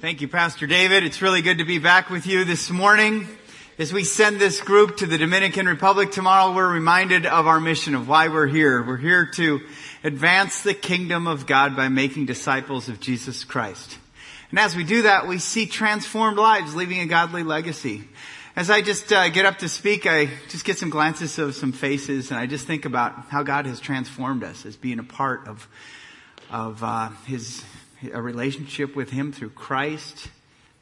Thank 0.00 0.20
you, 0.20 0.28
Pastor 0.28 0.68
David. 0.68 1.02
It's 1.02 1.22
really 1.22 1.42
good 1.42 1.58
to 1.58 1.64
be 1.64 1.80
back 1.80 2.08
with 2.08 2.24
you 2.24 2.44
this 2.44 2.70
morning. 2.70 3.26
As 3.80 3.92
we 3.92 4.04
send 4.04 4.38
this 4.38 4.60
group 4.60 4.98
to 4.98 5.06
the 5.06 5.18
Dominican 5.18 5.66
Republic 5.66 6.12
tomorrow, 6.12 6.54
we're 6.54 6.72
reminded 6.72 7.26
of 7.26 7.48
our 7.48 7.58
mission, 7.58 7.96
of 7.96 8.06
why 8.06 8.28
we're 8.28 8.46
here. 8.46 8.80
We're 8.80 8.96
here 8.96 9.26
to 9.34 9.60
advance 10.04 10.62
the 10.62 10.72
kingdom 10.72 11.26
of 11.26 11.46
God 11.46 11.74
by 11.74 11.88
making 11.88 12.26
disciples 12.26 12.88
of 12.88 13.00
Jesus 13.00 13.42
Christ. 13.42 13.98
And 14.50 14.60
as 14.60 14.76
we 14.76 14.84
do 14.84 15.02
that, 15.02 15.26
we 15.26 15.40
see 15.40 15.66
transformed 15.66 16.38
lives 16.38 16.76
leaving 16.76 17.00
a 17.00 17.06
godly 17.06 17.42
legacy. 17.42 18.04
As 18.54 18.70
I 18.70 18.82
just 18.82 19.12
uh, 19.12 19.28
get 19.30 19.46
up 19.46 19.58
to 19.58 19.68
speak, 19.68 20.06
I 20.06 20.26
just 20.48 20.64
get 20.64 20.78
some 20.78 20.90
glances 20.90 21.40
of 21.40 21.56
some 21.56 21.72
faces, 21.72 22.30
and 22.30 22.38
I 22.38 22.46
just 22.46 22.68
think 22.68 22.84
about 22.84 23.14
how 23.30 23.42
God 23.42 23.66
has 23.66 23.80
transformed 23.80 24.44
us 24.44 24.64
as 24.64 24.76
being 24.76 25.00
a 25.00 25.04
part 25.04 25.48
of 25.48 25.66
of 26.50 26.82
uh, 26.84 27.10
His 27.26 27.64
a 28.12 28.20
relationship 28.20 28.96
with 28.96 29.10
Him 29.10 29.32
through 29.32 29.50
Christ, 29.50 30.28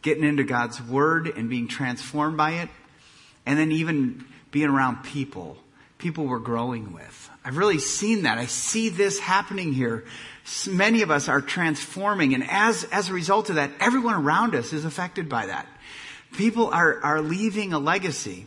getting 0.03 0.25
into 0.25 0.45
God's 0.45 0.81
Word 0.83 1.29
and 1.29 1.49
being 1.49 1.69
transformed 1.69 2.37
by 2.37 2.53
it, 2.53 2.69
and 3.45 3.59
then 3.59 3.73
even 3.73 4.25
being 4.51 4.69
around 4.69 5.03
people, 5.03 5.57
people 5.99 6.27
we're 6.27 6.39
growing 6.39 6.93
with. 6.93 7.31
I've 7.45 7.57
really 7.57 7.79
seen 7.79 8.23
that. 8.23 8.39
I 8.39 8.47
see 8.47 8.89
this 8.89 9.19
happening 9.19 9.73
here. 9.73 10.05
Many 10.69 11.03
of 11.03 11.11
us 11.11 11.29
are 11.29 11.41
transforming, 11.41 12.35
and 12.35 12.45
as 12.49 12.85
as 12.85 13.09
a 13.09 13.13
result 13.13 13.51
of 13.51 13.57
that, 13.57 13.71
everyone 13.81 14.15
around 14.15 14.55
us 14.55 14.73
is 14.73 14.85
affected 14.85 15.29
by 15.29 15.47
that 15.47 15.67
people 16.37 16.69
are, 16.69 17.03
are 17.03 17.21
leaving 17.21 17.73
a 17.73 17.79
legacy. 17.79 18.47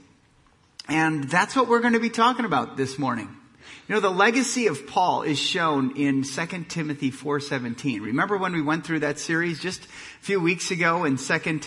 And 0.87 1.25
that's 1.25 1.55
what 1.55 1.67
we're 1.67 1.81
going 1.81 1.93
to 1.93 1.99
be 1.99 2.09
talking 2.09 2.45
about 2.45 2.77
this 2.77 2.97
morning. 2.97 3.35
You 3.89 3.95
know, 3.95 4.01
the 4.01 4.11
legacy 4.11 4.67
of 4.67 4.85
Paul 4.85 5.23
is 5.23 5.39
shown 5.39 5.97
in 5.97 6.21
2 6.21 6.45
Timothy 6.69 7.09
4.17. 7.09 8.01
Remember 8.01 8.37
when 8.37 8.53
we 8.53 8.61
went 8.61 8.85
through 8.85 8.99
that 8.99 9.17
series 9.17 9.59
just 9.59 9.83
a 9.83 9.87
few 10.21 10.39
weeks 10.39 10.69
ago 10.69 11.05
in 11.05 11.17
2 11.17 11.59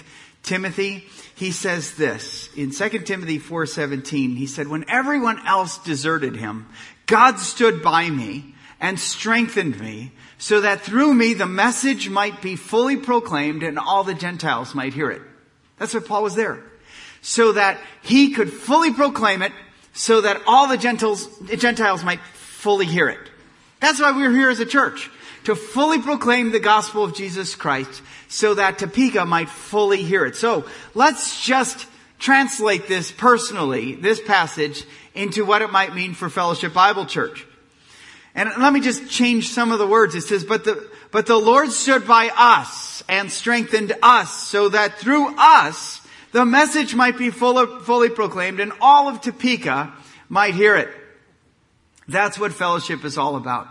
Timothy? 0.45 1.09
He 1.35 1.51
says 1.51 1.97
this, 1.97 2.49
in 2.55 2.71
2 2.71 3.01
Timothy 3.01 3.41
4.17, 3.41 4.37
he 4.37 4.47
said, 4.47 4.69
when 4.69 4.89
everyone 4.89 5.45
else 5.45 5.79
deserted 5.79 6.37
him, 6.37 6.69
God 7.07 7.41
stood 7.41 7.83
by 7.83 8.09
me 8.09 8.55
and 8.81 9.01
strengthened 9.01 9.81
me 9.81 10.13
so 10.39 10.61
that 10.61 10.83
through 10.83 11.15
me 11.15 11.35
the 11.35 11.47
message 11.47 12.09
might 12.09 12.41
be 12.41 12.55
fully 12.55 12.99
proclaimed 12.99 13.65
and 13.65 13.81
all 13.81 14.05
the 14.05 14.15
Gentiles 14.15 14.77
might 14.77 14.95
hear 14.95 15.11
it. 15.11 15.23
That's 15.77 15.93
why 15.93 15.99
Paul 15.99 16.23
was 16.23 16.37
there. 16.37 16.63
So 17.21 17.51
that 17.51 17.81
he 18.03 18.31
could 18.31 18.53
fully 18.53 18.93
proclaim 18.93 19.43
it, 19.43 19.51
so 19.93 20.21
that 20.21 20.43
all 20.47 20.69
the 20.69 20.77
Gentiles, 20.77 22.05
might 22.05 22.21
fully 22.21 22.87
hear 22.87 23.09
it. 23.09 23.21
That's 23.81 24.01
why 24.01 24.13
we're 24.13 24.31
here 24.31 24.51
as 24.51 24.61
a 24.61 24.67
church. 24.67 25.11
To 25.45 25.57
fully 25.57 26.01
proclaim 26.01 26.53
the 26.53 26.61
gospel 26.61 27.03
of 27.03 27.17
Jesus 27.17 27.57
Christ, 27.57 28.01
so 28.29 28.55
that 28.55 28.79
Topeka 28.79 29.25
might 29.25 29.49
fully 29.49 30.03
hear 30.03 30.25
it. 30.25 30.37
So, 30.37 30.65
let's 30.95 31.45
just 31.45 31.87
translate 32.21 32.87
this 32.87 33.11
personally, 33.11 33.97
this 33.97 34.21
passage, 34.21 34.85
into 35.15 35.45
what 35.45 35.61
it 35.61 35.73
might 35.73 35.95
mean 35.95 36.15
for 36.15 36.31
Fellowship 36.31 36.73
Bible 36.73 37.07
Church. 37.07 37.45
And 38.35 38.49
let 38.59 38.73
me 38.73 38.81
just 38.81 39.11
change 39.11 39.49
some 39.49 39.73
of 39.73 39.79
the 39.79 39.87
words. 39.87 40.15
It 40.15 40.23
says, 40.23 40.45
but 40.45 40.65
the, 40.65 40.89
but 41.11 41.27
the 41.27 41.37
Lord 41.37 41.71
stood 41.71 42.07
by 42.07 42.31
us 42.35 43.03
and 43.09 43.31
strengthened 43.31 43.93
us 44.03 44.33
so 44.33 44.71
that 44.71 44.99
through 44.99 45.35
us 45.37 46.01
the 46.33 46.45
message 46.45 46.95
might 46.95 47.17
be 47.17 47.31
fully 47.31 48.09
proclaimed 48.11 48.61
and 48.61 48.73
all 48.81 49.09
of 49.09 49.21
Topeka 49.21 49.93
might 50.29 50.55
hear 50.55 50.77
it. 50.77 50.89
That's 52.09 52.39
what 52.39 52.53
fellowship 52.53 53.05
is 53.05 53.17
all 53.17 53.37
about. 53.37 53.69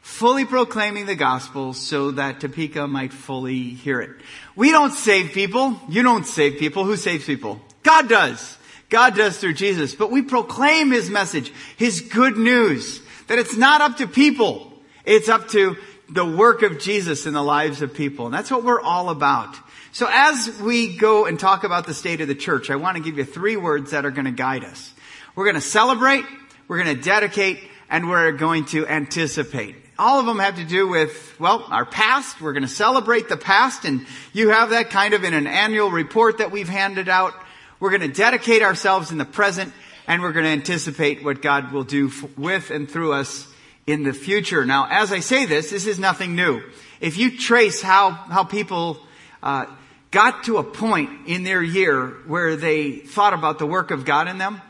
Fully 0.00 0.46
proclaiming 0.46 1.04
the 1.04 1.14
gospel 1.14 1.74
so 1.74 2.12
that 2.12 2.40
Topeka 2.40 2.86
might 2.88 3.12
fully 3.12 3.60
hear 3.60 4.00
it. 4.00 4.10
We 4.56 4.70
don't 4.70 4.92
save 4.92 5.32
people. 5.32 5.78
You 5.88 6.02
don't 6.02 6.26
save 6.26 6.58
people. 6.58 6.84
Who 6.84 6.96
saves 6.96 7.26
people? 7.26 7.60
God 7.82 8.08
does. 8.08 8.56
God 8.88 9.14
does 9.14 9.38
through 9.38 9.54
Jesus. 9.54 9.94
But 9.94 10.10
we 10.10 10.22
proclaim 10.22 10.90
His 10.90 11.10
message, 11.10 11.52
His 11.76 12.00
good 12.00 12.38
news, 12.38 13.02
that 13.26 13.38
it's 13.38 13.56
not 13.56 13.82
up 13.82 13.98
to 13.98 14.08
people. 14.08 14.72
It's 15.04 15.28
up 15.28 15.48
to 15.48 15.76
the 16.08 16.24
work 16.24 16.62
of 16.62 16.78
Jesus 16.78 17.26
in 17.26 17.34
the 17.34 17.42
lives 17.42 17.82
of 17.82 17.94
people. 17.94 18.24
And 18.24 18.34
that's 18.34 18.50
what 18.50 18.64
we're 18.64 18.80
all 18.80 19.10
about. 19.10 19.54
So 19.92 20.08
as 20.08 20.60
we 20.60 20.96
go 20.96 21.26
and 21.26 21.38
talk 21.38 21.64
about 21.64 21.84
the 21.84 21.94
state 21.94 22.20
of 22.20 22.28
the 22.28 22.34
church, 22.36 22.70
I 22.70 22.76
want 22.76 22.96
to 22.96 23.02
give 23.02 23.18
you 23.18 23.24
three 23.24 23.56
words 23.56 23.90
that 23.90 24.04
are 24.04 24.12
going 24.12 24.26
to 24.26 24.30
guide 24.30 24.64
us. 24.64 24.94
We're 25.34 25.46
going 25.46 25.56
to 25.56 25.60
celebrate, 25.60 26.24
we're 26.68 26.80
going 26.82 26.96
to 26.96 27.02
dedicate, 27.02 27.58
and 27.88 28.08
we're 28.08 28.30
going 28.32 28.66
to 28.66 28.86
anticipate. 28.86 29.74
All 29.98 30.20
of 30.20 30.26
them 30.26 30.38
have 30.38 30.56
to 30.56 30.64
do 30.64 30.86
with, 30.86 31.34
well, 31.40 31.66
our 31.68 31.84
past. 31.84 32.40
We're 32.40 32.52
going 32.52 32.62
to 32.62 32.68
celebrate 32.68 33.28
the 33.28 33.36
past, 33.36 33.84
and 33.84 34.06
you 34.32 34.50
have 34.50 34.70
that 34.70 34.90
kind 34.90 35.12
of 35.12 35.24
in 35.24 35.34
an 35.34 35.48
annual 35.48 35.90
report 35.90 36.38
that 36.38 36.52
we've 36.52 36.68
handed 36.68 37.08
out. 37.08 37.34
We're 37.80 37.90
going 37.90 38.08
to 38.08 38.16
dedicate 38.16 38.62
ourselves 38.62 39.10
in 39.10 39.18
the 39.18 39.24
present, 39.24 39.72
and 40.06 40.22
we're 40.22 40.32
going 40.32 40.44
to 40.44 40.52
anticipate 40.52 41.24
what 41.24 41.42
God 41.42 41.72
will 41.72 41.84
do 41.84 42.12
with 42.36 42.70
and 42.70 42.88
through 42.88 43.12
us 43.12 43.52
in 43.88 44.04
the 44.04 44.12
future. 44.12 44.64
Now, 44.64 44.86
as 44.88 45.12
I 45.12 45.18
say 45.18 45.46
this, 45.46 45.70
this 45.70 45.88
is 45.88 45.98
nothing 45.98 46.36
new. 46.36 46.62
If 47.00 47.18
you 47.18 47.36
trace 47.36 47.82
how, 47.82 48.12
how 48.12 48.44
people 48.44 49.00
uh, 49.42 49.66
got 50.10 50.44
to 50.44 50.58
a 50.58 50.64
point 50.64 51.10
in 51.26 51.44
their 51.44 51.62
year 51.62 52.08
where 52.26 52.56
they 52.56 52.92
thought 52.96 53.32
about 53.32 53.58
the 53.58 53.66
work 53.66 53.90
of 53.90 54.04
God 54.04 54.28
in 54.28 54.38
them, 54.38 54.60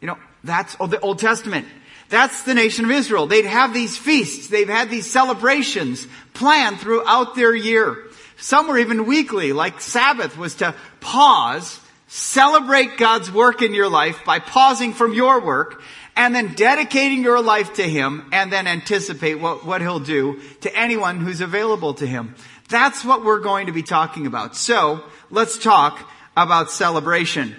you 0.00 0.06
know, 0.06 0.18
that's 0.44 0.76
oh, 0.78 0.86
the 0.86 1.00
Old 1.00 1.18
Testament. 1.18 1.66
That's 2.08 2.44
the 2.44 2.54
nation 2.54 2.84
of 2.84 2.90
Israel. 2.90 3.26
They'd 3.26 3.44
have 3.44 3.74
these 3.74 3.96
feasts. 3.98 4.48
They've 4.48 4.68
had 4.68 4.88
these 4.88 5.10
celebrations 5.10 6.06
planned 6.32 6.78
throughout 6.78 7.34
their 7.34 7.54
year. 7.54 8.04
Some 8.38 8.68
were 8.68 8.78
even 8.78 9.06
weekly, 9.06 9.52
like 9.52 9.80
Sabbath 9.80 10.38
was 10.38 10.54
to 10.56 10.74
pause, 11.00 11.80
celebrate 12.06 12.96
God's 12.96 13.30
work 13.30 13.62
in 13.62 13.74
your 13.74 13.88
life 13.88 14.24
by 14.24 14.38
pausing 14.38 14.94
from 14.94 15.12
your 15.12 15.40
work 15.40 15.82
and 16.16 16.34
then 16.34 16.54
dedicating 16.54 17.22
your 17.22 17.42
life 17.42 17.74
to 17.74 17.82
Him 17.82 18.28
and 18.32 18.52
then 18.52 18.66
anticipate 18.66 19.34
what, 19.34 19.66
what 19.66 19.80
He'll 19.80 20.00
do 20.00 20.40
to 20.62 20.76
anyone 20.76 21.20
who's 21.20 21.40
available 21.40 21.94
to 21.94 22.06
Him. 22.06 22.34
That's 22.68 23.04
what 23.04 23.24
we're 23.24 23.40
going 23.40 23.66
to 23.66 23.72
be 23.72 23.82
talking 23.82 24.26
about. 24.26 24.56
So, 24.56 25.02
let's 25.30 25.56
talk 25.58 26.10
about 26.36 26.70
celebration. 26.70 27.56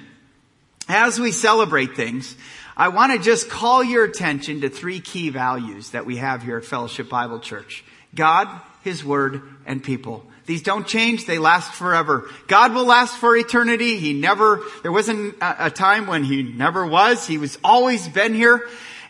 As 0.88 1.20
we 1.20 1.32
celebrate 1.32 1.96
things, 1.96 2.36
I 2.78 2.90
want 2.90 3.12
to 3.12 3.20
just 3.20 3.50
call 3.50 3.84
your 3.84 4.06
attention 4.06 4.62
to 4.62 4.70
three 4.70 5.02
key 5.02 5.30
values 5.30 5.92
that 5.92 6.06
we 6.06 6.18
have 6.18 6.44
here 6.44 6.58
at 6.58 6.66
Fellowship 6.66 7.10
Bible 7.10 7.40
Church. 7.40 7.84
God, 8.16 8.48
His 8.84 9.04
Word, 9.04 9.42
and 9.66 9.84
people. 9.84 10.26
These 10.46 10.64
don't 10.64 10.88
change. 10.88 11.26
They 11.26 11.38
last 11.38 11.74
forever. 11.74 12.28
God 12.48 12.74
will 12.74 12.86
last 12.86 13.18
for 13.18 13.38
eternity. 13.38 13.98
He 13.98 14.14
never, 14.14 14.64
there 14.82 14.92
wasn't 14.92 15.36
a, 15.42 15.70
time 15.70 16.08
when 16.08 16.24
He 16.24 16.42
never 16.42 16.86
was. 16.88 17.28
He 17.28 17.38
was 17.38 17.60
always 17.64 18.08
been 18.08 18.34
here. 18.34 18.68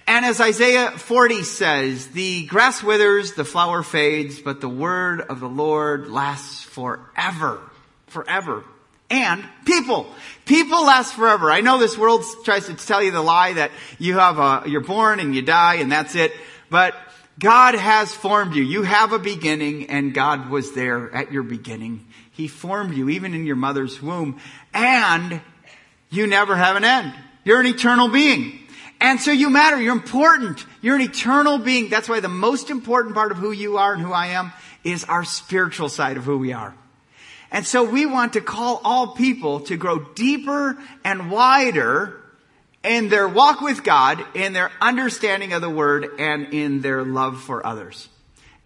And 0.10 0.26
as 0.26 0.42
Isaiah 0.42 0.90
40 0.90 1.44
says, 1.44 2.08
the 2.08 2.48
grass 2.48 2.82
withers, 2.82 3.34
the 3.34 3.46
flower 3.46 3.84
fades, 3.84 4.40
but 4.40 4.60
the 4.60 4.68
word 4.68 5.22
of 5.22 5.40
the 5.40 5.48
Lord 5.48 6.08
lasts 6.08 6.64
forever. 6.64 7.62
Forever. 8.08 8.64
And 9.12 9.46
people. 9.66 10.08
People 10.46 10.84
last 10.84 11.14
forever. 11.14 11.52
I 11.52 11.62
know 11.62 11.78
this 11.78 11.96
world 11.96 12.26
tries 12.44 12.66
to 12.66 12.74
tell 12.74 13.04
you 13.04 13.12
the 13.12 13.22
lie 13.22 13.54
that 13.54 13.70
you 14.00 14.18
have 14.18 14.40
a, 14.40 14.64
you're 14.68 14.82
born 14.82 15.20
and 15.20 15.36
you 15.36 15.44
die 15.44 15.76
and 15.76 15.92
that's 15.92 16.16
it. 16.16 16.34
But 16.72 16.96
God 17.38 17.76
has 17.76 18.12
formed 18.12 18.56
you. 18.56 18.64
You 18.64 18.82
have 18.82 19.14
a 19.14 19.20
beginning 19.20 19.92
and 19.92 20.12
God 20.12 20.50
was 20.50 20.72
there 20.72 21.14
at 21.14 21.32
your 21.32 21.44
beginning. 21.44 22.08
He 22.32 22.48
formed 22.48 22.96
you 22.96 23.10
even 23.10 23.36
in 23.36 23.46
your 23.46 23.58
mother's 23.58 24.02
womb 24.02 24.40
and 24.74 25.40
you 26.10 26.26
never 26.26 26.56
have 26.56 26.78
an 26.78 26.84
end. 26.84 27.14
You're 27.44 27.60
an 27.60 27.68
eternal 27.68 28.08
being. 28.08 28.66
And 29.02 29.20
so 29.20 29.32
you 29.32 29.50
matter. 29.50 29.82
You're 29.82 29.94
important. 29.94 30.66
You're 30.82 30.96
an 30.96 31.02
eternal 31.02 31.58
being. 31.58 31.90
That's 31.90 32.10
why 32.10 32.20
the 32.20 32.28
most 32.28 32.70
important 32.70 33.16
part 33.16 33.32
of 33.32 33.38
who 33.38 33.52
you 33.52 33.78
are 33.78 33.94
and 33.94 34.02
who 34.02 34.12
I 34.12 34.28
am 34.28 34.52
is 34.84 35.04
our 35.06 35.24
spiritual 35.24 35.90
side 35.90 36.18
of 36.18 36.26
who 36.26 36.38
we 36.38 36.54
are. 36.54 36.76
And 37.52 37.66
so 37.66 37.84
we 37.84 38.06
want 38.06 38.34
to 38.34 38.42
call 38.42 38.80
all 38.84 39.16
people 39.16 39.62
to 39.62 39.78
grow 39.78 40.00
deeper 40.00 40.78
and 41.04 41.32
wider 41.32 42.22
in 42.84 43.10
their 43.10 43.28
walk 43.28 43.62
with 43.62 43.84
God, 43.84 44.24
in 44.36 44.54
their 44.54 44.72
understanding 44.80 45.54
of 45.54 45.62
the 45.62 45.70
Word, 45.70 46.08
and 46.20 46.54
in 46.54 46.82
their 46.82 47.04
love 47.04 47.42
for 47.42 47.66
others. 47.66 48.08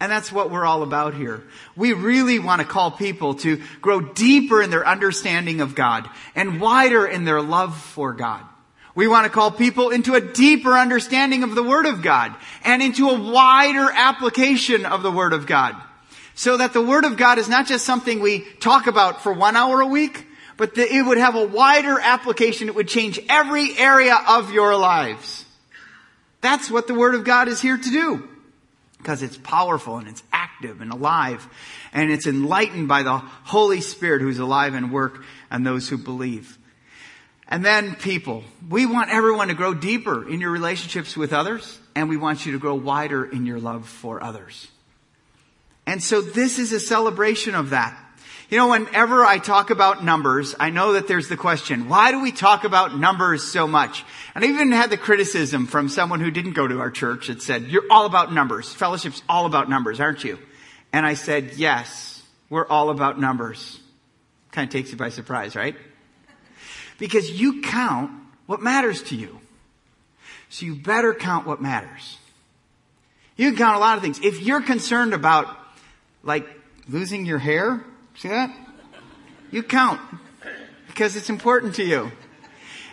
And 0.00 0.12
that's 0.12 0.30
what 0.30 0.50
we're 0.50 0.66
all 0.66 0.82
about 0.82 1.14
here. 1.14 1.42
We 1.76 1.92
really 1.94 2.38
want 2.38 2.60
to 2.60 2.66
call 2.66 2.90
people 2.90 3.34
to 3.36 3.62
grow 3.80 4.00
deeper 4.00 4.60
in 4.60 4.70
their 4.70 4.86
understanding 4.86 5.60
of 5.60 5.74
God 5.74 6.08
and 6.34 6.60
wider 6.60 7.06
in 7.06 7.24
their 7.24 7.40
love 7.40 7.76
for 7.76 8.12
God. 8.12 8.42
We 8.94 9.08
want 9.08 9.24
to 9.24 9.30
call 9.30 9.50
people 9.50 9.90
into 9.90 10.14
a 10.14 10.20
deeper 10.20 10.74
understanding 10.74 11.42
of 11.42 11.54
the 11.54 11.62
Word 11.62 11.86
of 11.86 12.00
God 12.00 12.34
and 12.62 12.82
into 12.82 13.10
a 13.10 13.20
wider 13.20 13.90
application 13.92 14.86
of 14.86 15.02
the 15.02 15.10
Word 15.10 15.32
of 15.32 15.46
God. 15.46 15.74
So 16.36 16.56
that 16.56 16.72
the 16.72 16.82
Word 16.82 17.04
of 17.04 17.16
God 17.16 17.38
is 17.38 17.48
not 17.48 17.66
just 17.66 17.84
something 17.84 18.20
we 18.20 18.40
talk 18.60 18.86
about 18.86 19.22
for 19.22 19.32
one 19.32 19.56
hour 19.56 19.80
a 19.80 19.86
week, 19.86 20.26
but 20.56 20.76
that 20.76 20.94
it 20.94 21.02
would 21.02 21.18
have 21.18 21.34
a 21.34 21.44
wider 21.44 21.98
application. 21.98 22.68
It 22.68 22.74
would 22.76 22.88
change 22.88 23.18
every 23.28 23.76
area 23.76 24.16
of 24.28 24.52
your 24.52 24.76
lives. 24.76 25.44
That's 26.40 26.70
what 26.70 26.86
the 26.86 26.94
Word 26.94 27.14
of 27.14 27.24
God 27.24 27.48
is 27.48 27.60
here 27.60 27.76
to 27.76 27.90
do. 27.90 28.28
Because 28.98 29.22
it's 29.22 29.36
powerful 29.36 29.98
and 29.98 30.08
it's 30.08 30.22
active 30.32 30.80
and 30.80 30.92
alive. 30.92 31.46
And 31.92 32.10
it's 32.10 32.26
enlightened 32.26 32.86
by 32.86 33.02
the 33.02 33.18
Holy 33.18 33.80
Spirit 33.80 34.22
who's 34.22 34.38
alive 34.38 34.74
and 34.74 34.92
work 34.92 35.24
and 35.50 35.66
those 35.66 35.88
who 35.88 35.98
believe. 35.98 36.58
And 37.48 37.64
then 37.64 37.94
people. 37.94 38.42
We 38.68 38.86
want 38.86 39.10
everyone 39.10 39.48
to 39.48 39.54
grow 39.54 39.74
deeper 39.74 40.28
in 40.28 40.40
your 40.40 40.50
relationships 40.50 41.16
with 41.16 41.32
others, 41.32 41.78
and 41.94 42.08
we 42.08 42.16
want 42.16 42.46
you 42.46 42.52
to 42.52 42.58
grow 42.58 42.74
wider 42.74 43.24
in 43.24 43.46
your 43.46 43.58
love 43.58 43.86
for 43.86 44.22
others. 44.22 44.68
And 45.86 46.02
so 46.02 46.22
this 46.22 46.58
is 46.58 46.72
a 46.72 46.80
celebration 46.80 47.54
of 47.54 47.70
that. 47.70 47.98
You 48.50 48.58
know, 48.58 48.68
whenever 48.68 49.24
I 49.24 49.38
talk 49.38 49.70
about 49.70 50.04
numbers, 50.04 50.54
I 50.60 50.70
know 50.70 50.92
that 50.92 51.08
there's 51.08 51.28
the 51.28 51.36
question, 51.36 51.88
why 51.88 52.12
do 52.12 52.20
we 52.20 52.30
talk 52.30 52.64
about 52.64 52.96
numbers 52.96 53.42
so 53.42 53.66
much? 53.66 54.04
And 54.34 54.44
I 54.44 54.48
even 54.48 54.70
had 54.70 54.90
the 54.90 54.96
criticism 54.96 55.66
from 55.66 55.88
someone 55.88 56.20
who 56.20 56.30
didn't 56.30 56.52
go 56.52 56.66
to 56.66 56.78
our 56.80 56.90
church 56.90 57.28
that 57.28 57.42
said, 57.42 57.64
you're 57.64 57.86
all 57.90 58.06
about 58.06 58.32
numbers. 58.32 58.72
Fellowship's 58.72 59.22
all 59.28 59.46
about 59.46 59.68
numbers, 59.68 59.98
aren't 59.98 60.24
you? 60.24 60.38
And 60.92 61.04
I 61.04 61.14
said, 61.14 61.54
yes, 61.56 62.22
we're 62.48 62.66
all 62.66 62.90
about 62.90 63.18
numbers. 63.18 63.80
Kind 64.52 64.68
of 64.68 64.72
takes 64.72 64.90
you 64.90 64.96
by 64.96 65.08
surprise, 65.08 65.56
right? 65.56 65.76
Because 66.98 67.30
you 67.30 67.62
count 67.62 68.10
what 68.46 68.62
matters 68.62 69.02
to 69.04 69.16
you. 69.16 69.40
So 70.48 70.66
you 70.66 70.74
better 70.76 71.14
count 71.14 71.46
what 71.46 71.60
matters. 71.60 72.18
You 73.36 73.50
can 73.50 73.58
count 73.58 73.76
a 73.76 73.80
lot 73.80 73.96
of 73.96 74.02
things. 74.02 74.20
If 74.22 74.40
you're 74.40 74.62
concerned 74.62 75.12
about, 75.12 75.48
like, 76.22 76.46
losing 76.88 77.26
your 77.26 77.38
hair, 77.38 77.84
See 78.16 78.28
that? 78.28 78.54
You 79.50 79.62
count 79.62 80.00
because 80.86 81.16
it's 81.16 81.30
important 81.30 81.74
to 81.76 81.84
you. 81.84 82.10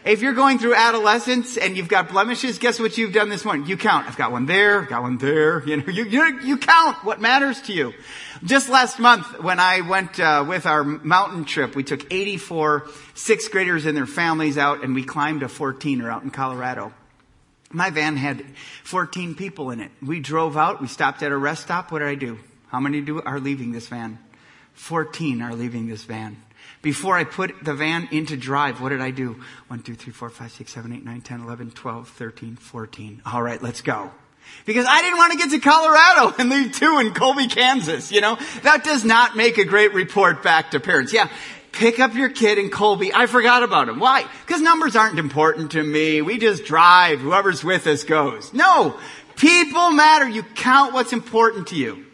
If 0.04 0.24
you're 0.24 0.34
going 0.34 0.58
through 0.58 0.74
adolescence 0.74 1.58
and 1.58 1.78
you've 1.78 1.88
got 1.88 2.10
blemishes, 2.10 2.58
guess 2.58 2.80
what 2.80 2.98
you've 2.98 3.14
done 3.14 3.30
this 3.30 3.46
morning? 3.46 3.68
You 3.68 3.78
count. 3.78 4.08
I've 4.08 4.18
got 4.18 4.32
one 4.32 4.48
there, 4.48 4.82
I've 4.82 4.90
got 4.90 5.04
one 5.04 5.20
there. 5.20 5.64
You 5.68 5.78
know, 5.78 5.88
you, 5.88 6.06
you, 6.06 6.40
you 6.42 6.58
count 6.58 7.04
what 7.06 7.22
matters 7.22 7.62
to 7.64 7.74
you. 7.74 7.94
Just 8.44 8.68
last 8.68 8.98
month, 8.98 9.40
when 9.44 9.60
I 9.60 9.82
went 9.82 10.20
uh, 10.20 10.44
with 10.48 10.66
our 10.66 10.84
mountain 10.84 11.46
trip, 11.46 11.76
we 11.76 11.84
took 11.84 12.12
84 12.12 12.88
sixth 13.14 13.52
graders 13.52 13.86
and 13.86 13.96
their 13.96 14.08
families 14.08 14.58
out, 14.58 14.84
and 14.84 14.96
we 14.96 15.04
climbed 15.04 15.44
a 15.44 15.48
14er 15.48 16.12
out 16.12 16.24
in 16.24 16.32
Colorado. 16.32 16.92
My 17.70 17.92
van 17.92 18.18
had 18.18 18.44
14 18.84 19.36
people 19.36 19.70
in 19.70 19.80
it. 19.80 19.92
We 20.02 20.20
drove 20.20 20.58
out. 20.58 20.82
We 20.82 20.88
stopped 20.88 21.22
at 21.22 21.32
a 21.32 21.38
rest 21.38 21.62
stop. 21.62 21.92
What 21.92 22.00
did 22.00 22.08
I 22.08 22.16
do? 22.16 22.40
How 22.70 22.80
many 22.80 23.02
do 23.02 23.22
are 23.22 23.40
leaving 23.40 23.72
this 23.72 23.88
van? 23.88 24.18
14 24.74 25.44
are 25.44 25.54
leaving 25.54 25.88
this 25.88 26.04
van. 26.06 26.42
Before 26.82 27.16
I 27.16 27.24
put 27.26 27.64
the 27.64 27.76
van 27.76 28.08
into 28.12 28.36
drive, 28.36 28.82
what 28.82 28.90
did 28.90 29.02
I 29.02 29.12
do? 29.12 29.40
1, 29.68 29.84
2, 29.84 29.94
3, 29.94 30.14
4, 30.14 30.30
5, 30.30 30.52
6, 30.52 30.74
7, 30.74 30.94
8, 30.94 31.06
9, 31.06 31.22
10, 31.22 31.42
11, 31.42 31.72
12, 31.72 32.10
13, 32.10 32.56
14. 32.56 33.22
All 33.26 33.44
right, 33.44 33.62
let's 33.62 33.82
go. 33.82 34.10
Because 34.66 34.86
I 34.88 35.02
didn't 35.02 35.18
want 35.18 35.32
to 35.34 35.38
get 35.38 35.52
to 35.52 35.60
Colorado 35.60 36.36
and 36.40 36.50
leave 36.50 36.72
two 36.72 36.98
in 37.00 37.14
Colby, 37.14 37.48
Kansas, 37.48 38.12
you 38.12 38.22
know? 38.22 38.38
That 38.64 38.84
does 38.84 39.06
not 39.06 39.36
make 39.36 39.60
a 39.60 39.66
great 39.66 39.94
report 39.94 40.42
back 40.42 40.72
to 40.72 40.80
parents. 40.80 41.14
Yeah, 41.14 41.30
pick 41.72 42.00
up 42.00 42.16
your 42.16 42.30
kid 42.30 42.58
in 42.58 42.70
Colby. 42.70 43.14
I 43.14 43.28
forgot 43.28 43.62
about 43.62 43.88
him. 43.88 44.00
Why? 44.00 44.26
Because 44.46 44.62
numbers 44.62 44.96
aren't 44.96 45.20
important 45.20 45.72
to 45.72 45.84
me. 45.84 46.22
We 46.22 46.40
just 46.40 46.66
drive. 46.66 47.20
Whoever's 47.20 47.64
with 47.64 47.86
us 47.86 48.04
goes. 48.04 48.54
No. 48.54 49.00
People 49.36 49.92
matter. 49.92 50.28
You 50.28 50.42
count 50.44 50.94
what's 50.94 51.14
important 51.14 51.68
to 51.68 51.76
you. 51.76 52.06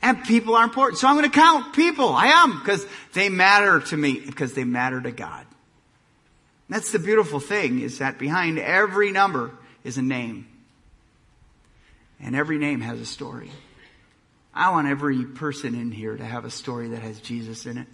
And 0.00 0.22
people 0.24 0.54
are 0.54 0.64
important. 0.64 0.98
So 0.98 1.08
I'm 1.08 1.16
going 1.16 1.28
to 1.28 1.36
count 1.36 1.74
people. 1.74 2.10
I 2.10 2.28
am 2.28 2.58
because 2.58 2.86
they 3.14 3.28
matter 3.28 3.80
to 3.80 3.96
me 3.96 4.20
because 4.20 4.54
they 4.54 4.64
matter 4.64 5.00
to 5.00 5.10
God. 5.10 5.44
That's 6.68 6.92
the 6.92 6.98
beautiful 6.98 7.40
thing 7.40 7.80
is 7.80 7.98
that 7.98 8.18
behind 8.18 8.58
every 8.58 9.10
number 9.10 9.52
is 9.84 9.98
a 9.98 10.02
name. 10.02 10.46
And 12.20 12.36
every 12.36 12.58
name 12.58 12.80
has 12.80 13.00
a 13.00 13.06
story. 13.06 13.50
I 14.52 14.70
want 14.70 14.88
every 14.88 15.24
person 15.24 15.74
in 15.74 15.92
here 15.92 16.16
to 16.16 16.24
have 16.24 16.44
a 16.44 16.50
story 16.50 16.88
that 16.88 17.00
has 17.00 17.20
Jesus 17.20 17.64
in 17.64 17.78
it. 17.78 17.86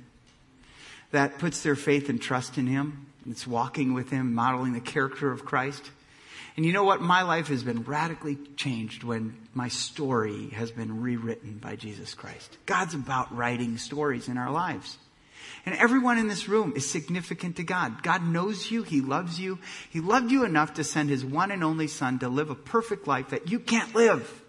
That 1.10 1.38
puts 1.38 1.62
their 1.62 1.76
faith 1.76 2.08
and 2.08 2.20
trust 2.20 2.58
in 2.58 2.66
Him. 2.66 3.06
It's 3.28 3.46
walking 3.46 3.94
with 3.94 4.10
Him, 4.10 4.34
modeling 4.34 4.72
the 4.72 4.80
character 4.80 5.30
of 5.30 5.44
Christ. 5.44 5.90
And 6.56 6.64
you 6.64 6.72
know 6.72 6.84
what? 6.84 7.00
My 7.00 7.22
life 7.22 7.48
has 7.48 7.64
been 7.64 7.82
radically 7.82 8.38
changed 8.56 9.02
when 9.02 9.36
my 9.54 9.68
story 9.68 10.50
has 10.50 10.70
been 10.70 11.00
rewritten 11.00 11.58
by 11.58 11.74
Jesus 11.74 12.14
Christ. 12.14 12.56
God's 12.64 12.94
about 12.94 13.36
writing 13.36 13.76
stories 13.76 14.28
in 14.28 14.38
our 14.38 14.52
lives. 14.52 14.98
And 15.66 15.74
everyone 15.74 16.18
in 16.18 16.28
this 16.28 16.48
room 16.48 16.74
is 16.76 16.88
significant 16.88 17.56
to 17.56 17.64
God. 17.64 18.02
God 18.02 18.24
knows 18.24 18.70
you. 18.70 18.82
He 18.82 19.00
loves 19.00 19.40
you. 19.40 19.58
He 19.90 20.00
loved 20.00 20.30
you 20.30 20.44
enough 20.44 20.74
to 20.74 20.84
send 20.84 21.10
His 21.10 21.24
one 21.24 21.50
and 21.50 21.64
only 21.64 21.88
Son 21.88 22.18
to 22.20 22.28
live 22.28 22.50
a 22.50 22.54
perfect 22.54 23.08
life 23.08 23.30
that 23.30 23.50
you 23.50 23.58
can't 23.58 23.94
live. 23.94 24.42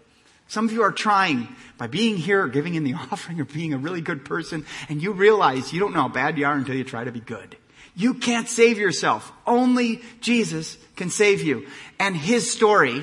Some 0.48 0.66
of 0.66 0.72
you 0.72 0.82
are 0.82 0.92
trying 0.92 1.48
by 1.76 1.88
being 1.88 2.16
here 2.16 2.42
or 2.42 2.48
giving 2.48 2.74
in 2.74 2.84
the 2.84 2.94
offering 3.10 3.40
or 3.40 3.44
being 3.44 3.74
a 3.74 3.78
really 3.78 4.00
good 4.00 4.24
person, 4.24 4.64
and 4.88 5.02
you 5.02 5.12
realize 5.12 5.72
you 5.72 5.80
don't 5.80 5.92
know 5.92 6.02
how 6.02 6.08
bad 6.08 6.38
you 6.38 6.46
are 6.46 6.54
until 6.54 6.76
you 6.76 6.84
try 6.84 7.02
to 7.02 7.12
be 7.12 7.20
good. 7.20 7.56
You 7.96 8.14
can't 8.14 8.48
save 8.48 8.78
yourself. 8.78 9.32
Only 9.46 10.02
Jesus 10.20 10.76
can 10.96 11.08
save 11.08 11.42
you. 11.42 11.66
And 11.98 12.14
his 12.14 12.50
story, 12.50 13.02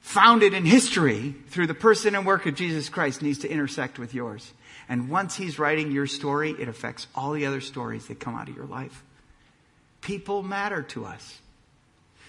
founded 0.00 0.52
in 0.52 0.66
history 0.66 1.34
through 1.48 1.66
the 1.66 1.74
person 1.74 2.14
and 2.14 2.26
work 2.26 2.44
of 2.44 2.54
Jesus 2.54 2.90
Christ, 2.90 3.22
needs 3.22 3.38
to 3.38 3.48
intersect 3.48 3.98
with 3.98 4.12
yours. 4.12 4.52
And 4.90 5.08
once 5.08 5.34
he's 5.34 5.58
writing 5.58 5.90
your 5.90 6.06
story, 6.06 6.50
it 6.50 6.68
affects 6.68 7.06
all 7.14 7.32
the 7.32 7.46
other 7.46 7.62
stories 7.62 8.06
that 8.08 8.20
come 8.20 8.34
out 8.34 8.50
of 8.50 8.56
your 8.56 8.66
life. 8.66 9.02
People 10.02 10.42
matter 10.42 10.82
to 10.82 11.06
us. 11.06 11.40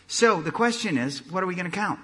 So 0.07 0.41
the 0.41 0.51
question 0.51 0.97
is, 0.97 1.29
what 1.29 1.43
are 1.43 1.47
we 1.47 1.55
going 1.55 1.69
to 1.69 1.75
count? 1.75 1.99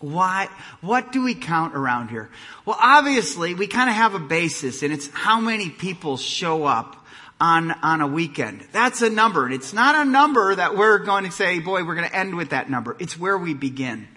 Why, 0.00 0.48
what 0.80 1.12
do 1.12 1.22
we 1.22 1.34
count 1.34 1.76
around 1.76 2.08
here? 2.08 2.28
Well, 2.66 2.76
obviously, 2.80 3.54
we 3.54 3.68
kind 3.68 3.88
of 3.88 3.94
have 3.94 4.14
a 4.14 4.18
basis, 4.18 4.82
and 4.82 4.92
it's 4.92 5.08
how 5.08 5.38
many 5.38 5.70
people 5.70 6.16
show 6.16 6.64
up 6.64 7.03
on, 7.40 7.70
on 7.70 8.00
a 8.00 8.06
weekend. 8.06 8.66
That's 8.72 9.02
a 9.02 9.10
number. 9.10 9.44
And 9.44 9.54
it's 9.54 9.72
not 9.72 9.94
a 9.94 10.08
number 10.08 10.54
that 10.54 10.76
we're 10.76 10.98
going 10.98 11.24
to 11.24 11.32
say, 11.32 11.58
boy, 11.58 11.84
we're 11.84 11.94
going 11.94 12.08
to 12.08 12.16
end 12.16 12.36
with 12.36 12.50
that 12.50 12.70
number. 12.70 12.96
It's 12.98 13.18
where 13.18 13.36
we 13.36 13.54
begin. 13.54 14.08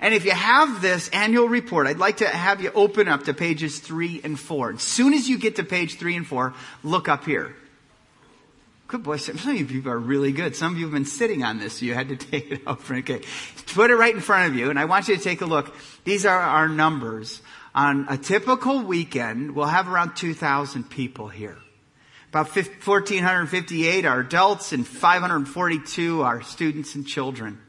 And 0.00 0.14
if 0.14 0.24
you 0.24 0.30
have 0.30 0.80
this 0.80 1.10
annual 1.10 1.48
report, 1.48 1.86
I'd 1.86 1.98
like 1.98 2.18
to 2.18 2.28
have 2.28 2.62
you 2.62 2.72
open 2.74 3.06
up 3.06 3.24
to 3.24 3.34
pages 3.34 3.78
three 3.80 4.20
and 4.24 4.38
four. 4.38 4.72
As 4.72 4.82
soon 4.82 5.12
as 5.12 5.28
you 5.28 5.38
get 5.38 5.56
to 5.56 5.64
page 5.64 5.98
three 5.98 6.16
and 6.16 6.26
four, 6.26 6.54
look 6.82 7.08
up 7.08 7.24
here. 7.24 7.54
Good 8.88 9.02
boy. 9.02 9.18
Some 9.18 9.36
of 9.36 9.56
you 9.56 9.66
people 9.66 9.92
are 9.92 9.98
really 9.98 10.32
good. 10.32 10.56
Some 10.56 10.72
of 10.72 10.78
you 10.78 10.86
have 10.86 10.92
been 10.92 11.04
sitting 11.04 11.44
on 11.44 11.58
this, 11.58 11.78
so 11.78 11.84
you 11.84 11.94
had 11.94 12.08
to 12.08 12.16
take 12.30 12.50
it 12.50 12.62
out. 12.66 12.90
Okay. 12.90 13.20
Put 13.74 13.90
it 13.90 13.94
right 13.94 14.14
in 14.14 14.20
front 14.20 14.50
of 14.50 14.58
you, 14.58 14.70
and 14.70 14.78
I 14.78 14.86
want 14.86 15.06
you 15.06 15.16
to 15.16 15.22
take 15.22 15.42
a 15.42 15.46
look. 15.46 15.74
These 16.04 16.24
are 16.24 16.40
our 16.40 16.68
numbers. 16.68 17.42
On 17.72 18.06
a 18.08 18.18
typical 18.18 18.82
weekend, 18.82 19.54
we'll 19.54 19.66
have 19.66 19.86
around 19.86 20.16
2,000 20.16 20.90
people 20.90 21.28
here. 21.28 21.58
About 22.30 22.54
1,458 22.54 24.04
are 24.04 24.20
adults 24.20 24.72
and 24.72 24.86
542 24.86 26.22
are 26.22 26.42
students 26.42 26.94
and 26.94 27.04
children. 27.04 27.60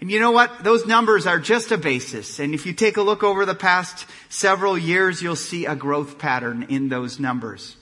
And 0.00 0.12
you 0.12 0.20
know 0.20 0.30
what? 0.30 0.62
Those 0.62 0.86
numbers 0.86 1.26
are 1.26 1.40
just 1.40 1.72
a 1.72 1.76
basis. 1.76 2.38
And 2.38 2.54
if 2.54 2.66
you 2.66 2.72
take 2.72 2.98
a 2.98 3.02
look 3.02 3.24
over 3.24 3.44
the 3.44 3.54
past 3.54 4.06
several 4.28 4.78
years, 4.78 5.20
you'll 5.20 5.34
see 5.34 5.66
a 5.66 5.74
growth 5.74 6.18
pattern 6.18 6.66
in 6.68 6.88
those 6.88 7.18
numbers. 7.18 7.76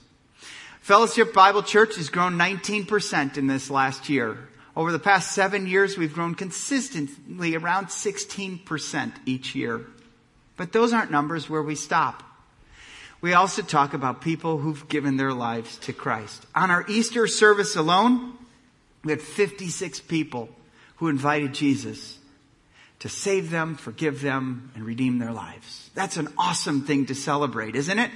Fellowship 0.81 1.31
Bible 1.31 1.61
Church 1.61 1.95
has 1.97 2.09
grown 2.09 2.39
19% 2.39 3.37
in 3.37 3.45
this 3.45 3.69
last 3.69 4.09
year. 4.09 4.49
Over 4.75 4.91
the 4.91 4.97
past 4.97 5.33
seven 5.33 5.67
years, 5.67 5.95
we've 5.95 6.13
grown 6.15 6.33
consistently 6.33 7.55
around 7.55 7.87
16% 7.87 9.11
each 9.27 9.53
year. 9.53 9.85
But 10.57 10.71
those 10.71 10.91
aren't 10.91 11.11
numbers 11.11 11.47
where 11.47 11.61
we 11.61 11.75
stop. 11.75 12.23
We 13.21 13.33
also 13.33 13.61
talk 13.61 13.93
about 13.93 14.21
people 14.21 14.57
who've 14.57 14.87
given 14.87 15.17
their 15.17 15.33
lives 15.33 15.77
to 15.79 15.93
Christ. 15.93 16.45
On 16.55 16.71
our 16.71 16.85
Easter 16.87 17.27
service 17.27 17.75
alone, 17.75 18.33
we 19.03 19.11
had 19.11 19.21
56 19.21 19.99
people 20.01 20.49
who 20.97 21.09
invited 21.09 21.53
Jesus 21.53 22.17
to 22.99 23.09
save 23.09 23.49
them, 23.49 23.75
forgive 23.75 24.21
them, 24.21 24.71
and 24.75 24.85
redeem 24.85 25.19
their 25.19 25.31
lives. 25.31 25.89
That's 25.95 26.17
an 26.17 26.29
awesome 26.37 26.83
thing 26.83 27.07
to 27.07 27.15
celebrate, 27.15 27.75
isn't 27.75 27.99
it? 27.99 28.11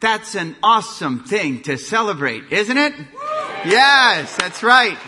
That's 0.00 0.34
an 0.34 0.56
awesome 0.62 1.24
thing 1.24 1.62
to 1.62 1.78
celebrate, 1.78 2.52
isn't 2.52 2.76
it? 2.76 2.92
Yes, 3.64 4.36
that's 4.36 4.62
right. 4.62 4.98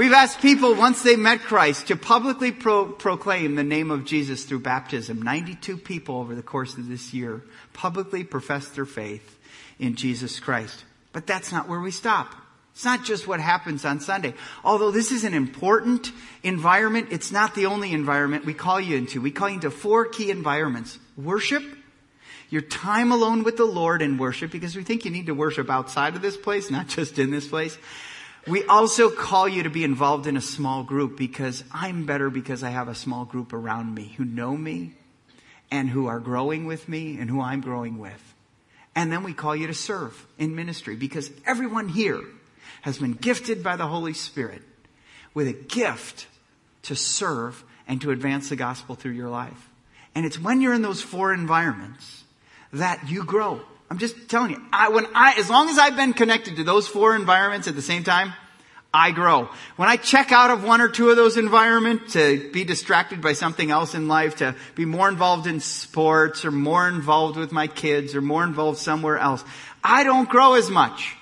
We've 0.00 0.14
asked 0.14 0.40
people 0.40 0.74
once 0.76 1.02
they 1.02 1.16
met 1.16 1.40
Christ 1.40 1.88
to 1.88 1.94
publicly 1.94 2.52
pro- 2.52 2.86
proclaim 2.86 3.54
the 3.54 3.62
name 3.62 3.90
of 3.90 4.06
Jesus 4.06 4.46
through 4.46 4.60
baptism. 4.60 5.20
92 5.20 5.76
people 5.76 6.16
over 6.16 6.34
the 6.34 6.42
course 6.42 6.78
of 6.78 6.88
this 6.88 7.12
year 7.12 7.42
publicly 7.74 8.24
professed 8.24 8.74
their 8.74 8.86
faith 8.86 9.38
in 9.78 9.96
Jesus 9.96 10.40
Christ. 10.40 10.86
But 11.12 11.26
that's 11.26 11.52
not 11.52 11.68
where 11.68 11.80
we 11.80 11.90
stop. 11.90 12.34
It's 12.72 12.82
not 12.86 13.04
just 13.04 13.28
what 13.28 13.40
happens 13.40 13.84
on 13.84 14.00
Sunday. 14.00 14.32
Although 14.64 14.90
this 14.90 15.12
is 15.12 15.24
an 15.24 15.34
important 15.34 16.12
environment, 16.42 17.08
it's 17.10 17.30
not 17.30 17.54
the 17.54 17.66
only 17.66 17.92
environment 17.92 18.46
we 18.46 18.54
call 18.54 18.80
you 18.80 18.96
into. 18.96 19.20
We 19.20 19.32
call 19.32 19.50
you 19.50 19.56
into 19.56 19.70
four 19.70 20.06
key 20.06 20.30
environments. 20.30 20.98
Worship, 21.18 21.62
your 22.48 22.62
time 22.62 23.12
alone 23.12 23.44
with 23.44 23.58
the 23.58 23.66
Lord 23.66 24.00
in 24.00 24.16
worship, 24.16 24.50
because 24.50 24.74
we 24.74 24.82
think 24.82 25.04
you 25.04 25.10
need 25.10 25.26
to 25.26 25.34
worship 25.34 25.68
outside 25.68 26.16
of 26.16 26.22
this 26.22 26.38
place, 26.38 26.70
not 26.70 26.88
just 26.88 27.18
in 27.18 27.30
this 27.30 27.46
place. 27.46 27.76
We 28.46 28.64
also 28.64 29.10
call 29.10 29.48
you 29.48 29.64
to 29.64 29.70
be 29.70 29.84
involved 29.84 30.26
in 30.26 30.36
a 30.36 30.40
small 30.40 30.82
group 30.82 31.16
because 31.16 31.62
I'm 31.72 32.06
better 32.06 32.30
because 32.30 32.62
I 32.62 32.70
have 32.70 32.88
a 32.88 32.94
small 32.94 33.24
group 33.24 33.52
around 33.52 33.94
me 33.94 34.14
who 34.16 34.24
know 34.24 34.56
me 34.56 34.92
and 35.70 35.88
who 35.88 36.06
are 36.06 36.20
growing 36.20 36.66
with 36.66 36.88
me 36.88 37.18
and 37.18 37.28
who 37.28 37.40
I'm 37.40 37.60
growing 37.60 37.98
with. 37.98 38.34
And 38.94 39.12
then 39.12 39.22
we 39.22 39.34
call 39.34 39.54
you 39.54 39.66
to 39.66 39.74
serve 39.74 40.26
in 40.38 40.54
ministry 40.56 40.96
because 40.96 41.30
everyone 41.46 41.88
here 41.88 42.22
has 42.82 42.98
been 42.98 43.12
gifted 43.12 43.62
by 43.62 43.76
the 43.76 43.86
Holy 43.86 44.14
Spirit 44.14 44.62
with 45.34 45.46
a 45.46 45.52
gift 45.52 46.26
to 46.82 46.96
serve 46.96 47.62
and 47.86 48.00
to 48.00 48.10
advance 48.10 48.48
the 48.48 48.56
gospel 48.56 48.94
through 48.94 49.12
your 49.12 49.28
life. 49.28 49.68
And 50.14 50.24
it's 50.26 50.38
when 50.38 50.60
you're 50.60 50.74
in 50.74 50.82
those 50.82 51.02
four 51.02 51.32
environments 51.32 52.24
that 52.72 53.08
you 53.08 53.22
grow. 53.24 53.60
I'm 53.90 53.98
just 53.98 54.28
telling 54.28 54.52
you, 54.52 54.62
I, 54.72 54.88
when 54.90 55.06
I, 55.14 55.34
as 55.38 55.50
long 55.50 55.68
as 55.68 55.78
I've 55.78 55.96
been 55.96 56.12
connected 56.12 56.56
to 56.56 56.64
those 56.64 56.86
four 56.86 57.16
environments 57.16 57.66
at 57.66 57.74
the 57.74 57.82
same 57.82 58.04
time, 58.04 58.32
I 58.94 59.10
grow. 59.10 59.48
When 59.76 59.88
I 59.88 59.96
check 59.96 60.32
out 60.32 60.50
of 60.50 60.64
one 60.64 60.80
or 60.80 60.88
two 60.88 61.10
of 61.10 61.16
those 61.16 61.36
environments 61.36 62.14
to 62.14 62.50
be 62.52 62.64
distracted 62.64 63.20
by 63.20 63.34
something 63.34 63.70
else 63.70 63.94
in 63.94 64.08
life, 64.08 64.36
to 64.36 64.54
be 64.74 64.84
more 64.84 65.08
involved 65.08 65.46
in 65.46 65.60
sports 65.60 66.44
or 66.44 66.50
more 66.50 66.88
involved 66.88 67.36
with 67.36 67.52
my 67.52 67.66
kids 67.66 68.14
or 68.14 68.20
more 68.20 68.44
involved 68.44 68.78
somewhere 68.78 69.18
else, 69.18 69.44
I 69.82 70.04
don't 70.04 70.28
grow 70.28 70.54
as 70.54 70.70
much. 70.70 71.16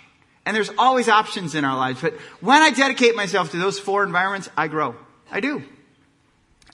And 0.46 0.56
there's 0.56 0.70
always 0.78 1.08
options 1.08 1.54
in 1.54 1.64
our 1.66 1.76
lives. 1.76 2.00
But 2.00 2.14
when 2.40 2.62
I 2.62 2.70
dedicate 2.70 3.14
myself 3.14 3.50
to 3.50 3.58
those 3.58 3.78
four 3.78 4.02
environments, 4.02 4.48
I 4.56 4.68
grow. 4.68 4.94
I 5.30 5.40
do. 5.40 5.62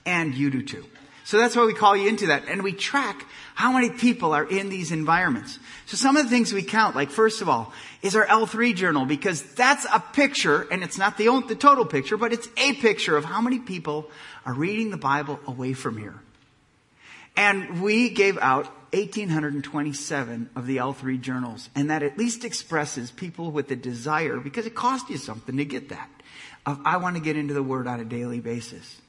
And 0.05 0.33
you 0.33 0.49
do 0.49 0.61
too. 0.61 0.85
So 1.25 1.39
that's 1.39 1.55
why 1.55 1.65
we 1.65 1.73
call 1.73 1.97
you 1.97 2.07
into 2.07 2.27
that. 2.27 2.47
And 2.47 2.63
we 2.63 2.71
track 2.71 3.25
how 3.55 3.71
many 3.71 3.89
people 3.89 4.33
are 4.33 4.43
in 4.43 4.69
these 4.69 4.91
environments. 4.91 5.57
So 5.87 5.97
some 5.97 6.17
of 6.17 6.23
the 6.23 6.29
things 6.29 6.53
we 6.53 6.61
count, 6.61 6.95
like 6.95 7.09
first 7.09 7.41
of 7.41 7.49
all, 7.49 7.73
is 8.03 8.15
our 8.15 8.27
L3 8.27 8.75
journal 8.75 9.05
because 9.05 9.41
that's 9.41 9.87
a 9.91 9.99
picture, 9.99 10.67
and 10.71 10.83
it's 10.83 10.99
not 10.99 11.17
the, 11.17 11.43
the 11.47 11.55
total 11.55 11.83
picture, 11.83 12.15
but 12.15 12.31
it's 12.31 12.47
a 12.57 12.73
picture 12.75 13.17
of 13.17 13.25
how 13.25 13.41
many 13.41 13.57
people 13.57 14.09
are 14.45 14.53
reading 14.53 14.91
the 14.91 14.97
Bible 14.97 15.39
away 15.47 15.73
from 15.73 15.97
here. 15.97 16.21
And 17.35 17.81
we 17.81 18.09
gave 18.09 18.37
out 18.37 18.65
1,827 18.93 20.51
of 20.55 20.67
the 20.67 20.77
L3 20.77 21.19
journals, 21.19 21.69
and 21.73 21.89
that 21.89 22.03
at 22.03 22.19
least 22.19 22.45
expresses 22.45 23.09
people 23.09 23.49
with 23.49 23.67
the 23.67 23.75
desire, 23.75 24.37
because 24.37 24.67
it 24.67 24.75
cost 24.75 25.09
you 25.09 25.17
something 25.17 25.57
to 25.57 25.65
get 25.65 25.89
that, 25.89 26.09
of 26.67 26.79
I 26.85 26.97
want 26.97 27.15
to 27.15 27.21
get 27.21 27.35
into 27.35 27.55
the 27.55 27.63
Word 27.63 27.87
on 27.87 27.99
a 27.99 28.05
daily 28.05 28.41
basis. 28.41 29.01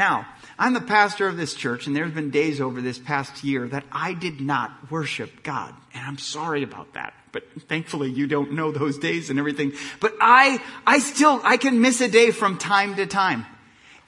Now, 0.00 0.26
I'm 0.58 0.72
the 0.72 0.80
pastor 0.80 1.28
of 1.28 1.36
this 1.36 1.52
church, 1.52 1.86
and 1.86 1.94
there's 1.94 2.14
been 2.14 2.30
days 2.30 2.58
over 2.58 2.80
this 2.80 2.98
past 2.98 3.44
year 3.44 3.68
that 3.68 3.84
I 3.92 4.14
did 4.14 4.40
not 4.40 4.90
worship 4.90 5.42
God. 5.42 5.74
And 5.92 6.02
I'm 6.06 6.16
sorry 6.16 6.62
about 6.62 6.94
that. 6.94 7.12
But 7.32 7.42
thankfully 7.68 8.10
you 8.10 8.26
don't 8.26 8.52
know 8.52 8.72
those 8.72 8.96
days 8.96 9.28
and 9.28 9.38
everything. 9.38 9.74
But 10.00 10.14
I, 10.18 10.62
I 10.86 11.00
still, 11.00 11.42
I 11.44 11.58
can 11.58 11.82
miss 11.82 12.00
a 12.00 12.08
day 12.08 12.30
from 12.30 12.56
time 12.56 12.96
to 12.96 13.06
time. 13.06 13.44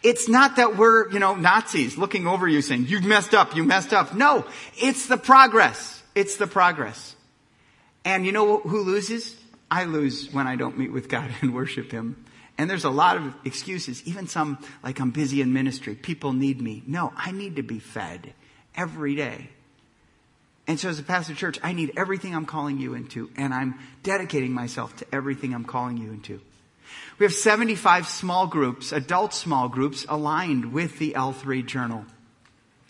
It's 0.02 0.30
not 0.30 0.56
that 0.56 0.78
we're, 0.78 1.10
you 1.10 1.18
know, 1.18 1.34
Nazis 1.34 1.98
looking 1.98 2.26
over 2.26 2.48
you 2.48 2.62
saying, 2.62 2.86
you 2.86 3.02
messed 3.02 3.34
up, 3.34 3.54
you 3.54 3.62
messed 3.62 3.92
up. 3.92 4.14
No, 4.14 4.46
it's 4.78 5.08
the 5.08 5.18
progress. 5.18 6.02
It's 6.14 6.38
the 6.38 6.46
progress. 6.46 7.14
And 8.02 8.24
you 8.24 8.32
know 8.32 8.60
who 8.60 8.80
loses? 8.80 9.36
I 9.70 9.84
lose 9.84 10.32
when 10.32 10.46
I 10.46 10.56
don't 10.56 10.78
meet 10.78 10.90
with 10.90 11.10
God 11.10 11.30
and 11.42 11.54
worship 11.54 11.92
Him. 11.92 12.24
And 12.58 12.68
there's 12.68 12.84
a 12.84 12.90
lot 12.90 13.16
of 13.16 13.34
excuses, 13.44 14.02
even 14.04 14.26
some 14.26 14.58
like 14.82 15.00
I'm 15.00 15.10
busy 15.10 15.40
in 15.40 15.52
ministry. 15.52 15.94
People 15.94 16.32
need 16.32 16.60
me. 16.60 16.82
No, 16.86 17.12
I 17.16 17.32
need 17.32 17.56
to 17.56 17.62
be 17.62 17.78
fed 17.78 18.34
every 18.74 19.14
day. 19.14 19.48
And 20.66 20.78
so 20.78 20.88
as 20.88 20.98
a 20.98 21.02
pastor 21.02 21.32
of 21.32 21.38
church, 21.38 21.58
I 21.62 21.72
need 21.72 21.92
everything 21.96 22.34
I'm 22.34 22.46
calling 22.46 22.78
you 22.78 22.94
into, 22.94 23.30
and 23.36 23.52
I'm 23.52 23.78
dedicating 24.02 24.52
myself 24.52 24.94
to 24.96 25.06
everything 25.12 25.54
I'm 25.54 25.64
calling 25.64 25.96
you 25.96 26.12
into. 26.12 26.40
We 27.18 27.24
have 27.24 27.34
75 27.34 28.06
small 28.06 28.46
groups, 28.46 28.92
adult 28.92 29.34
small 29.34 29.68
groups, 29.68 30.06
aligned 30.08 30.72
with 30.72 30.98
the 30.98 31.14
L3 31.16 31.66
journal 31.66 32.04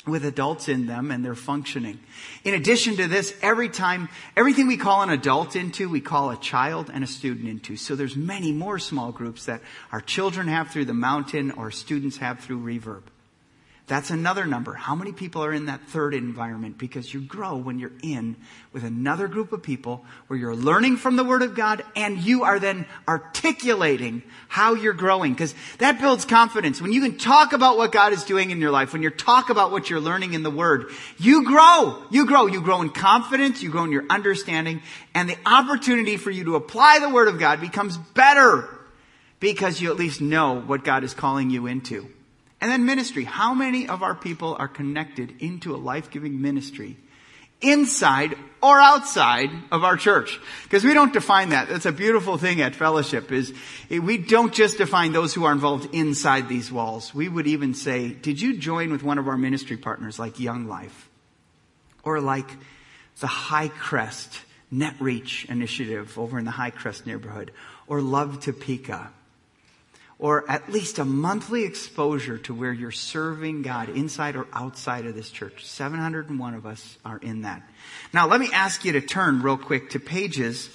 with 0.07 0.25
adults 0.25 0.69
in 0.69 0.87
them 0.87 1.11
and 1.11 1.25
they're 1.25 1.35
functioning. 1.35 2.01
In 2.45 2.55
addition 2.55 2.97
to 2.97 3.07
this, 3.07 3.35
every 3.41 3.69
time, 3.69 4.09
everything 4.37 4.67
we 4.67 4.77
call 4.77 5.03
an 5.03 5.11
adult 5.11 5.55
into, 5.55 5.89
we 5.89 6.01
call 6.01 6.31
a 6.31 6.37
child 6.37 6.91
and 6.93 7.05
a 7.05 7.07
student 7.07 7.49
into. 7.49 7.77
So 7.77 7.95
there's 7.95 8.17
many 8.17 8.53
more 8.53 8.79
small 8.79 9.13
groups 9.13 9.47
that 9.47 9.63
our 9.93 10.01
children 10.01 10.49
have 10.49 10.71
through 10.71 10.87
the 10.87 10.95
mountain 10.95 11.53
or 11.53 11.71
students 11.71 12.17
have 12.17 12.41
through 12.41 12.61
Reverb. 12.61 13.03
That's 13.89 14.11
another 14.11 14.47
number. 14.47 14.75
How 14.75 14.95
many 14.95 15.11
people 15.13 15.45
are 15.45 15.53
in 15.53 15.67
that 15.67 15.89
third 15.89 16.15
environment? 16.15 16.79
Because 16.79 17.13
you 17.13 17.21
grow 17.21 17.57
when 17.57 17.81
you're 17.81 17.93
in 18.03 18.37
with 18.73 18.85
another 18.85 19.27
group 19.27 19.53
of 19.53 19.63
people 19.63 20.05
where 20.29 20.39
you're 20.39 20.55
learning 20.55 20.99
from 20.99 21.17
the 21.17 21.25
Word 21.25 21.43
of 21.43 21.57
God 21.57 21.85
and 21.97 22.19
you 22.19 22.45
are 22.45 22.61
then 22.61 22.87
articulating 23.09 24.23
how 24.47 24.75
you're 24.75 24.93
growing. 24.93 25.33
Because 25.33 25.53
that 25.79 26.01
builds 26.01 26.25
confidence. 26.25 26.81
When 26.81 26.93
you 26.93 27.03
can 27.03 27.19
talk 27.19 27.53
about 27.53 27.77
what 27.77 27.91
God 27.91 28.13
is 28.13 28.23
doing 28.25 28.53
in 28.53 28.61
your 28.61 28.71
life, 28.71 28.93
when 28.93 29.03
you 29.03 29.11
talk 29.11 29.51
about 29.51 29.73
what 29.73 29.91
you're 29.91 30.01
learning 30.01 30.35
in 30.35 30.45
the 30.45 30.51
Word, 30.51 30.87
you 31.19 31.45
grow. 31.45 32.05
You 32.09 32.25
grow. 32.25 32.47
You 32.47 32.63
grow 32.63 32.83
in 32.83 32.91
confidence. 32.91 33.65
You 33.65 33.71
grow 33.71 33.83
in 33.83 33.93
your 33.93 34.07
understanding. 34.09 34.81
And 35.13 35.29
the 35.29 35.39
opportunity 35.45 36.17
for 36.17 36.31
you 36.31 36.45
to 36.45 36.55
apply 36.55 37.01
the 37.01 37.11
Word 37.11 37.27
of 37.27 37.41
God 37.41 37.61
becomes 37.61 37.99
better 37.99 38.69
because 39.41 39.81
you 39.81 39.91
at 39.91 39.97
least 39.97 40.21
know 40.21 40.61
what 40.61 40.85
God 40.85 41.03
is 41.03 41.15
calling 41.15 41.51
you 41.51 41.67
into. 41.67 42.09
And 42.63 42.71
then 42.71 42.87
ministry. 42.87 43.25
How 43.25 43.55
many 43.55 43.89
of 43.89 44.05
our 44.05 44.15
people 44.15 44.57
are 44.57 44.69
connected 44.69 45.35
into 45.41 45.75
a 45.75 45.77
life-giving 45.77 46.41
ministry 46.41 46.97
inside 47.61 48.37
or 48.63 48.81
outside 48.81 49.51
of 49.73 49.83
our 49.83 49.97
church? 49.97 50.39
Because 50.63 50.85
we 50.85 50.95
don't 50.95 51.13
define 51.13 51.49
that. 51.49 51.69
That's 51.69 51.87
a 51.87 51.93
beautiful 51.93 52.39
thing 52.39 52.61
at 52.61 52.77
fellowship 52.77 53.33
is 53.33 53.53
eh, 53.91 53.99
we 53.99 54.17
don't 54.17 54.55
just 54.55 54.79
define 54.79 55.11
those 55.11 55.35
who 55.35 55.43
are 55.43 55.51
involved 55.51 55.93
inside 55.93 56.49
these 56.49 56.71
walls. 56.71 57.13
We 57.13 57.29
would 57.29 57.49
even 57.49 57.75
say, 57.75 58.11
did 58.11 58.41
you 58.41 58.57
join 58.57 58.93
with 58.93 59.03
one 59.03 59.19
of 59.19 59.27
our 59.27 59.37
ministry 59.37 59.77
partners 59.77 60.21
like 60.21 60.39
Young 60.39 60.69
Life? 60.69 61.11
Or 62.05 62.21
like 62.21 62.49
the 63.19 63.27
High 63.27 63.69
Crest 63.69 64.39
Net 64.71 64.95
Reach 65.01 65.47
initiative 65.47 66.17
over 66.17 66.39
in 66.39 66.45
the 66.45 66.53
High 66.53 66.71
Crest 66.71 67.09
neighborhood? 67.09 67.51
Or 67.89 68.01
Love 68.01 68.39
Topeka? 68.39 69.11
Or 70.23 70.49
at 70.49 70.71
least 70.71 71.01
a 71.01 71.05
monthly 71.05 71.65
exposure 71.65 72.39
to 72.39 72.55
where 72.55 72.73
you're 72.73 72.93
serving 72.93 73.63
God 73.63 73.89
inside 73.89 74.37
or 74.37 74.47
outside 74.53 75.05
of 75.05 75.17
this 75.17 75.29
church. 75.29 75.67
701 75.67 76.55
of 76.55 76.65
us 76.65 76.97
are 77.05 77.19
in 77.19 77.43
that. 77.43 77.69
Now 78.13 78.29
let 78.29 78.39
me 78.39 78.49
ask 78.53 78.85
you 78.85 78.93
to 78.93 79.01
turn 79.01 79.43
real 79.43 79.59
quick 79.59 79.91
to 79.91 79.99
pages, 79.99 80.71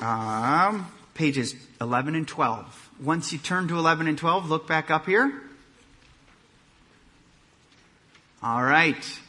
um, 0.00 0.86
pages 1.14 1.56
11 1.80 2.14
and 2.14 2.28
12. 2.28 2.90
Once 3.02 3.32
you 3.32 3.38
turn 3.38 3.66
to 3.66 3.76
11 3.76 4.06
and 4.06 4.16
12, 4.16 4.48
look 4.48 4.68
back 4.68 4.88
up 4.88 5.06
here. 5.06 5.42
All 8.44 8.62
right. 8.62 9.20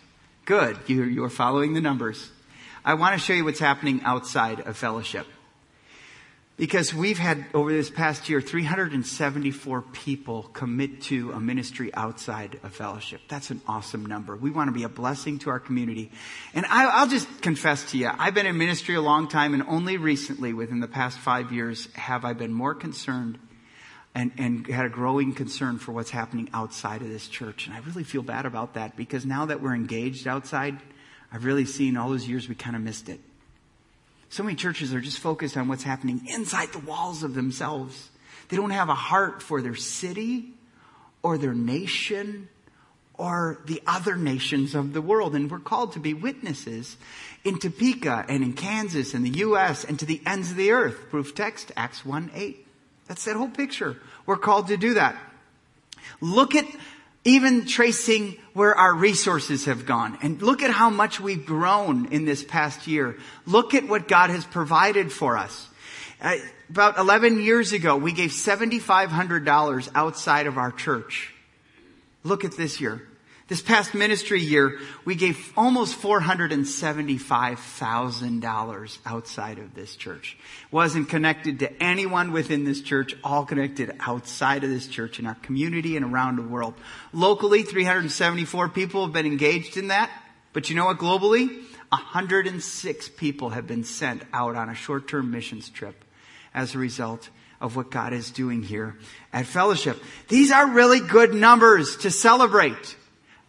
Good. 0.46 0.78
You, 0.86 1.06
you 1.06 1.24
are 1.24 1.30
following 1.32 1.74
the 1.74 1.82
numbers. 1.82 2.30
I 2.86 2.94
want 2.94 3.14
to 3.16 3.20
show 3.20 3.34
you 3.34 3.44
what's 3.44 3.60
happening 3.60 4.02
outside 4.04 4.60
of 4.60 4.78
fellowship. 4.78 5.26
Because 6.58 6.92
we've 6.92 7.20
had, 7.20 7.46
over 7.54 7.72
this 7.72 7.92
past 7.92 8.30
year, 8.30 8.42
374 8.42 9.84
people 9.94 10.44
commit 10.54 11.04
to 11.04 11.32
a 11.34 11.40
ministry 11.40 11.94
outside 11.94 12.60
of 12.64 12.74
fellowship. 12.74 13.22
That's 13.28 13.52
an 13.52 13.62
awesome 13.68 14.08
number. 14.08 14.36
We 14.36 14.50
want 14.50 14.70
to 14.70 14.72
be 14.72 14.82
a 14.82 14.90
blessing 14.90 15.38
to 15.40 15.52
our 15.52 15.60
community. 15.60 16.12
And 16.56 16.66
I, 16.66 17.04
will 17.04 17.12
just 17.12 17.44
confess 17.44 17.92
to 17.92 17.98
you, 18.00 18.10
I've 18.12 18.34
been 18.34 18.48
in 18.48 18.58
ministry 18.58 18.96
a 18.96 19.02
long 19.02 19.28
time 19.28 19.54
and 19.54 19.62
only 19.68 19.98
recently, 19.98 20.52
within 20.52 20.80
the 20.80 20.88
past 20.88 21.20
five 21.20 21.52
years, 21.52 21.90
have 21.94 22.26
I 22.26 22.34
been 22.34 22.54
more 22.54 22.74
concerned 22.74 23.38
and, 24.16 24.32
and 24.40 24.66
had 24.66 24.88
a 24.88 24.90
growing 24.90 25.34
concern 25.34 25.78
for 25.78 25.92
what's 25.92 26.10
happening 26.10 26.50
outside 26.56 27.04
of 27.04 27.10
this 27.10 27.28
church. 27.28 27.68
And 27.68 27.76
I 27.76 27.80
really 27.82 28.04
feel 28.04 28.24
bad 28.24 28.48
about 28.48 28.74
that 28.74 28.98
because 28.98 29.28
now 29.28 29.46
that 29.46 29.62
we're 29.62 29.76
engaged 29.76 30.28
outside, 30.28 30.80
I've 31.32 31.46
really 31.46 31.66
seen 31.66 31.98
all 31.98 32.10
those 32.10 32.28
years 32.28 32.50
we 32.50 32.56
kind 32.56 32.76
of 32.76 32.82
missed 32.82 33.10
it. 33.10 33.20
So 34.30 34.44
many 34.44 34.56
churches 34.56 34.94
are 34.94 35.02
just 35.02 35.20
focused 35.20 35.58
on 35.58 35.68
what's 35.68 35.84
happening 35.84 36.28
inside 36.28 36.72
the 36.74 36.80
walls 36.80 37.24
of 37.24 37.34
themselves. 37.34 38.10
They 38.50 38.58
don't 38.58 38.72
have 38.72 38.90
a 38.90 38.96
heart 38.96 39.42
for 39.42 39.62
their 39.62 39.76
city 39.76 40.54
or 41.22 41.38
their 41.38 41.54
nation 41.54 42.50
or 43.14 43.60
the 43.66 43.82
other 43.88 44.16
nations 44.16 44.76
of 44.76 44.94
the 44.94 45.02
world. 45.02 45.36
And 45.36 45.50
we're 45.50 45.60
called 45.60 45.94
to 45.94 46.00
be 46.00 46.14
witnesses 46.14 46.98
in 47.44 47.60
Topeka 47.60 48.26
and 48.30 48.44
in 48.44 48.54
Kansas 48.54 49.14
and 49.14 49.26
the 49.26 49.40
U.S. 49.40 49.84
and 49.84 50.00
to 50.00 50.06
the 50.06 50.22
ends 50.26 50.52
of 50.52 50.58
the 50.58 50.72
earth. 50.72 51.10
Proof 51.10 51.34
text, 51.34 51.72
Acts 51.76 52.06
1 52.06 52.32
8. 52.34 52.68
That's 53.08 53.26
that 53.26 53.36
whole 53.36 53.50
picture. 53.50 53.98
We're 54.26 54.38
called 54.38 54.68
to 54.68 54.78
do 54.78 54.96
that. 54.96 55.16
Look 56.22 56.56
at 56.56 56.66
even 57.24 57.66
tracing 57.66 58.38
where 58.54 58.76
our 58.76 58.94
resources 58.94 59.66
have 59.66 59.86
gone. 59.86 60.18
And 60.22 60.42
look 60.42 60.62
at 60.62 60.72
how 60.72 60.90
much 60.90 61.20
we've 61.20 61.46
grown 61.46 62.08
in 62.08 62.26
this 62.26 62.44
past 62.44 62.88
year. 62.88 63.18
Look 63.46 63.74
at 63.74 63.88
what 63.88 64.08
God 64.08 64.30
has 64.30 64.46
provided 64.46 65.12
for 65.12 65.38
us. 65.38 65.68
Uh, 66.22 66.38
about 66.70 66.98
11 66.98 67.42
years 67.42 67.74
ago, 67.74 67.96
we 67.96 68.12
gave 68.12 68.32
$7,500 68.32 69.90
outside 69.94 70.48
of 70.48 70.58
our 70.58 70.72
church. 70.72 71.34
Look 72.24 72.44
at 72.44 72.58
this 72.58 72.82
year. 72.82 73.07
This 73.48 73.62
past 73.62 73.94
ministry 73.94 74.42
year, 74.42 74.80
we 75.06 75.14
gave 75.16 75.54
almost 75.56 76.02
$475,000 76.02 78.98
outside 79.06 79.60
of 79.60 79.74
this 79.74 79.96
church. 79.96 80.38
Wasn't 80.70 81.08
connected 81.08 81.60
to 81.60 81.82
anyone 81.82 82.34
within 82.34 82.66
this 82.66 82.82
church, 82.82 83.16
all 83.24 83.46
connected 83.46 83.96
outside 84.02 84.66
of 84.66 84.70
this 84.70 84.88
church 84.88 85.20
in 85.20 85.26
our 85.26 85.36
community 85.36 85.96
and 85.96 86.06
around 86.06 86.36
the 86.36 86.42
world. 86.42 86.74
Locally, 87.14 87.64
374 87.64 88.68
people 88.68 89.06
have 89.06 89.14
been 89.14 89.26
engaged 89.26 89.78
in 89.78 89.88
that. 89.88 90.12
But 90.52 90.70
you 90.70 90.76
know 90.76 90.88
what, 90.88 90.98
globally? 90.98 91.48
106 91.90 93.10
people 93.10 93.52
have 93.52 93.66
been 93.66 93.86
sent 93.86 94.24
out 94.34 94.58
on 94.58 94.70
a 94.70 94.76
short-term 94.76 95.32
missions 95.32 95.70
trip 95.70 96.04
as 96.54 96.76
a 96.76 96.80
result 96.80 97.30
of 97.62 97.78
what 97.78 97.92
God 97.92 98.12
is 98.12 98.30
doing 98.30 98.62
here 98.62 98.98
at 99.32 99.46
Fellowship. 99.46 100.04
These 100.28 100.52
are 100.52 100.70
really 100.70 101.00
good 101.00 101.34
numbers 101.34 101.96
to 101.98 102.12
celebrate. 102.12 102.98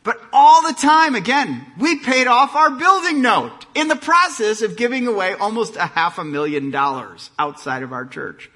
But 0.09 0.23
all 0.33 0.62
the 0.62 0.73
time, 0.73 1.15
again, 1.15 1.67
we 1.77 1.99
paid 1.99 2.29
off 2.29 2.57
our 2.57 2.71
building 2.71 3.21
note 3.21 3.67
in 3.75 3.88
the 3.88 3.95
process 3.95 4.62
of 4.62 4.75
giving 4.75 5.07
away 5.07 5.35
almost 5.35 5.77
a 5.77 5.85
half 5.85 6.17
a 6.17 6.25
million 6.25 6.71
dollars 6.71 7.29
outside 7.38 7.83
of 7.83 7.93
our 7.93 8.07
church. 8.07 8.50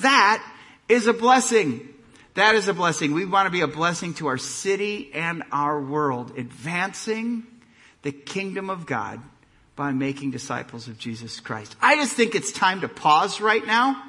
That 0.00 0.44
is 0.88 1.06
a 1.06 1.12
blessing. 1.12 1.88
That 2.34 2.56
is 2.56 2.66
a 2.66 2.74
blessing. 2.74 3.12
We 3.12 3.24
want 3.24 3.46
to 3.46 3.52
be 3.52 3.60
a 3.60 3.68
blessing 3.68 4.14
to 4.14 4.26
our 4.26 4.36
city 4.36 5.12
and 5.14 5.44
our 5.52 5.80
world, 5.80 6.36
advancing 6.36 7.46
the 8.02 8.10
kingdom 8.10 8.68
of 8.68 8.84
God 8.84 9.20
by 9.76 9.92
making 9.92 10.32
disciples 10.32 10.88
of 10.88 10.98
Jesus 10.98 11.38
Christ. 11.38 11.76
I 11.80 11.94
just 11.94 12.16
think 12.16 12.34
it's 12.34 12.50
time 12.50 12.80
to 12.80 12.88
pause 12.88 13.40
right 13.40 13.64
now 13.64 14.02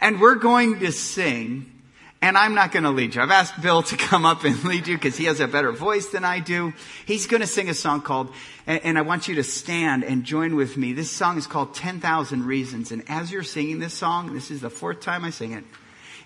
and 0.00 0.20
we're 0.20 0.34
going 0.34 0.80
to 0.80 0.90
sing 0.90 1.77
and 2.20 2.36
I'm 2.36 2.54
not 2.54 2.72
going 2.72 2.82
to 2.82 2.90
lead 2.90 3.14
you. 3.14 3.22
I've 3.22 3.30
asked 3.30 3.60
Bill 3.62 3.82
to 3.84 3.96
come 3.96 4.26
up 4.26 4.44
and 4.44 4.62
lead 4.64 4.88
you 4.88 4.96
because 4.96 5.16
he 5.16 5.26
has 5.26 5.40
a 5.40 5.46
better 5.46 5.72
voice 5.72 6.08
than 6.08 6.24
I 6.24 6.40
do. 6.40 6.72
He's 7.06 7.26
going 7.26 7.40
to 7.40 7.46
sing 7.46 7.68
a 7.68 7.74
song 7.74 8.02
called, 8.02 8.32
and 8.66 8.98
I 8.98 9.02
want 9.02 9.28
you 9.28 9.36
to 9.36 9.44
stand 9.44 10.02
and 10.02 10.24
join 10.24 10.56
with 10.56 10.76
me. 10.76 10.92
This 10.92 11.10
song 11.10 11.38
is 11.38 11.46
called 11.46 11.74
10,000 11.74 12.44
Reasons. 12.44 12.90
And 12.90 13.04
as 13.08 13.30
you're 13.30 13.44
singing 13.44 13.78
this 13.78 13.94
song, 13.94 14.34
this 14.34 14.50
is 14.50 14.60
the 14.60 14.70
fourth 14.70 15.00
time 15.00 15.24
I 15.24 15.30
sing 15.30 15.52
it. 15.52 15.64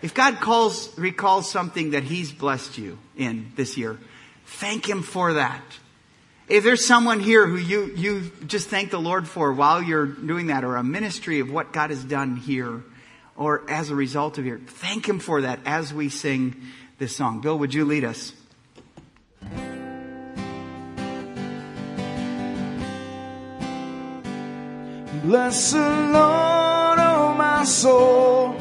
If 0.01 0.15
God 0.15 0.41
calls, 0.41 0.97
recalls 0.99 1.49
something 1.51 1.91
that 1.91 2.03
he's 2.03 2.33
blessed 2.33 2.79
you 2.79 2.99
in 3.17 3.53
this 3.55 3.77
year, 3.77 3.99
thank 4.47 4.89
him 4.89 5.03
for 5.03 5.35
that. 5.35 5.63
If 6.49 6.65
there's 6.65 6.85
someone 6.85 7.21
here 7.21 7.47
who 7.47 7.57
you, 7.57 7.93
you 7.95 8.33
just 8.47 8.69
thank 8.69 8.91
the 8.91 9.01
Lord 9.01 9.29
for 9.29 9.53
while 9.53 9.81
you're 9.81 10.07
doing 10.07 10.49
that 10.49 10.65
or 10.65 10.77
a 10.77 10.83
ministry 10.83 11.39
of 11.39 11.51
what 11.51 11.73
God 11.73 11.91
has 11.91 12.03
done 12.03 12.37
here, 12.37 12.83
or 13.43 13.69
as 13.69 13.91
a 13.91 13.95
result 13.97 14.39
of 14.39 14.47
your, 14.47 14.59
thank 14.59 15.09
Him 15.09 15.19
for 15.19 15.41
that 15.41 15.59
as 15.67 15.93
we 15.93 16.09
sing 16.09 16.55
this 16.99 17.17
song. 17.17 17.41
Bill, 17.41 17.59
would 17.59 17.75
you 17.75 17.85
lead 17.85 18.05
us? 18.05 18.33
Bless 25.25 25.73
the 25.73 25.79
Lord, 25.79 26.99
oh 27.01 27.35
my 27.37 27.65
soul, 27.65 28.57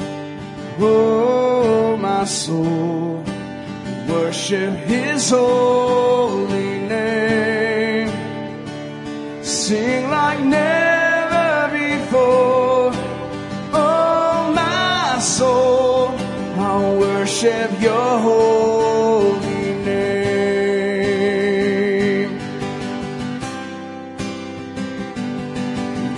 oh 0.80 1.96
my 1.96 2.24
soul, 2.24 3.24
worship 4.08 4.74
His 4.86 5.30
holy 5.30 6.78
name, 6.88 8.10
sing 9.44 10.10
like 10.10 10.40
never 10.40 10.81
worship 17.42 17.80
your 17.80 18.18
holy 18.20 19.74
name. 19.84 20.38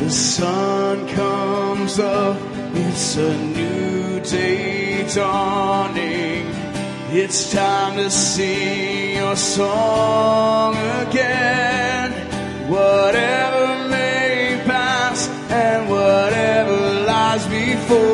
The 0.01 0.11
sun 0.11 1.09
comes 1.09 1.99
up, 1.99 2.37
it's 2.75 3.17
a 3.17 3.37
new 3.39 4.21
day 4.21 5.07
dawning. 5.15 6.47
It's 7.11 7.53
time 7.53 7.97
to 7.97 8.11
sing 8.11 9.17
your 9.17 9.37
song 9.37 10.77
again. 11.07 12.13
Whatever 12.69 13.89
may 13.89 14.63
pass 14.67 15.29
and 15.51 15.89
whatever 15.89 17.07
lies 17.07 17.47
before 17.47 18.14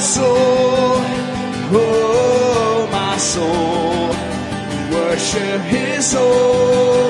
soul, 0.00 0.96
oh 1.72 2.88
my 2.90 3.16
soul, 3.18 4.08
worship 4.90 5.60
His 5.62 6.12
holy 6.14 7.09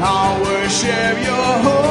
I'll 0.00 0.42
worship 0.42 1.16
Your 1.24 1.52
holy 1.64 1.83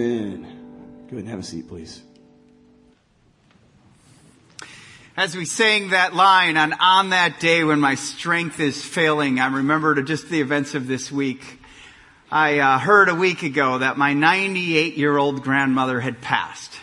Amen. 0.00 1.06
Go 1.10 1.16
ahead 1.16 1.24
and 1.24 1.28
have 1.28 1.40
a 1.40 1.42
seat, 1.42 1.68
please. 1.68 2.00
As 5.14 5.36
we 5.36 5.44
sang 5.44 5.90
that 5.90 6.14
line 6.14 6.56
on 6.56 6.72
on 6.72 7.10
that 7.10 7.38
day 7.38 7.64
when 7.64 7.80
my 7.80 7.96
strength 7.96 8.60
is 8.60 8.82
failing, 8.82 9.40
I 9.40 9.48
remembered 9.48 10.06
just 10.06 10.30
the 10.30 10.40
events 10.40 10.74
of 10.74 10.86
this 10.86 11.12
week. 11.12 11.44
I 12.32 12.60
uh, 12.60 12.78
heard 12.78 13.10
a 13.10 13.14
week 13.14 13.42
ago 13.42 13.76
that 13.76 13.98
my 13.98 14.14
98 14.14 14.96
year 14.96 15.18
old 15.18 15.42
grandmother 15.42 16.00
had 16.00 16.22
passed. 16.22 16.80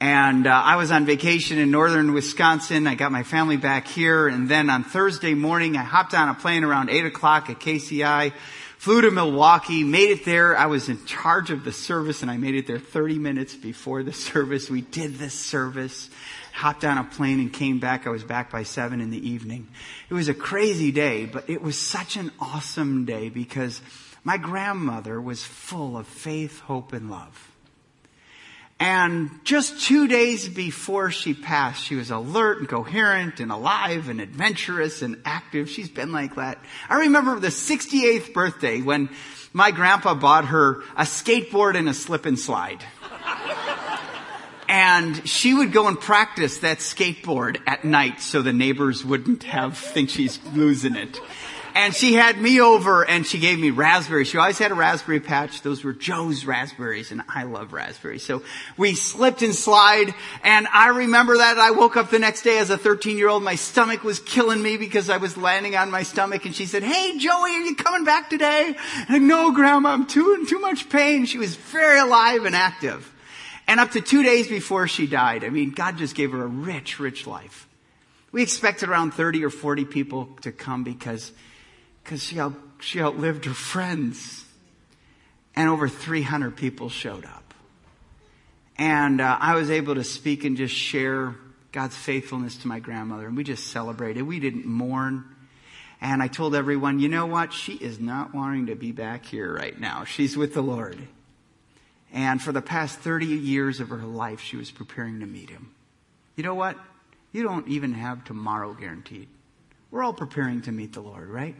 And 0.00 0.46
uh, 0.46 0.50
I 0.50 0.76
was 0.76 0.92
on 0.92 1.06
vacation 1.06 1.58
in 1.58 1.72
northern 1.72 2.12
Wisconsin. 2.12 2.86
I 2.86 2.94
got 2.94 3.10
my 3.10 3.24
family 3.24 3.56
back 3.56 3.88
here. 3.88 4.28
And 4.28 4.48
then 4.48 4.70
on 4.70 4.84
Thursday 4.84 5.34
morning, 5.34 5.76
I 5.76 5.82
hopped 5.82 6.14
on 6.14 6.28
a 6.28 6.34
plane 6.34 6.62
around 6.62 6.90
8 6.90 7.06
o'clock 7.06 7.50
at 7.50 7.58
KCI, 7.58 8.32
flew 8.80 9.02
to 9.02 9.10
Milwaukee, 9.10 9.84
made 9.84 10.08
it 10.08 10.24
there. 10.24 10.56
I 10.56 10.64
was 10.64 10.88
in 10.88 11.04
charge 11.04 11.50
of 11.50 11.64
the 11.64 11.72
service 11.72 12.22
and 12.22 12.30
I 12.30 12.38
made 12.38 12.54
it 12.54 12.66
there 12.66 12.78
30 12.78 13.18
minutes 13.18 13.54
before 13.54 14.02
the 14.02 14.12
service. 14.14 14.70
We 14.70 14.80
did 14.80 15.18
this 15.18 15.34
service, 15.34 16.08
hopped 16.54 16.82
on 16.82 16.96
a 16.96 17.04
plane 17.04 17.40
and 17.40 17.52
came 17.52 17.78
back. 17.78 18.06
I 18.06 18.10
was 18.10 18.24
back 18.24 18.50
by 18.50 18.62
7 18.62 19.02
in 19.02 19.10
the 19.10 19.28
evening. 19.28 19.68
It 20.08 20.14
was 20.14 20.30
a 20.30 20.34
crazy 20.34 20.92
day, 20.92 21.26
but 21.26 21.50
it 21.50 21.60
was 21.60 21.76
such 21.76 22.16
an 22.16 22.32
awesome 22.40 23.04
day 23.04 23.28
because 23.28 23.82
my 24.24 24.38
grandmother 24.38 25.20
was 25.20 25.44
full 25.44 25.98
of 25.98 26.06
faith, 26.06 26.60
hope, 26.60 26.94
and 26.94 27.10
love. 27.10 27.49
And 28.80 29.30
just 29.44 29.82
two 29.82 30.08
days 30.08 30.48
before 30.48 31.10
she 31.10 31.34
passed, 31.34 31.84
she 31.84 31.96
was 31.96 32.10
alert 32.10 32.60
and 32.60 32.68
coherent 32.68 33.38
and 33.38 33.52
alive 33.52 34.08
and 34.08 34.22
adventurous 34.22 35.02
and 35.02 35.20
active. 35.26 35.68
She's 35.68 35.90
been 35.90 36.12
like 36.12 36.36
that. 36.36 36.58
I 36.88 37.00
remember 37.00 37.38
the 37.38 37.48
68th 37.48 38.32
birthday 38.32 38.80
when 38.80 39.10
my 39.52 39.70
grandpa 39.70 40.14
bought 40.14 40.46
her 40.46 40.80
a 40.96 41.02
skateboard 41.02 41.76
and 41.76 41.90
a 41.90 41.94
slip 41.94 42.24
and 42.24 42.38
slide. 42.38 42.82
And 44.66 45.28
she 45.28 45.52
would 45.52 45.72
go 45.72 45.86
and 45.88 46.00
practice 46.00 46.58
that 46.58 46.78
skateboard 46.78 47.60
at 47.66 47.84
night 47.84 48.20
so 48.20 48.40
the 48.40 48.52
neighbors 48.52 49.04
wouldn't 49.04 49.42
have, 49.42 49.76
think 49.76 50.08
she's 50.08 50.38
losing 50.54 50.94
it. 50.94 51.20
And 51.74 51.94
she 51.94 52.14
had 52.14 52.40
me 52.40 52.60
over 52.60 53.04
and 53.04 53.26
she 53.26 53.38
gave 53.38 53.58
me 53.58 53.70
raspberries. 53.70 54.28
She 54.28 54.38
always 54.38 54.58
had 54.58 54.70
a 54.70 54.74
raspberry 54.74 55.20
patch. 55.20 55.62
Those 55.62 55.84
were 55.84 55.92
Joe's 55.92 56.44
raspberries 56.44 57.12
and 57.12 57.22
I 57.28 57.44
love 57.44 57.72
raspberries. 57.72 58.24
So 58.24 58.42
we 58.76 58.94
slipped 58.94 59.42
and 59.42 59.54
slide 59.54 60.14
and 60.42 60.66
I 60.68 60.88
remember 60.88 61.36
that 61.38 61.58
I 61.58 61.70
woke 61.70 61.96
up 61.96 62.10
the 62.10 62.18
next 62.18 62.42
day 62.42 62.58
as 62.58 62.70
a 62.70 62.78
13 62.78 63.16
year 63.16 63.28
old. 63.28 63.42
My 63.42 63.54
stomach 63.54 64.02
was 64.02 64.18
killing 64.18 64.62
me 64.62 64.76
because 64.76 65.10
I 65.10 65.18
was 65.18 65.36
landing 65.36 65.76
on 65.76 65.90
my 65.90 66.02
stomach 66.02 66.44
and 66.44 66.54
she 66.54 66.66
said, 66.66 66.82
Hey 66.82 67.18
Joey, 67.18 67.50
are 67.50 67.60
you 67.60 67.74
coming 67.74 68.04
back 68.04 68.30
today? 68.30 68.74
And 69.08 69.16
I, 69.16 69.18
no 69.18 69.52
grandma, 69.52 69.90
I'm 69.90 70.06
too 70.06 70.34
in 70.34 70.46
too 70.46 70.60
much 70.60 70.88
pain. 70.88 71.26
She 71.26 71.38
was 71.38 71.56
very 71.56 71.98
alive 71.98 72.44
and 72.44 72.54
active. 72.54 73.12
And 73.66 73.78
up 73.78 73.92
to 73.92 74.00
two 74.00 74.24
days 74.24 74.48
before 74.48 74.88
she 74.88 75.06
died, 75.06 75.44
I 75.44 75.48
mean, 75.48 75.70
God 75.70 75.96
just 75.96 76.16
gave 76.16 76.32
her 76.32 76.42
a 76.42 76.48
rich, 76.48 76.98
rich 76.98 77.26
life. 77.26 77.68
We 78.32 78.42
expected 78.42 78.88
around 78.88 79.12
30 79.12 79.44
or 79.44 79.50
40 79.50 79.84
people 79.84 80.28
to 80.42 80.52
come 80.52 80.84
because 80.84 81.32
because 82.10 82.24
she, 82.24 82.40
out, 82.40 82.54
she 82.80 83.00
outlived 83.00 83.44
her 83.44 83.54
friends. 83.54 84.44
And 85.54 85.68
over 85.68 85.88
300 85.88 86.56
people 86.56 86.88
showed 86.88 87.24
up. 87.24 87.54
And 88.76 89.20
uh, 89.20 89.38
I 89.40 89.54
was 89.54 89.70
able 89.70 89.94
to 89.94 90.02
speak 90.02 90.42
and 90.42 90.56
just 90.56 90.74
share 90.74 91.36
God's 91.70 91.94
faithfulness 91.94 92.56
to 92.58 92.68
my 92.68 92.80
grandmother. 92.80 93.28
And 93.28 93.36
we 93.36 93.44
just 93.44 93.68
celebrated. 93.68 94.22
We 94.22 94.40
didn't 94.40 94.66
mourn. 94.66 95.24
And 96.00 96.20
I 96.20 96.26
told 96.26 96.56
everyone, 96.56 96.98
you 96.98 97.08
know 97.08 97.26
what? 97.26 97.52
She 97.52 97.74
is 97.74 98.00
not 98.00 98.34
wanting 98.34 98.66
to 98.66 98.74
be 98.74 98.90
back 98.90 99.24
here 99.24 99.54
right 99.54 99.78
now. 99.78 100.02
She's 100.02 100.36
with 100.36 100.52
the 100.52 100.62
Lord. 100.62 100.98
And 102.12 102.42
for 102.42 102.50
the 102.50 102.62
past 102.62 102.98
30 102.98 103.26
years 103.26 103.78
of 103.78 103.90
her 103.90 103.98
life, 103.98 104.40
she 104.40 104.56
was 104.56 104.72
preparing 104.72 105.20
to 105.20 105.26
meet 105.26 105.48
him. 105.48 105.70
You 106.34 106.42
know 106.42 106.56
what? 106.56 106.76
You 107.30 107.44
don't 107.44 107.68
even 107.68 107.92
have 107.92 108.24
tomorrow 108.24 108.74
guaranteed. 108.74 109.28
We're 109.92 110.02
all 110.02 110.12
preparing 110.12 110.62
to 110.62 110.72
meet 110.72 110.92
the 110.92 111.02
Lord, 111.02 111.28
right? 111.28 111.54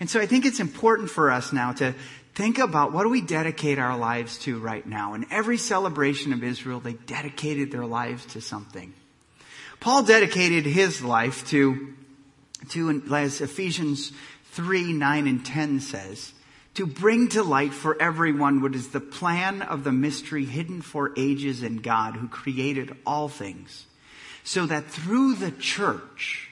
And 0.00 0.08
so 0.08 0.18
I 0.18 0.26
think 0.26 0.46
it's 0.46 0.60
important 0.60 1.10
for 1.10 1.30
us 1.30 1.52
now 1.52 1.72
to 1.74 1.94
think 2.34 2.58
about 2.58 2.92
what 2.92 3.02
do 3.02 3.10
we 3.10 3.20
dedicate 3.20 3.78
our 3.78 3.96
lives 3.96 4.38
to 4.40 4.58
right 4.58 4.86
now. 4.86 5.14
In 5.14 5.26
every 5.30 5.58
celebration 5.58 6.32
of 6.32 6.42
Israel, 6.42 6.80
they 6.80 6.94
dedicated 6.94 7.70
their 7.70 7.84
lives 7.84 8.24
to 8.26 8.40
something. 8.40 8.94
Paul 9.78 10.02
dedicated 10.02 10.64
his 10.64 11.02
life 11.02 11.46
to, 11.48 11.94
to 12.70 13.02
as 13.12 13.40
Ephesians 13.40 14.12
3, 14.52 14.94
9, 14.94 15.26
and 15.26 15.44
10 15.44 15.80
says, 15.80 16.32
to 16.74 16.86
bring 16.86 17.28
to 17.28 17.42
light 17.42 17.74
for 17.74 18.00
everyone 18.00 18.62
what 18.62 18.74
is 18.74 18.88
the 18.88 19.00
plan 19.00 19.60
of 19.62 19.84
the 19.84 19.92
mystery 19.92 20.44
hidden 20.44 20.80
for 20.80 21.12
ages 21.16 21.62
in 21.62 21.78
God 21.78 22.16
who 22.16 22.28
created 22.28 22.96
all 23.04 23.28
things, 23.28 23.86
so 24.44 24.66
that 24.66 24.86
through 24.86 25.34
the 25.34 25.50
church, 25.50 26.49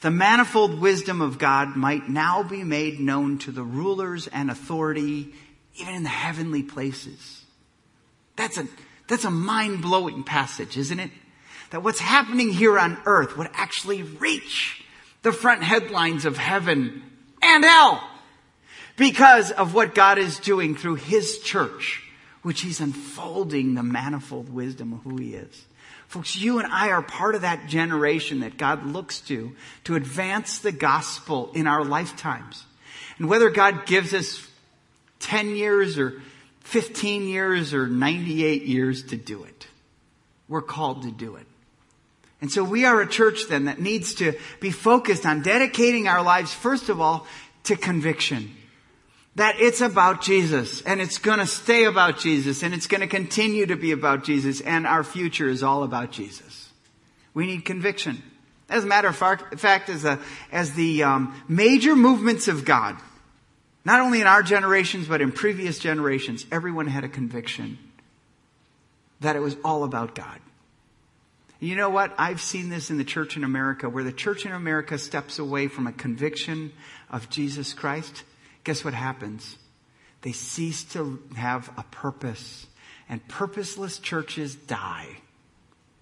the 0.00 0.10
manifold 0.10 0.80
wisdom 0.80 1.20
of 1.20 1.38
God 1.38 1.76
might 1.76 2.08
now 2.08 2.42
be 2.42 2.62
made 2.64 3.00
known 3.00 3.38
to 3.38 3.50
the 3.50 3.62
rulers 3.62 4.26
and 4.26 4.50
authority, 4.50 5.32
even 5.76 5.94
in 5.94 6.02
the 6.02 6.08
heavenly 6.08 6.62
places. 6.62 7.44
That's 8.36 8.58
a, 8.58 8.68
that's 9.08 9.24
a 9.24 9.30
mind 9.30 9.82
blowing 9.82 10.22
passage, 10.22 10.76
isn't 10.76 11.00
it? 11.00 11.10
That 11.70 11.82
what's 11.82 11.98
happening 11.98 12.50
here 12.50 12.78
on 12.78 12.98
earth 13.06 13.36
would 13.36 13.48
actually 13.54 14.02
reach 14.02 14.84
the 15.22 15.32
front 15.32 15.62
headlines 15.62 16.24
of 16.24 16.36
heaven 16.36 17.02
and 17.42 17.64
hell 17.64 18.06
because 18.96 19.50
of 19.50 19.74
what 19.74 19.94
God 19.94 20.18
is 20.18 20.38
doing 20.38 20.76
through 20.76 20.96
His 20.96 21.38
church, 21.40 22.02
which 22.42 22.60
He's 22.60 22.80
unfolding 22.80 23.74
the 23.74 23.82
manifold 23.82 24.52
wisdom 24.52 24.92
of 24.92 25.02
who 25.02 25.16
He 25.16 25.34
is. 25.34 25.64
Folks, 26.08 26.36
you 26.36 26.58
and 26.58 26.72
I 26.72 26.90
are 26.90 27.02
part 27.02 27.34
of 27.34 27.42
that 27.42 27.66
generation 27.66 28.40
that 28.40 28.56
God 28.56 28.86
looks 28.86 29.20
to 29.22 29.54
to 29.84 29.96
advance 29.96 30.60
the 30.60 30.72
gospel 30.72 31.50
in 31.54 31.66
our 31.66 31.84
lifetimes. 31.84 32.64
And 33.18 33.28
whether 33.28 33.50
God 33.50 33.86
gives 33.86 34.14
us 34.14 34.46
10 35.20 35.56
years 35.56 35.98
or 35.98 36.22
15 36.60 37.28
years 37.28 37.74
or 37.74 37.86
98 37.86 38.62
years 38.62 39.04
to 39.04 39.16
do 39.16 39.44
it, 39.44 39.66
we're 40.48 40.62
called 40.62 41.02
to 41.02 41.10
do 41.10 41.36
it. 41.36 41.46
And 42.40 42.52
so 42.52 42.62
we 42.62 42.84
are 42.84 43.00
a 43.00 43.08
church 43.08 43.48
then 43.48 43.64
that 43.64 43.80
needs 43.80 44.14
to 44.16 44.34
be 44.60 44.70
focused 44.70 45.26
on 45.26 45.42
dedicating 45.42 46.06
our 46.06 46.22
lives, 46.22 46.52
first 46.52 46.88
of 46.88 47.00
all, 47.00 47.26
to 47.64 47.76
conviction 47.76 48.54
that 49.36 49.60
it's 49.60 49.82
about 49.82 50.22
Jesus 50.22 50.80
and 50.82 51.00
it's 51.00 51.18
going 51.18 51.38
to 51.38 51.46
stay 51.46 51.84
about 51.84 52.18
Jesus 52.18 52.62
and 52.62 52.72
it's 52.72 52.86
going 52.86 53.02
to 53.02 53.06
continue 53.06 53.66
to 53.66 53.76
be 53.76 53.92
about 53.92 54.24
Jesus 54.24 54.62
and 54.62 54.86
our 54.86 55.04
future 55.04 55.48
is 55.48 55.62
all 55.62 55.82
about 55.82 56.10
Jesus. 56.10 56.70
We 57.34 57.46
need 57.46 57.64
conviction. 57.64 58.22
As 58.68 58.84
a 58.84 58.86
matter 58.86 59.08
of 59.08 59.16
fact, 59.16 59.90
as, 59.90 60.04
a, 60.06 60.18
as 60.50 60.72
the 60.72 61.02
um, 61.02 61.40
major 61.48 61.94
movements 61.94 62.48
of 62.48 62.64
God, 62.64 62.96
not 63.84 64.00
only 64.00 64.22
in 64.22 64.26
our 64.26 64.42
generations 64.42 65.06
but 65.06 65.20
in 65.20 65.32
previous 65.32 65.78
generations, 65.78 66.46
everyone 66.50 66.86
had 66.86 67.04
a 67.04 67.08
conviction 67.08 67.78
that 69.20 69.36
it 69.36 69.40
was 69.40 69.56
all 69.62 69.84
about 69.84 70.14
God. 70.14 70.40
You 71.60 71.76
know 71.76 71.90
what? 71.90 72.14
I've 72.18 72.40
seen 72.40 72.70
this 72.70 72.90
in 72.90 72.96
the 72.96 73.04
church 73.04 73.36
in 73.36 73.44
America 73.44 73.88
where 73.88 74.04
the 74.04 74.12
church 74.12 74.46
in 74.46 74.52
America 74.52 74.96
steps 74.96 75.38
away 75.38 75.68
from 75.68 75.86
a 75.86 75.92
conviction 75.92 76.72
of 77.10 77.28
Jesus 77.28 77.74
Christ 77.74 78.24
guess 78.66 78.84
what 78.84 78.94
happens? 78.94 79.56
They 80.22 80.32
cease 80.32 80.82
to 80.94 81.22
have 81.36 81.70
a 81.78 81.84
purpose, 81.84 82.66
and 83.08 83.26
purposeless 83.28 84.00
churches 84.00 84.56
die. 84.56 85.06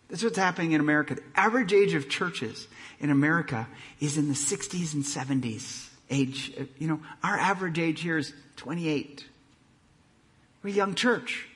That's 0.09 0.25
what's 0.25 0.39
happening 0.39 0.73
in 0.73 0.81
America. 0.81 1.17
The 1.17 1.23
average 1.37 1.75
age 1.75 1.93
of 1.93 2.09
churches 2.09 2.67
in 3.01 3.11
America 3.11 3.69
is 4.01 4.17
in 4.17 4.29
the 4.29 4.35
60s 4.35 4.95
and 4.95 5.05
70s 5.05 5.89
age. 6.09 6.53
You 6.79 6.89
know, 6.89 7.01
our 7.23 7.37
average 7.37 7.79
age 7.79 8.01
here 8.01 8.17
is 8.17 8.33
28. 8.57 9.27
We're 10.63 10.71
a 10.71 10.73
young 10.73 10.95
church. 10.95 11.47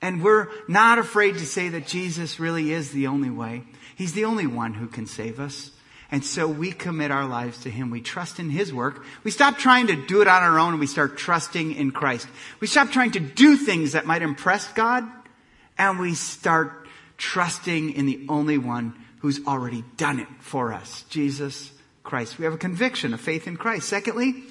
And 0.00 0.22
we're 0.22 0.46
not 0.68 1.00
afraid 1.00 1.38
to 1.38 1.46
say 1.46 1.70
that 1.70 1.88
Jesus 1.88 2.38
really 2.38 2.72
is 2.72 2.92
the 2.92 3.08
only 3.08 3.30
way. 3.30 3.64
He's 3.96 4.12
the 4.12 4.26
only 4.26 4.46
one 4.46 4.74
who 4.74 4.86
can 4.86 5.06
save 5.06 5.40
us. 5.40 5.72
And 6.10 6.24
so 6.24 6.48
we 6.48 6.72
commit 6.72 7.10
our 7.10 7.26
lives 7.26 7.62
to 7.62 7.70
Him. 7.70 7.90
We 7.90 8.00
trust 8.00 8.40
in 8.40 8.48
His 8.48 8.72
work. 8.72 9.04
We 9.24 9.30
stop 9.30 9.58
trying 9.58 9.88
to 9.88 10.06
do 10.06 10.22
it 10.22 10.28
on 10.28 10.42
our 10.42 10.58
own 10.58 10.72
and 10.72 10.80
we 10.80 10.86
start 10.86 11.18
trusting 11.18 11.74
in 11.74 11.90
Christ. 11.90 12.26
We 12.60 12.66
stop 12.66 12.90
trying 12.90 13.12
to 13.12 13.20
do 13.20 13.56
things 13.56 13.92
that 13.92 14.06
might 14.06 14.22
impress 14.22 14.72
God 14.72 15.04
and 15.76 15.98
we 15.98 16.14
start 16.14 16.88
trusting 17.18 17.92
in 17.92 18.06
the 18.06 18.24
only 18.28 18.58
one 18.58 18.94
who's 19.18 19.44
already 19.46 19.84
done 19.96 20.20
it 20.20 20.28
for 20.40 20.72
us, 20.72 21.04
Jesus 21.10 21.72
Christ. 22.02 22.38
We 22.38 22.44
have 22.44 22.54
a 22.54 22.58
conviction, 22.58 23.12
a 23.12 23.18
faith 23.18 23.46
in 23.46 23.56
Christ. 23.56 23.88
Secondly, 23.88 24.44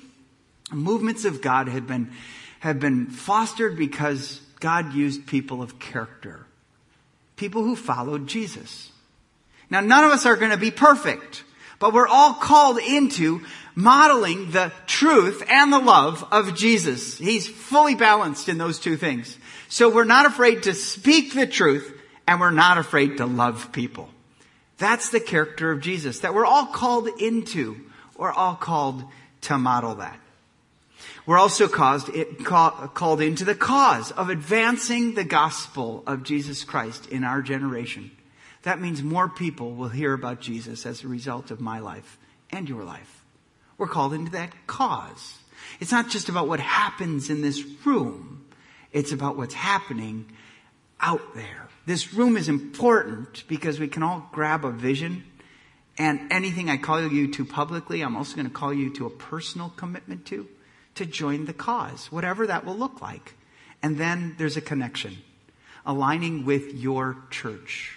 movements 0.72 1.26
of 1.26 1.41
God 1.41 1.67
have 1.70 1.88
been, 1.88 2.12
have 2.60 2.80
been 2.80 3.08
fostered 3.08 3.78
because 3.78 4.41
God 4.60 4.93
used 4.93 5.26
people 5.26 5.62
of 5.62 5.80
character. 5.80 6.46
People 7.36 7.63
who 7.63 7.76
followed 7.76 8.28
Jesus. 8.28 8.91
Now 9.70 9.82
none 9.82 10.04
of 10.04 10.12
us 10.12 10.26
are 10.26 10.36
going 10.36 10.52
to 10.52 10.58
be 10.58 10.72
perfect, 10.72 11.43
but 11.80 11.94
we're 11.94 12.08
all 12.08 12.34
called 12.34 12.80
into 12.80 13.42
modeling 13.76 14.52
the 14.52 14.72
truth 14.88 15.44
and 15.48 15.72
the 15.72 15.80
love 15.80 16.28
of 16.32 16.56
Jesus. 16.56 17.18
He's 17.18 17.48
fully 17.48 17.96
balanced 17.96 18.50
in 18.50 18.58
those 18.58 18.80
two 18.80 18.98
things. 18.98 19.38
So 19.70 19.90
we're 19.90 20.04
not 20.04 20.26
afraid 20.26 20.63
to 20.63 20.74
speak 20.74 21.34
the 21.34 21.46
truth 21.46 21.94
and 22.28 22.40
we're 22.40 22.52
not 22.52 22.78
afraid 22.78 23.18
to 23.18 23.26
love 23.26 23.72
people. 23.72 24.10
That's 24.78 25.10
the 25.10 25.20
character 25.20 25.72
of 25.72 25.82
Jesus 25.82 26.20
that 26.20 26.34
we're 26.34 26.46
all 26.46 26.68
called 26.68 27.08
into. 27.20 27.78
We're 28.18 28.32
all 28.32 28.56
called 28.56 29.04
to 29.42 29.58
model 29.58 29.96
that. 29.96 30.20
We're 31.26 31.38
also 31.38 31.68
caused, 31.68 32.10
it, 32.10 32.46
call, 32.46 32.72
called 32.72 33.22
into 33.22 33.44
the 33.44 33.54
cause 33.54 34.12
of 34.12 34.30
advancing 34.30 35.13
the 35.13 35.26
gospel 35.26 36.04
of 36.08 36.24
Jesus 36.24 36.63
Christ 36.63 37.08
in 37.08 37.24
our 37.24 37.42
generation. 37.42 38.12
That 38.63 38.82
means 38.82 39.04
more 39.04 39.30
people 39.30 39.72
will 39.72 39.89
hear 39.89 40.13
about 40.13 40.41
Jesus 40.41 40.86
as 40.86 41.04
a 41.04 41.08
result 41.08 41.52
of 41.52 41.62
my 41.62 41.80
life 41.80 42.17
and 42.50 42.67
your 42.67 42.84
life. 42.84 43.24
We're 43.78 43.88
called 43.88 44.13
into 44.13 44.32
that 44.32 44.52
cause. 44.65 45.38
It's 45.80 45.91
not 45.91 46.10
just 46.10 46.30
about 46.30 46.48
what 46.48 46.60
happens 46.60 47.30
in 47.30 47.41
this 47.41 47.63
room. 47.86 48.46
It's 48.91 49.12
about 49.12 49.38
what's 49.38 49.54
happening 49.54 50.32
out 51.00 51.36
there. 51.36 51.67
This 51.86 52.13
room 52.13 52.38
is 52.38 52.50
important 52.50 53.43
because 53.48 53.80
we 53.80 53.88
can 53.88 54.04
all 54.04 54.28
grab 54.32 54.65
a 54.65 54.72
vision 54.72 55.24
and 55.98 56.32
anything 56.32 56.70
I 56.70 56.78
call 56.78 57.02
you 57.02 57.32
to 57.34 57.46
publicly, 57.46 58.02
I'm 58.02 58.15
also 58.15 58.36
going 58.36 58.48
to 58.48 58.54
call 58.54 58.74
you 58.74 58.93
to 58.96 59.08
a 59.08 59.10
personal 59.10 59.70
commitment 59.70 60.26
to, 60.28 60.48
to 60.96 61.06
join 61.06 61.46
the 61.46 61.54
cause, 61.54 62.12
whatever 62.12 62.46
that 62.48 62.65
will 62.65 62.78
look 62.78 63.02
like. 63.02 63.34
And 63.82 63.98
then 63.98 64.36
there's 64.38 64.58
a 64.58 64.62
connection, 64.62 65.17
aligning 65.86 66.46
with 66.46 66.74
your 66.76 67.17
church. 67.32 67.97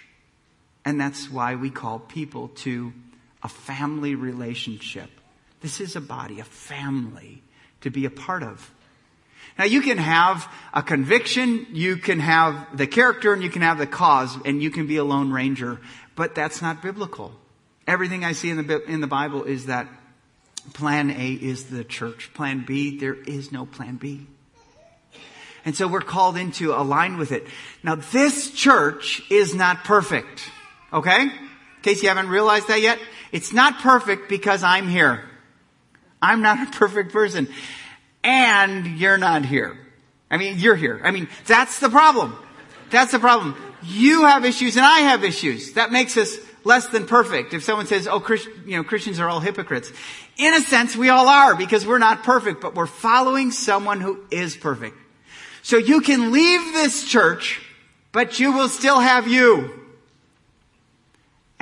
And 0.83 0.99
that's 0.99 1.29
why 1.29 1.55
we 1.55 1.69
call 1.69 1.99
people 1.99 2.49
to 2.49 2.93
a 3.43 3.47
family 3.47 4.15
relationship. 4.15 5.09
This 5.61 5.79
is 5.79 5.95
a 5.95 6.01
body, 6.01 6.39
a 6.39 6.43
family 6.43 7.43
to 7.81 7.89
be 7.89 8.05
a 8.05 8.09
part 8.09 8.43
of. 8.43 8.71
Now 9.57 9.65
you 9.65 9.81
can 9.81 9.97
have 9.97 10.51
a 10.73 10.81
conviction, 10.81 11.67
you 11.71 11.97
can 11.97 12.19
have 12.19 12.77
the 12.77 12.87
character, 12.87 13.33
and 13.33 13.43
you 13.43 13.49
can 13.49 13.61
have 13.61 13.77
the 13.77 13.87
cause, 13.87 14.37
and 14.45 14.61
you 14.61 14.71
can 14.71 14.87
be 14.87 14.97
a 14.97 15.03
lone 15.03 15.31
ranger, 15.31 15.79
but 16.15 16.35
that's 16.35 16.61
not 16.61 16.81
biblical. 16.81 17.33
Everything 17.85 18.23
I 18.23 18.31
see 18.31 18.49
in 18.49 18.65
the, 18.65 18.83
in 18.85 19.01
the 19.01 19.07
Bible 19.07 19.43
is 19.43 19.65
that 19.65 19.87
plan 20.73 21.11
A 21.11 21.31
is 21.33 21.65
the 21.65 21.83
church. 21.83 22.31
Plan 22.33 22.63
B, 22.65 22.97
there 22.97 23.15
is 23.15 23.51
no 23.51 23.65
plan 23.65 23.97
B. 23.97 24.25
And 25.65 25.75
so 25.75 25.87
we're 25.87 26.01
called 26.01 26.37
into 26.37 26.73
align 26.73 27.17
with 27.17 27.31
it. 27.31 27.45
Now 27.83 27.95
this 27.95 28.51
church 28.51 29.21
is 29.29 29.53
not 29.53 29.83
perfect. 29.83 30.43
Okay? 30.93 31.23
In 31.23 31.31
case 31.81 32.03
you 32.03 32.09
haven't 32.09 32.29
realized 32.29 32.67
that 32.67 32.81
yet, 32.81 32.99
it's 33.31 33.53
not 33.53 33.79
perfect 33.79 34.29
because 34.29 34.63
I'm 34.63 34.87
here. 34.87 35.23
I'm 36.21 36.41
not 36.41 36.67
a 36.67 36.71
perfect 36.77 37.11
person. 37.11 37.47
And 38.23 38.99
you're 38.99 39.17
not 39.17 39.45
here. 39.45 39.77
I 40.29 40.37
mean, 40.37 40.59
you're 40.59 40.75
here. 40.75 41.01
I 41.03 41.11
mean, 41.11 41.27
that's 41.47 41.79
the 41.79 41.89
problem. 41.89 42.35
That's 42.89 43.11
the 43.11 43.19
problem. 43.19 43.55
You 43.83 44.25
have 44.25 44.45
issues 44.45 44.77
and 44.77 44.85
I 44.85 44.99
have 44.99 45.23
issues. 45.23 45.73
That 45.73 45.91
makes 45.91 46.15
us 46.17 46.37
less 46.63 46.87
than 46.87 47.07
perfect. 47.07 47.53
If 47.53 47.63
someone 47.63 47.87
says, 47.87 48.07
oh, 48.07 48.19
Christ, 48.19 48.47
you 48.65 48.77
know, 48.77 48.83
Christians 48.83 49.19
are 49.19 49.27
all 49.27 49.39
hypocrites. 49.39 49.91
In 50.37 50.53
a 50.53 50.61
sense, 50.61 50.95
we 50.95 51.09
all 51.09 51.27
are 51.27 51.55
because 51.55 51.85
we're 51.85 51.97
not 51.97 52.23
perfect, 52.23 52.61
but 52.61 52.75
we're 52.75 52.85
following 52.85 53.51
someone 53.51 54.01
who 54.01 54.19
is 54.29 54.55
perfect. 54.55 54.95
So 55.63 55.77
you 55.77 56.01
can 56.01 56.31
leave 56.31 56.73
this 56.73 57.07
church, 57.07 57.61
but 58.11 58.39
you 58.39 58.51
will 58.51 58.69
still 58.69 58.99
have 58.99 59.27
you. 59.27 59.80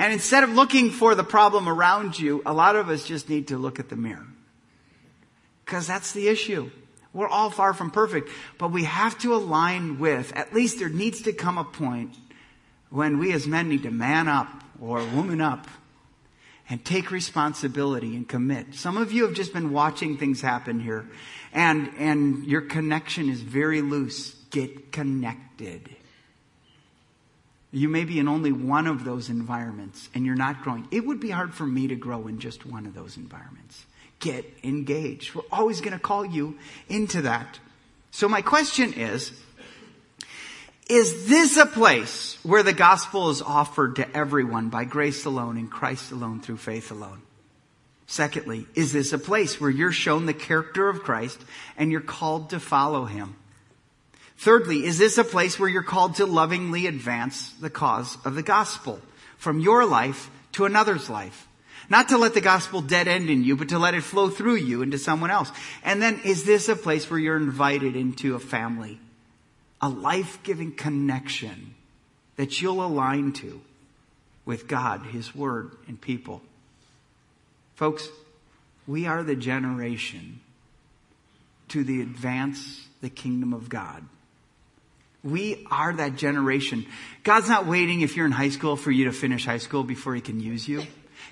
And 0.00 0.14
instead 0.14 0.44
of 0.44 0.50
looking 0.54 0.88
for 0.88 1.14
the 1.14 1.22
problem 1.22 1.68
around 1.68 2.18
you, 2.18 2.42
a 2.46 2.54
lot 2.54 2.74
of 2.74 2.88
us 2.88 3.04
just 3.04 3.28
need 3.28 3.48
to 3.48 3.58
look 3.58 3.78
at 3.78 3.90
the 3.90 3.96
mirror. 3.96 4.26
Because 5.62 5.86
that's 5.86 6.12
the 6.12 6.28
issue. 6.28 6.70
We're 7.12 7.28
all 7.28 7.50
far 7.50 7.74
from 7.74 7.90
perfect, 7.90 8.30
but 8.56 8.72
we 8.72 8.84
have 8.84 9.18
to 9.18 9.34
align 9.34 9.98
with, 9.98 10.34
at 10.34 10.54
least 10.54 10.78
there 10.78 10.88
needs 10.88 11.20
to 11.22 11.34
come 11.34 11.58
a 11.58 11.64
point 11.64 12.16
when 12.88 13.18
we 13.18 13.30
as 13.32 13.46
men 13.46 13.68
need 13.68 13.82
to 13.82 13.90
man 13.90 14.26
up 14.26 14.48
or 14.80 15.04
woman 15.04 15.42
up 15.42 15.68
and 16.70 16.82
take 16.82 17.10
responsibility 17.10 18.16
and 18.16 18.26
commit. 18.26 18.74
Some 18.74 18.96
of 18.96 19.12
you 19.12 19.26
have 19.26 19.34
just 19.34 19.52
been 19.52 19.70
watching 19.70 20.16
things 20.16 20.40
happen 20.40 20.80
here 20.80 21.10
and, 21.52 21.92
and 21.98 22.46
your 22.46 22.62
connection 22.62 23.28
is 23.28 23.42
very 23.42 23.82
loose. 23.82 24.34
Get 24.48 24.92
connected. 24.92 25.94
You 27.72 27.88
may 27.88 28.04
be 28.04 28.18
in 28.18 28.28
only 28.28 28.52
one 28.52 28.86
of 28.86 29.04
those 29.04 29.28
environments 29.28 30.08
and 30.14 30.26
you're 30.26 30.34
not 30.34 30.62
growing. 30.62 30.88
It 30.90 31.06
would 31.06 31.20
be 31.20 31.30
hard 31.30 31.54
for 31.54 31.64
me 31.64 31.88
to 31.88 31.94
grow 31.94 32.26
in 32.26 32.40
just 32.40 32.66
one 32.66 32.86
of 32.86 32.94
those 32.94 33.16
environments. 33.16 33.84
Get 34.18 34.44
engaged. 34.64 35.34
We're 35.34 35.42
always 35.52 35.80
going 35.80 35.92
to 35.92 35.98
call 35.98 36.26
you 36.26 36.58
into 36.88 37.22
that. 37.22 37.58
So 38.10 38.28
my 38.28 38.42
question 38.42 38.92
is, 38.94 39.32
is 40.88 41.28
this 41.28 41.56
a 41.56 41.66
place 41.66 42.36
where 42.42 42.64
the 42.64 42.72
gospel 42.72 43.30
is 43.30 43.40
offered 43.40 43.96
to 43.96 44.16
everyone 44.16 44.70
by 44.70 44.84
grace 44.84 45.24
alone, 45.24 45.56
in 45.56 45.68
Christ 45.68 46.10
alone, 46.10 46.40
through 46.40 46.56
faith 46.56 46.90
alone? 46.90 47.22
Secondly, 48.08 48.66
is 48.74 48.92
this 48.92 49.12
a 49.12 49.18
place 49.18 49.60
where 49.60 49.70
you're 49.70 49.92
shown 49.92 50.26
the 50.26 50.34
character 50.34 50.88
of 50.88 51.04
Christ 51.04 51.40
and 51.76 51.92
you're 51.92 52.00
called 52.00 52.50
to 52.50 52.58
follow 52.58 53.04
him? 53.04 53.36
Thirdly, 54.40 54.86
is 54.86 54.96
this 54.96 55.18
a 55.18 55.24
place 55.24 55.58
where 55.58 55.68
you're 55.68 55.82
called 55.82 56.14
to 56.14 56.24
lovingly 56.24 56.86
advance 56.86 57.50
the 57.60 57.68
cause 57.68 58.16
of 58.24 58.34
the 58.34 58.42
gospel 58.42 58.98
from 59.36 59.60
your 59.60 59.84
life 59.84 60.30
to 60.52 60.64
another's 60.64 61.10
life? 61.10 61.46
Not 61.90 62.08
to 62.08 62.16
let 62.16 62.32
the 62.32 62.40
gospel 62.40 62.80
dead 62.80 63.06
end 63.06 63.28
in 63.28 63.44
you, 63.44 63.54
but 63.54 63.68
to 63.68 63.78
let 63.78 63.92
it 63.92 64.00
flow 64.00 64.30
through 64.30 64.54
you 64.54 64.80
into 64.80 64.96
someone 64.96 65.30
else. 65.30 65.52
And 65.84 66.00
then 66.00 66.22
is 66.24 66.44
this 66.44 66.70
a 66.70 66.74
place 66.74 67.10
where 67.10 67.20
you're 67.20 67.36
invited 67.36 67.96
into 67.96 68.34
a 68.34 68.38
family? 68.38 68.98
A 69.82 69.90
life-giving 69.90 70.72
connection 70.72 71.74
that 72.36 72.62
you'll 72.62 72.82
align 72.82 73.34
to 73.34 73.60
with 74.46 74.66
God, 74.66 75.04
His 75.04 75.34
Word, 75.34 75.72
and 75.86 76.00
people. 76.00 76.40
Folks, 77.74 78.08
we 78.86 79.06
are 79.06 79.22
the 79.22 79.36
generation 79.36 80.40
to 81.68 81.84
the 81.84 82.00
advance 82.00 82.86
the 83.02 83.10
kingdom 83.10 83.52
of 83.52 83.68
God. 83.68 84.02
We 85.22 85.66
are 85.70 85.92
that 85.92 86.16
generation. 86.16 86.86
God's 87.24 87.48
not 87.48 87.66
waiting 87.66 88.00
if 88.00 88.16
you're 88.16 88.26
in 88.26 88.32
high 88.32 88.48
school 88.48 88.76
for 88.76 88.90
you 88.90 89.04
to 89.04 89.12
finish 89.12 89.44
high 89.44 89.58
school 89.58 89.84
before 89.84 90.14
he 90.14 90.20
can 90.20 90.40
use 90.40 90.66
you. 90.66 90.82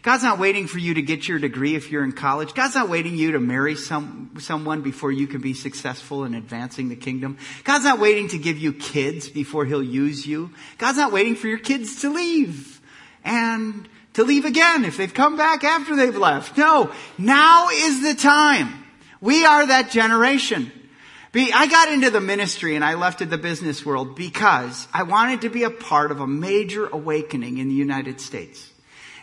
God's 0.03 0.22
not 0.22 0.38
waiting 0.38 0.66
for 0.66 0.79
you 0.79 0.94
to 0.94 1.03
get 1.03 1.27
your 1.27 1.38
degree 1.38 1.74
if 1.74 1.90
you're 1.90 2.05
in 2.05 2.12
college. 2.12 2.55
God's 2.55 2.74
not 2.74 2.88
waiting 2.88 3.16
you 3.16 3.33
to 3.33 3.40
marry 3.40 3.74
some, 3.74 4.33
someone 4.38 4.83
before 4.83 5.11
you 5.11 5.27
can 5.27 5.40
be 5.40 5.55
successful 5.55 6.24
in 6.24 6.35
advancing 6.35 6.88
the 6.88 6.96
kingdom. 6.96 7.37
God's 7.64 7.85
not 7.85 7.98
waiting 7.98 8.29
to 8.29 8.38
give 8.38 8.59
you 8.59 8.72
kids 8.72 9.29
before 9.29 9.64
he'll 9.64 9.83
use 9.83 10.27
you. 10.27 10.51
God's 10.77 10.98
not 10.98 11.12
waiting 11.12 11.35
for 11.35 11.48
your 11.48 11.59
kids 11.59 12.03
to 12.03 12.11
leave 12.11 12.81
and 13.24 13.88
to 14.14 14.22
leave 14.22 14.44
again 14.44 14.85
if 14.85 14.96
they've 14.96 15.12
come 15.12 15.37
back 15.37 15.64
after 15.64 15.96
they've 15.96 16.16
left. 16.16 16.57
No, 16.57 16.92
now 17.16 17.68
is 17.72 18.03
the 18.03 18.14
time. 18.14 18.85
We 19.20 19.44
are 19.44 19.66
that 19.66 19.90
generation. 19.90 20.70
I 21.34 21.66
got 21.66 21.92
into 21.92 22.10
the 22.10 22.20
ministry 22.20 22.74
and 22.74 22.84
I 22.84 22.94
left 22.94 23.28
the 23.28 23.38
business 23.38 23.84
world 23.84 24.16
because 24.16 24.88
I 24.92 25.02
wanted 25.02 25.42
to 25.42 25.50
be 25.50 25.64
a 25.64 25.70
part 25.70 26.10
of 26.10 26.20
a 26.20 26.26
major 26.26 26.86
awakening 26.86 27.58
in 27.58 27.68
the 27.68 27.74
United 27.74 28.20
States. 28.20 28.72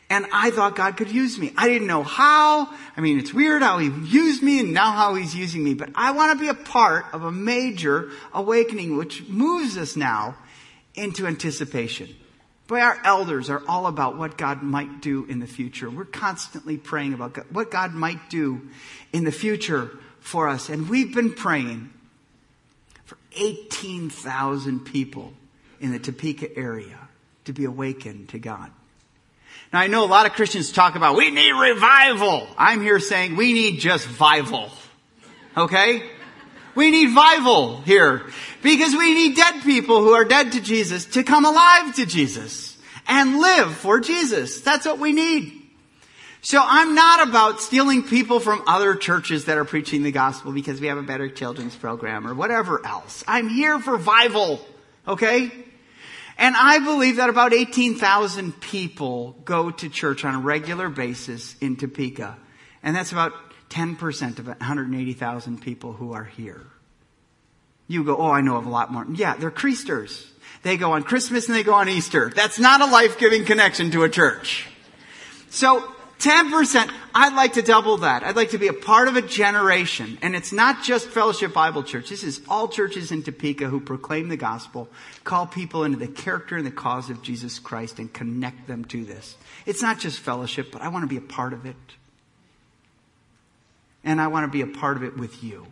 And 0.08 0.28
I 0.32 0.52
thought 0.52 0.76
God 0.76 0.98
could 0.98 1.10
use 1.10 1.40
me. 1.40 1.52
I 1.58 1.68
didn't 1.68 1.88
know 1.88 2.04
how. 2.04 2.72
I 2.96 3.02
mean, 3.02 3.18
it's 3.18 3.34
weird 3.34 3.64
how 3.64 3.80
He 3.80 3.88
used 3.88 4.44
me 4.44 4.60
and 4.60 4.72
now 4.72 4.92
how 4.92 5.16
He's 5.16 5.36
using 5.36 5.64
me. 5.64 5.74
But 5.74 5.90
I 5.96 6.12
want 6.12 6.38
to 6.38 6.44
be 6.44 6.50
a 6.50 6.54
part 6.54 7.06
of 7.12 7.24
a 7.24 7.32
major 7.32 8.12
awakening 8.32 8.98
which 8.98 9.28
moves 9.28 9.78
us 9.78 9.96
now 9.96 10.38
into 10.94 11.26
anticipation. 11.26 12.16
Boy, 12.68 12.82
our 12.82 13.00
elders 13.04 13.50
are 13.50 13.64
all 13.68 13.88
about 13.88 14.16
what 14.16 14.38
God 14.38 14.62
might 14.62 15.02
do 15.02 15.26
in 15.26 15.40
the 15.40 15.48
future. 15.48 15.90
We're 15.90 16.06
constantly 16.06 16.78
praying 16.78 17.14
about 17.14 17.52
what 17.52 17.72
God 17.72 17.94
might 17.94 18.30
do 18.30 18.70
in 19.12 19.24
the 19.24 19.32
future 19.32 19.98
for 20.20 20.48
us. 20.48 20.70
And 20.70 20.88
we've 20.88 21.14
been 21.14 21.34
praying 21.34 21.92
18,000 23.36 24.82
people 24.82 25.34
in 25.80 25.92
the 25.92 26.00
Topeka 26.00 26.58
area 26.58 26.98
to 27.46 27.54
be 27.54 27.66
awakened 27.66 28.30
to 28.30 28.40
God. 28.40 28.72
Now 29.72 29.80
I 29.80 29.88
know 29.88 30.04
a 30.04 30.08
lot 30.08 30.26
of 30.26 30.34
Christians 30.34 30.72
talk 30.72 30.96
about 30.96 31.16
we 31.16 31.32
need 31.32 31.52
revival. 31.52 32.48
I'm 32.58 32.82
here 32.82 33.00
saying 33.00 33.36
we 33.36 33.54
need 33.54 33.80
just 33.80 34.08
vival. 34.08 34.72
Okay? 35.58 36.04
We 36.76 36.92
need 36.92 37.10
vival 37.16 37.84
here 37.84 38.26
because 38.62 38.94
we 38.94 39.14
need 39.14 39.36
dead 39.36 39.64
people 39.64 40.00
who 40.00 40.12
are 40.12 40.26
dead 40.26 40.52
to 40.54 40.62
Jesus 40.62 41.06
to 41.08 41.24
come 41.24 41.46
alive 41.46 41.96
to 41.96 42.06
Jesus 42.06 42.78
and 43.08 43.40
live 43.40 43.74
for 43.76 44.00
Jesus. 44.00 44.62
That's 44.62 44.86
what 44.86 45.00
we 45.00 45.14
need. 45.14 45.65
So 46.46 46.62
I'm 46.64 46.94
not 46.94 47.28
about 47.28 47.60
stealing 47.60 48.04
people 48.04 48.40
from 48.40 48.62
other 48.68 48.94
churches 48.94 49.46
that 49.46 49.58
are 49.58 49.66
preaching 49.66 50.04
the 50.04 50.12
gospel 50.12 50.52
because 50.52 50.80
we 50.80 50.86
have 50.86 51.00
a 51.00 51.02
better 51.02 51.28
children's 51.28 51.76
program 51.76 52.28
or 52.28 52.36
whatever 52.36 52.86
else. 52.86 53.24
I'm 53.28 53.50
here 53.50 53.80
for 53.80 53.94
revival. 53.94 54.64
Okay? 55.08 55.50
And 56.38 56.56
I 56.56 56.78
believe 56.78 57.16
that 57.16 57.32
about 57.32 57.52
18,000 57.52 58.62
people 58.62 59.36
go 59.44 59.72
to 59.72 59.90
church 59.90 60.24
on 60.24 60.36
a 60.36 60.40
regular 60.40 60.88
basis 60.88 61.56
in 61.62 61.78
Topeka. 61.78 62.38
And 62.84 62.96
that's 62.96 63.12
about 63.12 63.34
10% 63.72 64.38
of 64.38 64.46
180,000 64.46 65.62
people 65.64 65.94
who 65.94 66.14
are 66.14 66.26
here. 66.26 66.68
You 67.88 68.04
go, 68.04 68.18
oh, 68.18 68.30
I 68.30 68.42
know 68.42 68.58
of 68.58 68.68
a 68.68 68.70
lot 68.70 68.94
more. 68.94 69.08
Yeah, 69.12 69.36
they're 69.36 69.50
Creasters. 69.50 70.28
They 70.62 70.78
go 70.78 70.92
on 70.92 71.02
Christmas 71.02 71.48
and 71.48 71.56
they 71.56 71.64
go 71.64 71.74
on 71.74 71.90
Easter. 71.90 72.32
That's 72.36 72.60
not 72.60 72.82
a 72.82 72.86
life-giving 72.86 73.46
connection 73.46 73.90
to 73.92 74.04
a 74.04 74.10
church. 74.10 74.68
So 75.50 75.95
10%, 76.20 76.92
I'd 77.14 77.36
like 77.36 77.54
to 77.54 77.62
double 77.62 77.98
that. 77.98 78.24
I'd 78.24 78.36
like 78.36 78.52
to 78.52 78.58
be 78.58 78.68
a 78.68 78.74
part 78.74 79.08
of 79.08 79.16
a 79.16 79.22
generation. 79.22 80.18
And 80.22 80.36
it's 80.36 80.54
not 80.54 80.84
just 80.84 81.08
Fellowship 81.08 81.54
Bible 81.54 81.84
Church. 81.84 82.10
This 82.10 82.24
is 82.24 82.42
all 82.48 82.68
churches 82.68 83.12
in 83.12 83.22
Topeka 83.22 83.68
who 83.68 83.80
proclaim 83.80 84.30
the 84.30 84.38
gospel, 84.38 84.90
call 85.24 85.46
people 85.46 85.84
into 85.84 85.98
the 85.98 86.08
character 86.08 86.56
and 86.56 86.66
the 86.66 86.72
cause 86.72 87.10
of 87.10 87.22
Jesus 87.22 87.60
Christ 87.60 88.00
and 88.00 88.12
connect 88.12 88.68
them 88.68 88.86
to 88.86 89.04
this. 89.04 89.36
It's 89.66 89.82
not 89.82 90.00
just 90.00 90.20
fellowship, 90.20 90.72
but 90.72 90.82
I 90.82 90.88
want 90.88 91.04
to 91.04 91.08
be 91.08 91.18
a 91.18 91.22
part 91.22 91.54
of 91.54 91.66
it. 91.66 91.76
And 94.04 94.22
I 94.22 94.28
want 94.28 94.46
to 94.46 94.52
be 94.52 94.62
a 94.62 94.68
part 94.68 94.98
of 94.98 95.04
it 95.04 95.18
with 95.18 95.44
you. 95.44 95.68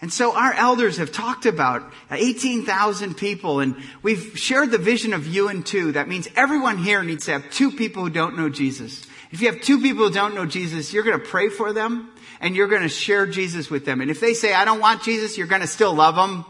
And 0.00 0.12
so 0.12 0.36
our 0.36 0.52
elders 0.52 0.98
have 0.98 1.10
talked 1.10 1.46
about 1.46 1.90
18,000 2.10 3.16
people 3.16 3.60
and 3.60 3.76
we've 4.02 4.38
shared 4.38 4.70
the 4.70 4.78
vision 4.78 5.14
of 5.14 5.26
you 5.26 5.48
and 5.48 5.64
two. 5.64 5.92
That 5.92 6.06
means 6.06 6.28
everyone 6.36 6.78
here 6.78 7.02
needs 7.02 7.26
to 7.26 7.32
have 7.32 7.50
two 7.50 7.70
people 7.70 8.02
who 8.02 8.10
don't 8.10 8.36
know 8.36 8.50
Jesus. 8.50 9.06
If 9.30 9.40
you 9.40 9.50
have 9.50 9.62
two 9.62 9.80
people 9.80 10.06
who 10.06 10.12
don't 10.12 10.34
know 10.34 10.46
Jesus, 10.46 10.92
you're 10.92 11.02
going 11.02 11.18
to 11.18 11.24
pray 11.26 11.48
for 11.48 11.72
them 11.72 12.10
and 12.40 12.54
you're 12.54 12.68
going 12.68 12.82
to 12.82 12.88
share 12.88 13.26
Jesus 13.26 13.70
with 13.70 13.86
them. 13.86 14.02
And 14.02 14.10
if 14.10 14.20
they 14.20 14.34
say, 14.34 14.52
I 14.52 14.66
don't 14.66 14.80
want 14.80 15.02
Jesus, 15.02 15.38
you're 15.38 15.46
going 15.46 15.62
to 15.62 15.66
still 15.66 15.94
love 15.94 16.14
them. 16.14 16.44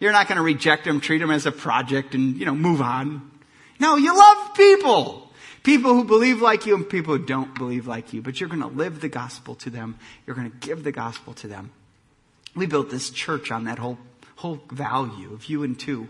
You're 0.00 0.12
not 0.12 0.26
going 0.26 0.36
to 0.36 0.42
reject 0.42 0.84
them, 0.84 1.00
treat 1.00 1.18
them 1.18 1.30
as 1.30 1.46
a 1.46 1.52
project 1.52 2.14
and, 2.14 2.36
you 2.36 2.46
know, 2.46 2.54
move 2.54 2.80
on. 2.80 3.30
No, 3.78 3.96
you 3.96 4.16
love 4.16 4.54
people. 4.54 5.30
People 5.62 5.94
who 5.94 6.04
believe 6.04 6.40
like 6.40 6.66
you 6.66 6.74
and 6.74 6.88
people 6.88 7.16
who 7.16 7.24
don't 7.24 7.54
believe 7.54 7.86
like 7.86 8.12
you. 8.12 8.22
But 8.22 8.40
you're 8.40 8.48
going 8.48 8.62
to 8.62 8.66
live 8.68 9.00
the 9.00 9.08
gospel 9.08 9.54
to 9.56 9.70
them. 9.70 9.98
You're 10.26 10.36
going 10.36 10.50
to 10.50 10.56
give 10.58 10.82
the 10.82 10.92
gospel 10.92 11.34
to 11.34 11.48
them. 11.48 11.70
We 12.54 12.66
built 12.66 12.90
this 12.90 13.10
church 13.10 13.50
on 13.50 13.64
that 13.64 13.78
whole 13.78 13.98
whole 14.36 14.60
value 14.70 15.32
of 15.32 15.46
you 15.46 15.62
and 15.62 15.78
two. 15.78 16.08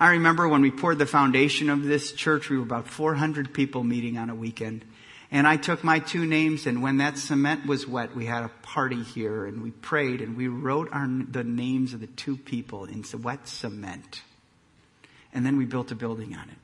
I 0.00 0.12
remember 0.12 0.48
when 0.48 0.62
we 0.62 0.70
poured 0.70 0.98
the 0.98 1.06
foundation 1.06 1.68
of 1.68 1.82
this 1.82 2.12
church, 2.12 2.48
we 2.48 2.56
were 2.56 2.62
about 2.62 2.88
400 2.88 3.52
people 3.52 3.84
meeting 3.84 4.16
on 4.16 4.30
a 4.30 4.34
weekend. 4.34 4.84
And 5.30 5.46
I 5.46 5.56
took 5.56 5.82
my 5.82 5.98
two 5.98 6.24
names 6.24 6.66
and 6.66 6.82
when 6.82 6.98
that 6.98 7.18
cement 7.18 7.66
was 7.66 7.86
wet, 7.86 8.14
we 8.14 8.24
had 8.24 8.44
a 8.44 8.50
party 8.62 9.02
here 9.02 9.44
and 9.44 9.62
we 9.62 9.70
prayed 9.70 10.20
and 10.20 10.36
we 10.36 10.48
wrote 10.48 10.88
our, 10.92 11.06
the 11.06 11.44
names 11.44 11.92
of 11.92 12.00
the 12.00 12.06
two 12.06 12.36
people 12.36 12.84
in 12.84 13.04
wet 13.22 13.48
cement. 13.48 14.22
And 15.34 15.44
then 15.44 15.58
we 15.58 15.64
built 15.64 15.90
a 15.90 15.96
building 15.96 16.34
on 16.34 16.48
it. 16.48 16.56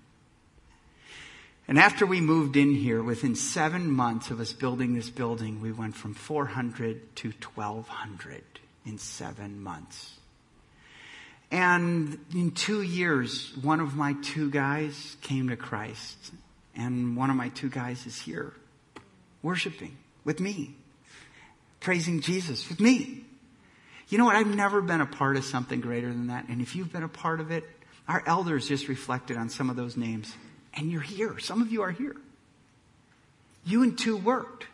And 1.68 1.78
after 1.78 2.06
we 2.06 2.20
moved 2.20 2.56
in 2.56 2.74
here, 2.74 3.02
within 3.02 3.34
seven 3.34 3.90
months 3.90 4.30
of 4.30 4.40
us 4.40 4.52
building 4.52 4.94
this 4.94 5.10
building, 5.10 5.60
we 5.60 5.70
went 5.70 5.96
from 5.96 6.14
400 6.14 7.14
to 7.16 7.32
1200 7.54 8.42
in 8.84 8.98
seven 8.98 9.62
months. 9.62 10.16
And 11.50 12.18
in 12.32 12.52
two 12.52 12.82
years, 12.82 13.52
one 13.60 13.80
of 13.80 13.96
my 13.96 14.14
two 14.22 14.50
guys 14.50 15.16
came 15.20 15.48
to 15.48 15.56
Christ. 15.56 16.32
And 16.76 17.16
one 17.16 17.30
of 17.30 17.36
my 17.36 17.48
two 17.48 17.68
guys 17.68 18.06
is 18.06 18.20
here, 18.20 18.52
worshiping 19.42 19.96
with 20.24 20.38
me, 20.38 20.76
praising 21.80 22.20
Jesus 22.20 22.68
with 22.68 22.80
me. 22.80 23.24
You 24.08 24.18
know 24.18 24.24
what? 24.24 24.36
I've 24.36 24.54
never 24.54 24.80
been 24.80 25.00
a 25.00 25.06
part 25.06 25.36
of 25.36 25.44
something 25.44 25.80
greater 25.80 26.08
than 26.08 26.28
that. 26.28 26.48
And 26.48 26.60
if 26.60 26.76
you've 26.76 26.92
been 26.92 27.02
a 27.02 27.08
part 27.08 27.40
of 27.40 27.50
it, 27.50 27.64
our 28.08 28.22
elders 28.26 28.68
just 28.68 28.88
reflected 28.88 29.36
on 29.36 29.48
some 29.48 29.70
of 29.70 29.76
those 29.76 29.96
names. 29.96 30.34
And 30.74 30.90
you're 30.90 31.00
here. 31.00 31.38
Some 31.38 31.62
of 31.62 31.72
you 31.72 31.82
are 31.82 31.90
here. 31.90 32.16
You 33.64 33.82
and 33.82 33.98
two 33.98 34.16
worked. 34.16 34.66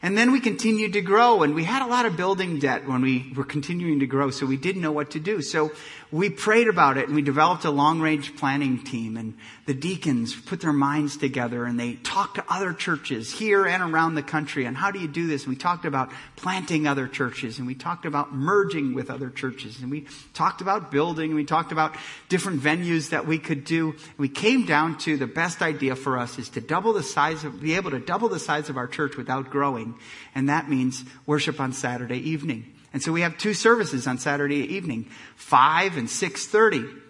And 0.00 0.16
then 0.16 0.30
we 0.30 0.40
continued 0.40 0.92
to 0.92 1.00
grow 1.00 1.42
and 1.42 1.54
we 1.54 1.64
had 1.64 1.82
a 1.82 1.86
lot 1.86 2.06
of 2.06 2.16
building 2.16 2.58
debt 2.58 2.86
when 2.86 3.02
we 3.02 3.32
were 3.34 3.44
continuing 3.44 3.98
to 4.00 4.06
grow, 4.06 4.30
so 4.30 4.46
we 4.46 4.56
didn't 4.56 4.82
know 4.82 4.92
what 4.92 5.10
to 5.10 5.20
do. 5.20 5.42
So 5.42 5.72
we 6.10 6.30
prayed 6.30 6.68
about 6.68 6.96
it 6.96 7.06
and 7.06 7.14
we 7.14 7.20
developed 7.20 7.64
a 7.64 7.70
long 7.70 8.00
range 8.00 8.34
planning 8.36 8.82
team 8.82 9.18
and 9.18 9.34
the 9.66 9.74
deacons 9.74 10.34
put 10.34 10.60
their 10.60 10.72
minds 10.72 11.18
together 11.18 11.66
and 11.66 11.78
they 11.78 11.94
talked 11.94 12.36
to 12.36 12.44
other 12.48 12.72
churches 12.72 13.30
here 13.30 13.66
and 13.66 13.82
around 13.82 14.14
the 14.14 14.22
country 14.22 14.64
and 14.64 14.74
how 14.74 14.90
do 14.90 14.98
you 14.98 15.08
do 15.08 15.26
this. 15.26 15.44
And 15.44 15.50
we 15.50 15.56
talked 15.56 15.84
about 15.84 16.10
planting 16.36 16.86
other 16.86 17.06
churches 17.06 17.58
and 17.58 17.66
we 17.66 17.74
talked 17.74 18.06
about 18.06 18.32
merging 18.32 18.94
with 18.94 19.10
other 19.10 19.28
churches 19.28 19.80
and 19.80 19.90
we 19.90 20.06
talked 20.32 20.62
about 20.62 20.90
building 20.90 21.26
and 21.30 21.36
we 21.36 21.44
talked 21.44 21.72
about 21.72 21.94
different 22.30 22.62
venues 22.62 23.10
that 23.10 23.26
we 23.26 23.38
could 23.38 23.64
do. 23.64 23.94
We 24.16 24.30
came 24.30 24.64
down 24.64 24.96
to 24.98 25.18
the 25.18 25.26
best 25.26 25.60
idea 25.60 25.94
for 25.94 26.18
us 26.18 26.38
is 26.38 26.48
to 26.50 26.62
double 26.62 26.94
the 26.94 27.02
size 27.02 27.44
of, 27.44 27.60
be 27.60 27.74
able 27.74 27.90
to 27.90 28.00
double 28.00 28.30
the 28.30 28.38
size 28.38 28.70
of 28.70 28.78
our 28.78 28.86
church 28.86 29.16
without 29.16 29.50
growing. 29.50 29.94
And 30.34 30.48
that 30.48 30.70
means 30.70 31.04
worship 31.26 31.60
on 31.60 31.74
Saturday 31.74 32.30
evening. 32.30 32.72
And 32.92 33.02
so 33.02 33.12
we 33.12 33.20
have 33.20 33.36
two 33.36 33.54
services 33.54 34.06
on 34.06 34.18
Saturday 34.18 34.74
evening, 34.74 35.10
5 35.36 35.96
and 35.96 36.08
6.30, 36.08 37.00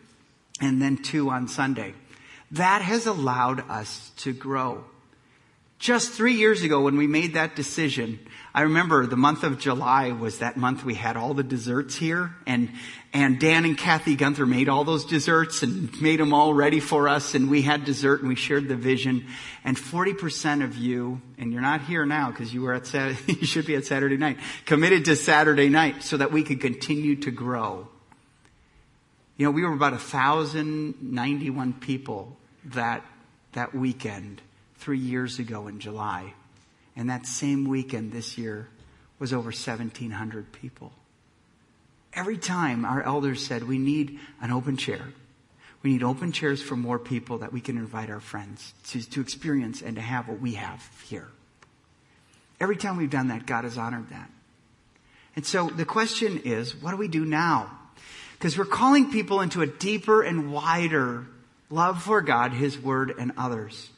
and 0.61 0.83
then 0.83 0.97
two 0.97 1.31
on 1.31 1.49
Sunday. 1.49 1.95
That 2.51 2.83
has 2.83 3.07
allowed 3.07 3.69
us 3.71 4.11
to 4.19 4.33
grow. 4.33 4.85
Just 5.79 6.11
three 6.13 6.35
years 6.35 6.63
ago 6.63 6.81
when 6.83 6.97
we 6.97 7.07
made 7.07 7.35
that 7.35 7.55
decision, 7.55 8.19
I 8.53 8.63
remember 8.63 9.07
the 9.07 9.17
month 9.17 9.45
of 9.45 9.61
July 9.61 10.11
was 10.11 10.39
that 10.39 10.57
month 10.57 10.85
we 10.85 10.95
had 10.95 11.17
all 11.17 11.35
the 11.35 11.45
desserts 11.45 11.95
here 11.95 12.35
and, 12.49 12.71
and 13.13 13.39
Dan 13.39 13.65
and 13.65 13.79
Kathy 13.79 14.17
Gunther 14.17 14.45
made 14.45 14.69
all 14.69 14.83
those 14.83 15.05
desserts 15.05 15.63
and 15.63 15.89
made 16.03 16.19
them 16.19 16.35
all 16.35 16.53
ready 16.53 16.81
for 16.81 17.07
us 17.07 17.37
and 17.37 17.49
we 17.49 17.63
had 17.63 17.85
dessert 17.85 18.21
and 18.21 18.29
we 18.29 18.35
shared 18.35 18.67
the 18.67 18.75
vision 18.75 19.27
and 19.65 19.77
40% 19.77 20.65
of 20.65 20.77
you, 20.77 21.21
and 21.39 21.53
you're 21.53 21.63
not 21.63 21.83
here 21.83 22.05
now 22.05 22.31
because 22.31 22.53
you 22.53 22.63
were 22.63 22.75
at 22.75 22.87
Saturday, 22.89 23.21
you 23.41 23.47
should 23.47 23.67
be 23.67 23.77
at 23.77 23.87
Saturday 23.87 24.17
night, 24.17 24.39
committed 24.67 25.05
to 25.05 25.15
Saturday 25.15 25.69
night 25.69 26.03
so 26.03 26.17
that 26.17 26.33
we 26.33 26.43
could 26.43 26.61
continue 26.61 27.15
to 27.17 27.31
grow. 27.31 27.87
You 29.37 29.47
know, 29.47 29.53
we 29.53 29.63
were 29.63 29.75
about 29.75 29.93
1,091 29.93 31.75
people 31.75 32.37
that, 32.65 33.05
that 33.53 33.73
weekend 33.77 34.43
three 34.79 34.99
years 34.99 35.39
ago 35.39 35.69
in 35.69 35.81
July. 35.81 36.35
And 36.97 37.11
that 37.11 37.27
same 37.27 37.69
weekend 37.69 38.13
this 38.13 38.39
year 38.39 38.69
was 39.19 39.33
over 39.33 39.47
1,700 39.47 40.53
people. 40.53 40.93
Every 42.13 42.39
time 42.39 42.85
our 42.85 43.03
elders 43.03 43.45
said, 43.45 43.63
we 43.65 43.79
need 43.79 44.19
an 44.41 44.51
open 44.51 44.77
chair. 44.77 45.13
We 45.83 45.93
need 45.93 46.03
open 46.03 46.33
chairs 46.33 46.61
for 46.61 46.77
more 46.77 46.99
people 46.99 47.39
that 47.39 47.53
we 47.53 47.61
can 47.61 47.77
invite 47.77 48.11
our 48.11 48.21
friends 48.21 48.73
to, 48.89 49.09
to 49.11 49.21
experience 49.21 49.83
and 49.83 49.97
to 49.97 50.03
have 50.03 50.29
what 50.29 50.41
we 50.41 50.55
have 50.55 50.89
here. 51.09 51.29
Every 52.61 52.77
time 52.77 52.97
we've 52.97 53.11
done 53.11 53.29
that, 53.29 53.47
God 53.47 53.65
has 53.65 53.79
honored 53.79 54.11
that. 54.11 54.31
And 55.37 55.47
so 55.47 55.69
the 55.69 55.85
question 55.85 56.43
is, 56.45 56.75
what 56.75 56.91
do 56.91 56.97
we 56.97 57.07
do 57.07 57.25
now? 57.25 57.71
Because 58.33 58.59
we're 58.59 58.65
calling 58.65 59.13
people 59.13 59.41
into 59.41 59.63
a 59.63 59.67
deeper 59.67 60.23
and 60.23 60.53
wider 60.53 61.27
love 61.71 62.03
for 62.03 62.21
God, 62.21 62.53
His 62.53 62.79
Word, 62.79 63.15
and 63.17 63.33
others. 63.37 63.91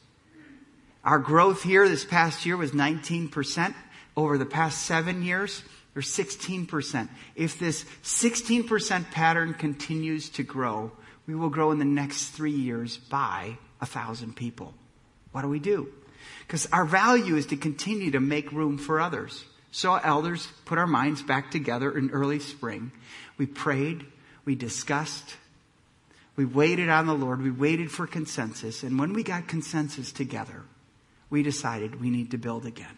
Our 1.03 1.19
growth 1.19 1.63
here 1.63 1.87
this 1.87 2.05
past 2.05 2.45
year 2.45 2.57
was 2.57 2.71
19%. 2.71 3.73
Over 4.15 4.37
the 4.37 4.45
past 4.45 4.83
seven 4.83 5.23
years, 5.23 5.63
there's 5.93 6.07
16%. 6.07 7.09
If 7.35 7.57
this 7.59 7.85
16% 8.03 9.11
pattern 9.11 9.53
continues 9.53 10.29
to 10.31 10.43
grow, 10.43 10.91
we 11.25 11.35
will 11.35 11.49
grow 11.49 11.71
in 11.71 11.79
the 11.79 11.85
next 11.85 12.29
three 12.29 12.51
years 12.51 12.97
by 12.97 13.57
a 13.79 13.85
thousand 13.85 14.35
people. 14.35 14.73
What 15.31 15.41
do 15.41 15.47
we 15.47 15.59
do? 15.59 15.89
Because 16.45 16.67
our 16.71 16.85
value 16.85 17.35
is 17.35 17.47
to 17.47 17.57
continue 17.57 18.11
to 18.11 18.19
make 18.19 18.51
room 18.51 18.77
for 18.77 18.99
others. 18.99 19.45
So 19.71 19.95
elders 19.95 20.47
put 20.65 20.77
our 20.77 20.87
minds 20.87 21.21
back 21.21 21.49
together 21.49 21.97
in 21.97 22.11
early 22.11 22.39
spring. 22.39 22.91
We 23.37 23.45
prayed, 23.45 24.05
we 24.43 24.55
discussed, 24.55 25.37
we 26.35 26.45
waited 26.45 26.89
on 26.89 27.07
the 27.07 27.13
Lord, 27.13 27.41
we 27.41 27.51
waited 27.51 27.91
for 27.91 28.05
consensus, 28.05 28.83
and 28.83 28.99
when 28.99 29.13
we 29.13 29.23
got 29.23 29.47
consensus 29.47 30.11
together, 30.11 30.63
we 31.31 31.41
decided 31.41 31.99
we 31.99 32.11
need 32.11 32.29
to 32.31 32.37
build 32.37 32.67
again. 32.67 32.95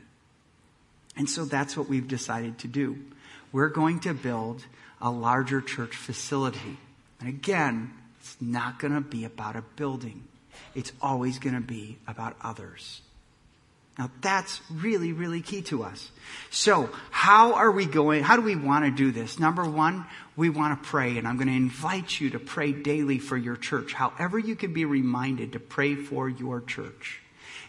And 1.16 1.30
so 1.30 1.46
that's 1.46 1.78
what 1.78 1.88
we've 1.88 2.08
decided 2.08 2.58
to 2.60 2.68
do. 2.68 2.98
we're 3.54 3.70
going 3.70 4.00
to 4.00 4.16
build 4.16 4.66
a 5.00 5.12
larger 5.12 5.62
church 5.62 5.96
facility. 5.96 6.78
And 7.20 7.30
again, 7.30 7.94
it's 8.20 8.36
not 8.42 8.80
going 8.80 8.96
to 8.96 9.02
be 9.02 9.24
about 9.26 9.56
a 9.56 9.62
building. 9.76 10.24
It's 10.74 10.92
always 11.02 11.38
going 11.38 11.54
to 11.54 11.62
be 11.62 12.00
about 12.08 12.36
others. 12.42 13.02
Now 14.00 14.10
that's 14.22 14.60
really, 14.72 15.14
really 15.14 15.42
key 15.42 15.62
to 15.64 15.84
us. 15.84 16.10
So 16.50 16.90
how 17.12 17.54
are 17.54 17.70
we 17.70 17.86
going, 17.86 18.24
how 18.24 18.38
do 18.38 18.42
we 18.42 18.56
want 18.56 18.86
to 18.86 18.92
do 18.92 19.12
this? 19.12 19.38
Number 19.38 19.64
one, 19.70 20.06
we 20.36 20.50
want 20.50 20.82
to 20.82 20.90
pray 20.90 21.20
and 21.20 21.28
I'm 21.28 21.38
going 21.38 21.48
to 21.48 21.54
invite 21.54 22.20
you 22.20 22.32
to 22.32 22.40
pray 22.40 22.72
daily 22.72 23.20
for 23.20 23.38
your 23.38 23.56
church. 23.56 23.94
However 23.94 24.40
you 24.40 24.56
can 24.56 24.74
be 24.74 24.86
reminded 24.86 25.52
to 25.52 25.60
pray 25.60 25.94
for 25.94 26.28
your 26.28 26.60
church 26.62 27.22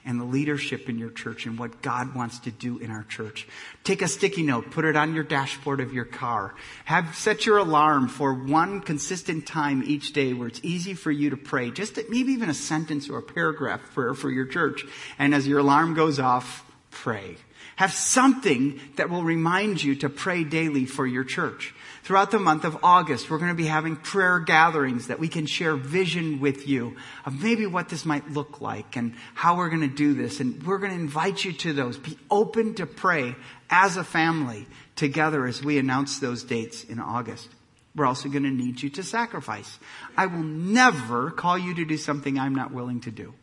and 0.04 0.20
the 0.20 0.24
leadership 0.24 0.88
in 0.88 0.98
your 0.98 1.10
church 1.10 1.46
and 1.46 1.58
what 1.58 1.82
God 1.82 2.14
wants 2.14 2.38
to 2.40 2.50
do 2.50 2.78
in 2.78 2.90
our 2.90 3.04
church. 3.04 3.46
Take 3.84 4.02
a 4.02 4.08
sticky 4.08 4.42
note, 4.42 4.70
put 4.70 4.84
it 4.84 4.96
on 4.96 5.14
your 5.14 5.24
dashboard 5.24 5.80
of 5.80 5.92
your 5.92 6.04
car. 6.04 6.54
Have 6.84 7.14
set 7.14 7.46
your 7.46 7.58
alarm 7.58 8.08
for 8.08 8.34
one 8.34 8.80
consistent 8.80 9.46
time 9.46 9.82
each 9.86 10.12
day 10.12 10.32
where 10.32 10.48
it's 10.48 10.60
easy 10.62 10.94
for 10.94 11.10
you 11.10 11.30
to 11.30 11.36
pray. 11.36 11.70
Just 11.70 11.98
maybe 12.08 12.32
even 12.32 12.50
a 12.50 12.54
sentence 12.54 13.08
or 13.08 13.18
a 13.18 13.22
paragraph 13.22 13.80
prayer 13.94 14.14
for 14.14 14.30
your 14.30 14.46
church. 14.46 14.84
And 15.18 15.34
as 15.34 15.48
your 15.48 15.60
alarm 15.60 15.94
goes 15.94 16.18
off, 16.18 16.64
pray. 16.90 17.36
Have 17.76 17.92
something 17.92 18.80
that 18.96 19.10
will 19.10 19.24
remind 19.24 19.82
you 19.82 19.96
to 19.96 20.08
pray 20.08 20.44
daily 20.44 20.86
for 20.86 21.06
your 21.06 21.24
church. 21.24 21.74
Throughout 22.04 22.30
the 22.30 22.38
month 22.38 22.64
of 22.64 22.78
August, 22.84 23.30
we're 23.30 23.38
going 23.38 23.50
to 23.50 23.56
be 23.56 23.66
having 23.66 23.96
prayer 23.96 24.38
gatherings 24.38 25.08
that 25.08 25.18
we 25.18 25.28
can 25.28 25.46
share 25.46 25.74
vision 25.74 26.38
with 26.38 26.68
you 26.68 26.96
of 27.24 27.42
maybe 27.42 27.66
what 27.66 27.88
this 27.88 28.04
might 28.04 28.30
look 28.30 28.60
like 28.60 28.96
and 28.96 29.14
how 29.34 29.56
we're 29.56 29.70
going 29.70 29.88
to 29.88 29.88
do 29.88 30.14
this. 30.14 30.38
And 30.38 30.62
we're 30.64 30.78
going 30.78 30.92
to 30.92 30.98
invite 30.98 31.44
you 31.44 31.52
to 31.52 31.72
those. 31.72 31.96
Be 31.96 32.16
open 32.30 32.74
to 32.74 32.86
pray 32.86 33.34
as 33.70 33.96
a 33.96 34.04
family 34.04 34.66
together 34.96 35.46
as 35.46 35.64
we 35.64 35.78
announce 35.78 36.18
those 36.18 36.44
dates 36.44 36.84
in 36.84 37.00
August. 37.00 37.48
We're 37.96 38.06
also 38.06 38.28
going 38.28 38.44
to 38.44 38.50
need 38.50 38.82
you 38.82 38.90
to 38.90 39.02
sacrifice. 39.02 39.78
I 40.16 40.26
will 40.26 40.42
never 40.42 41.30
call 41.30 41.56
you 41.56 41.74
to 41.74 41.84
do 41.84 41.96
something 41.96 42.38
I'm 42.38 42.54
not 42.54 42.72
willing 42.72 43.00
to 43.02 43.10
do 43.10 43.34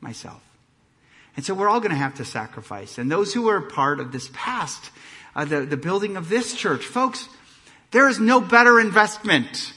myself. 0.00 0.42
And 1.38 1.46
so 1.46 1.54
we're 1.54 1.68
all 1.68 1.78
going 1.78 1.92
to 1.92 1.96
have 1.96 2.14
to 2.14 2.24
sacrifice. 2.24 2.98
And 2.98 3.08
those 3.08 3.32
who 3.32 3.48
are 3.48 3.60
part 3.60 4.00
of 4.00 4.10
this 4.10 4.28
past, 4.32 4.90
uh, 5.36 5.44
the, 5.44 5.60
the 5.60 5.76
building 5.76 6.16
of 6.16 6.28
this 6.28 6.52
church, 6.52 6.84
folks, 6.84 7.28
there 7.92 8.08
is 8.08 8.18
no 8.18 8.40
better 8.40 8.80
investment 8.80 9.72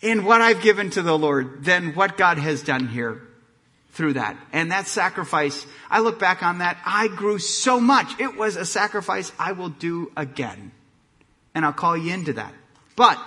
in 0.00 0.24
what 0.24 0.40
I've 0.40 0.62
given 0.62 0.88
to 0.88 1.02
the 1.02 1.18
Lord 1.18 1.62
than 1.62 1.92
what 1.94 2.16
God 2.16 2.38
has 2.38 2.62
done 2.62 2.88
here 2.88 3.20
through 3.90 4.14
that. 4.14 4.38
And 4.50 4.72
that 4.72 4.86
sacrifice, 4.86 5.66
I 5.90 6.00
look 6.00 6.18
back 6.18 6.42
on 6.42 6.60
that, 6.60 6.78
I 6.86 7.08
grew 7.08 7.38
so 7.38 7.78
much. 7.78 8.18
It 8.18 8.38
was 8.38 8.56
a 8.56 8.64
sacrifice 8.64 9.30
I 9.38 9.52
will 9.52 9.68
do 9.68 10.10
again. 10.16 10.72
And 11.54 11.66
I'll 11.66 11.74
call 11.74 11.98
you 11.98 12.14
into 12.14 12.32
that. 12.32 12.54
But 12.96 13.18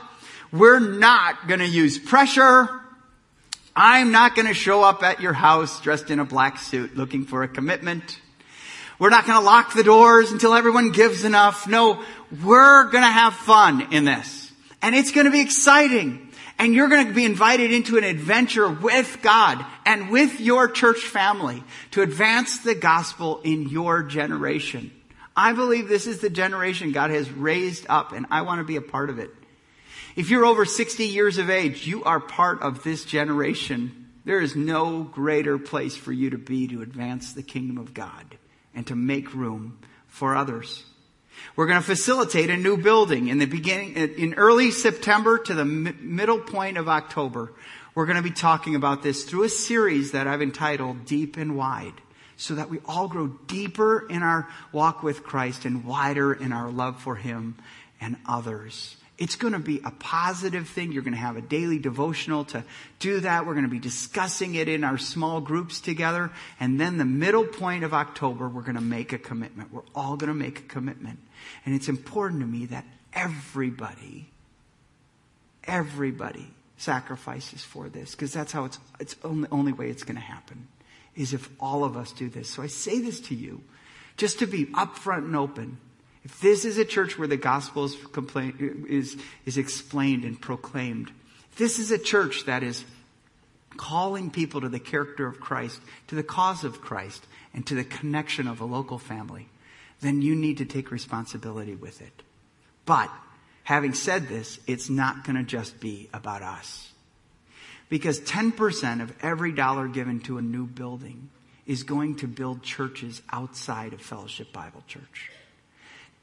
we're 0.52 0.80
not 0.80 1.48
going 1.48 1.60
to 1.60 1.68
use 1.68 2.00
pressure. 2.00 2.82
I'm 3.80 4.12
not 4.12 4.34
going 4.34 4.48
to 4.48 4.56
show 4.56 4.82
up 4.82 5.04
at 5.04 5.22
your 5.22 5.34
house 5.34 5.80
dressed 5.82 6.10
in 6.10 6.18
a 6.20 6.26
black 6.26 6.58
suit 6.58 6.98
looking 6.98 7.26
for 7.26 7.44
a 7.44 7.48
commitment. 7.48 8.20
We're 8.98 9.12
not 9.12 9.28
going 9.28 9.38
to 9.38 9.46
lock 9.46 9.76
the 9.76 9.84
doors 9.84 10.32
until 10.32 10.56
everyone 10.56 10.92
gives 10.92 11.24
enough. 11.24 11.68
No, 11.68 12.04
we're 12.44 12.86
going 12.86 13.04
to 13.04 13.08
have 13.08 13.36
fun 13.36 13.94
in 13.94 14.04
this. 14.04 14.52
And 14.82 14.96
it's 14.96 15.12
going 15.12 15.26
to 15.26 15.32
be 15.32 15.42
exciting. 15.42 16.28
And 16.58 16.74
you're 16.74 16.88
going 16.88 17.06
to 17.06 17.14
be 17.14 17.24
invited 17.24 17.72
into 17.72 18.00
an 18.00 18.04
adventure 18.04 18.68
with 18.68 19.20
God 19.22 19.64
and 19.86 20.10
with 20.10 20.42
your 20.42 20.68
church 20.68 21.02
family 21.02 21.64
to 21.92 22.02
advance 22.02 22.58
the 22.58 22.74
gospel 22.74 23.42
in 23.44 23.70
your 23.70 24.02
generation. 24.02 24.90
I 25.36 25.54
believe 25.54 25.88
this 25.88 26.08
is 26.08 26.18
the 26.18 26.32
generation 26.32 26.94
God 26.94 27.12
has 27.12 27.30
raised 27.30 27.86
up 27.90 28.12
and 28.12 28.26
I 28.32 28.42
want 28.42 28.58
to 28.58 28.66
be 28.66 28.78
a 28.78 28.82
part 28.82 29.12
of 29.12 29.20
it. 29.20 29.30
If 30.16 30.30
you're 30.30 30.46
over 30.46 30.66
60 30.66 31.06
years 31.06 31.38
of 31.38 31.50
age, 31.50 31.86
you 31.86 32.04
are 32.04 32.20
part 32.20 32.62
of 32.62 32.84
this 32.84 33.06
generation. 33.06 34.08
There 34.26 34.42
is 34.42 34.56
no 34.56 35.04
greater 35.04 35.58
place 35.58 35.96
for 35.96 36.12
you 36.12 36.32
to 36.32 36.38
be 36.38 36.68
to 36.68 36.82
advance 36.82 37.34
the 37.34 37.44
kingdom 37.44 37.78
of 37.78 37.94
God 37.94 38.38
and 38.76 38.86
to 38.88 38.96
make 38.96 39.34
room 39.34 39.80
for 40.08 40.36
others. 40.36 40.84
We're 41.56 41.68
going 41.68 41.80
to 41.80 41.86
facilitate 41.86 42.50
a 42.50 42.58
new 42.58 42.78
building 42.78 43.28
in 43.28 43.38
the 43.38 43.46
beginning, 43.46 43.96
in 43.96 44.34
early 44.34 44.72
September 44.72 45.38
to 45.38 45.54
the 45.54 45.66
middle 45.66 46.40
point 46.40 46.78
of 46.78 46.90
October. 46.90 47.54
We're 47.96 48.06
going 48.06 48.18
to 48.18 48.24
be 48.24 48.32
talking 48.32 48.76
about 48.76 49.02
this 49.02 49.24
through 49.24 49.44
a 49.44 49.50
series 49.50 50.12
that 50.12 50.28
I've 50.28 50.42
entitled 50.42 51.06
Deep 51.06 51.38
and 51.38 51.56
Wide 51.56 51.94
so 52.36 52.56
that 52.56 52.70
we 52.70 52.80
all 52.86 53.08
grow 53.08 53.28
deeper 53.28 54.06
in 54.08 54.24
our 54.24 54.48
walk 54.72 55.04
with 55.04 55.24
Christ 55.24 55.66
and 55.66 55.86
wider 55.86 56.34
in 56.34 56.52
our 56.52 56.70
love 56.70 57.02
for 57.02 57.16
Him 57.16 57.56
and 58.00 58.18
others. 58.28 58.97
It's 59.18 59.36
going 59.36 59.54
to 59.54 59.60
be 59.60 59.82
a 59.84 59.92
positive 59.92 60.68
thing. 60.68 60.92
You're 60.92 61.02
going 61.02 61.14
to 61.14 61.20
have 61.20 61.38
a 61.38 61.42
daily 61.42 61.80
devotional 61.80 62.46
to 62.46 62.64
do 63.00 63.20
that. 63.22 63.48
We're 63.48 63.54
going 63.54 63.66
to 63.66 63.72
be 63.72 63.80
discussing 63.80 64.54
it 64.54 64.70
in 64.70 64.84
our 64.84 65.00
small 65.00 65.42
groups 65.42 65.82
together. 65.82 66.30
And 66.60 66.80
then 66.80 66.98
the 66.98 67.06
middle 67.06 67.46
point 67.46 67.84
of 67.84 67.94
October, 67.96 68.48
we're 68.48 68.62
going 68.62 68.76
to 68.76 68.82
make 68.82 69.14
a 69.14 69.18
commitment. 69.18 69.74
We're 69.74 69.82
all 69.96 70.18
going 70.18 70.28
to 70.28 70.36
make 70.36 70.60
a 70.60 70.64
commitment. 70.64 71.20
And 71.66 71.74
it's 71.74 71.90
important 71.90 72.42
to 72.42 72.48
me 72.48 72.68
that 72.68 72.86
everybody, 73.12 74.30
everybody 75.64 76.48
sacrifices 76.78 77.64
for 77.64 77.90
this 77.90 78.12
because 78.12 78.32
that's 78.32 78.52
how 78.52 78.66
it's, 78.66 78.80
it's 79.00 79.16
only, 79.24 79.48
only 79.52 79.72
way 79.72 79.90
it's 79.90 80.04
going 80.04 80.16
to 80.16 80.22
happen 80.22 80.68
is 81.16 81.34
if 81.34 81.50
all 81.60 81.84
of 81.84 81.98
us 81.98 82.12
do 82.12 82.30
this. 82.30 82.48
So 82.48 82.62
I 82.62 82.68
say 82.68 83.00
this 83.00 83.20
to 83.22 83.36
you 83.36 83.62
just 84.16 84.40
to 84.40 84.46
be 84.46 84.68
upfront 84.68 85.26
and 85.26 85.36
open. 85.36 85.80
If 86.28 86.42
this 86.42 86.66
is 86.66 86.78
a 86.78 86.84
church 86.84 87.18
where 87.18 87.30
the 87.30 87.38
gospel 87.38 87.86
is, 87.86 87.96
is, 88.90 89.16
is 89.46 89.58
explained 89.58 90.26
and 90.26 90.40
proclaimed, 90.40 91.10
this 91.56 91.80
is 91.80 91.90
a 91.90 91.98
church 91.98 92.44
that 92.48 92.64
is 92.64 92.84
calling 93.78 94.30
people 94.30 94.60
to 94.60 94.68
the 94.68 94.78
character 94.78 95.26
of 95.26 95.40
Christ, 95.40 95.80
to 96.08 96.16
the 96.16 96.24
cause 96.24 96.66
of 96.66 96.82
Christ, 96.82 97.26
and 97.54 97.66
to 97.68 97.76
the 97.76 97.86
connection 97.86 98.46
of 98.46 98.60
a 98.60 98.66
local 98.66 99.00
family, 99.00 99.48
then 100.02 100.22
you 100.22 100.36
need 100.36 100.58
to 100.58 100.66
take 100.66 100.92
responsibility 100.92 101.76
with 101.76 102.02
it. 102.02 102.24
But 102.86 103.10
having 103.64 103.94
said 103.94 104.28
this, 104.28 104.60
it's 104.68 104.90
not 104.90 105.24
going 105.24 105.38
to 105.38 105.44
just 105.44 105.80
be 105.80 106.10
about 106.14 106.42
us. 106.42 106.92
Because 107.88 108.20
10% 108.20 109.02
of 109.02 109.14
every 109.24 109.54
dollar 109.54 109.88
given 109.88 110.20
to 110.24 110.40
a 110.40 110.42
new 110.42 110.68
building 110.68 111.30
is 111.66 111.84
going 111.84 112.18
to 112.18 112.28
build 112.28 112.64
churches 112.64 113.22
outside 113.32 113.94
of 113.94 114.02
Fellowship 114.02 114.52
Bible 114.52 114.84
Church. 114.88 115.32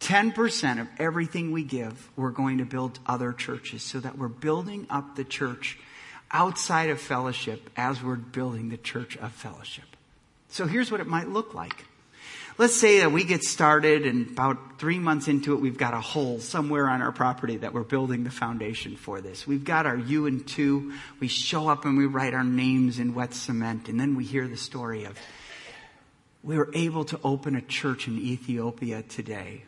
10% 0.05 0.83
of 0.83 0.89
everything 0.99 1.51
we 1.51 1.65
give, 1.65 2.11
we're 2.15 2.29
going 2.29 2.59
to 2.59 2.67
build 2.67 2.99
other 3.07 3.33
churches 3.33 3.83
so 3.83 3.99
that 4.01 4.19
we're 4.19 4.29
building 4.29 4.87
up 4.91 5.17
the 5.17 5.25
church 5.25 5.79
outside 6.31 6.91
of 6.91 7.01
fellowship 7.01 7.71
as 7.75 8.03
we're 8.03 8.17
building 8.17 8.69
the 8.69 8.77
church 8.77 9.17
of 9.17 9.33
fellowship. 9.33 9.87
So 10.51 10.67
here's 10.67 10.91
what 10.91 11.01
it 11.01 11.07
might 11.07 11.29
look 11.29 11.55
like. 11.55 11.87
Let's 12.59 12.77
say 12.77 13.01
that 13.01 13.13
we 13.13 13.25
get 13.25 13.45
started 13.45 14.05
and 14.05 14.29
about 14.29 14.79
three 14.79 14.99
months 14.99 15.27
into 15.27 15.55
it, 15.55 15.61
we've 15.61 15.79
got 15.79 15.95
a 15.95 16.03
hole 16.03 16.39
somewhere 16.39 16.87
on 16.87 17.01
our 17.01 17.11
property 17.11 17.57
that 17.57 17.73
we're 17.73 17.83
building 17.83 18.25
the 18.25 18.31
foundation 18.31 18.97
for 18.97 19.23
this. 19.23 19.47
We've 19.47 19.65
got 19.65 19.87
our 19.87 19.97
U 19.97 20.27
and 20.27 20.47
two. 20.47 20.93
We 21.19 21.29
show 21.29 21.67
up 21.67 21.87
and 21.87 21.97
we 21.97 22.05
write 22.05 22.35
our 22.35 22.45
names 22.45 22.99
in 22.99 23.15
wet 23.15 23.33
cement 23.33 23.89
and 23.89 23.99
then 23.99 24.17
we 24.17 24.25
hear 24.25 24.47
the 24.47 24.59
story 24.59 25.05
of 25.05 25.19
we 26.43 26.59
were 26.59 26.69
able 26.75 27.07
to 27.07 27.19
open 27.25 27.57
a 27.57 27.63
church 27.63 28.07
in 28.07 28.19
Ethiopia 28.19 29.03
today 29.03 29.63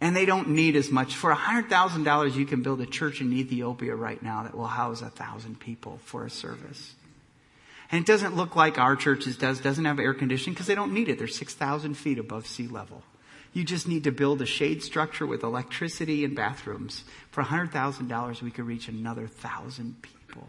and 0.00 0.16
they 0.16 0.24
don't 0.24 0.48
need 0.48 0.76
as 0.76 0.90
much. 0.90 1.14
For 1.14 1.34
$100,000, 1.34 2.34
you 2.34 2.46
can 2.46 2.62
build 2.62 2.80
a 2.80 2.86
church 2.86 3.20
in 3.20 3.32
Ethiopia 3.32 3.94
right 3.94 4.22
now 4.22 4.44
that 4.44 4.56
will 4.56 4.66
house 4.66 5.02
a 5.02 5.10
thousand 5.10 5.60
people 5.60 5.98
for 6.04 6.24
a 6.24 6.30
service. 6.30 6.94
And 7.92 8.02
it 8.02 8.06
doesn't 8.06 8.36
look 8.36 8.56
like 8.56 8.78
our 8.78 8.96
churches 8.96 9.36
does, 9.36 9.60
doesn't 9.60 9.84
have 9.84 9.98
air 9.98 10.14
conditioning 10.14 10.54
because 10.54 10.68
they 10.68 10.74
don't 10.74 10.94
need 10.94 11.08
it. 11.08 11.18
They're 11.18 11.28
6,000 11.28 11.94
feet 11.94 12.18
above 12.18 12.46
sea 12.46 12.68
level. 12.68 13.02
You 13.52 13.64
just 13.64 13.88
need 13.88 14.04
to 14.04 14.12
build 14.12 14.40
a 14.40 14.46
shade 14.46 14.82
structure 14.82 15.26
with 15.26 15.42
electricity 15.42 16.24
and 16.24 16.36
bathrooms. 16.36 17.04
For 17.32 17.42
$100,000, 17.42 18.42
we 18.42 18.50
could 18.50 18.64
reach 18.64 18.88
another 18.88 19.26
thousand 19.26 20.00
people. 20.02 20.48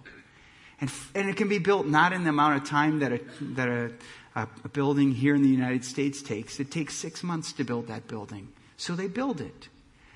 And, 0.80 0.91
and 1.16 1.30
it 1.30 1.36
can 1.36 1.49
be 1.49 1.58
built 1.58 1.88
not 1.88 2.14
in 2.14 2.24
the 2.24 2.30
amount 2.30 2.62
of 2.62 2.70
time 2.70 2.99
that, 2.99 3.12
a, 3.12 3.20
that 3.41 3.68
a, 3.68 3.91
a, 4.36 4.47
a 4.64 4.70
building 4.70 5.12
here 5.12 5.34
in 5.34 5.41
the 5.41 5.49
United 5.49 5.84
States 5.84 6.22
takes. 6.22 6.60
It 6.60 6.70
takes 6.70 6.95
six 6.95 7.24
months 7.24 7.54
to 7.54 7.64
build 7.64 7.88
that 7.88 8.08
building. 8.08 8.49
So 8.82 8.96
they 8.96 9.08
build 9.08 9.42
it. 9.42 9.70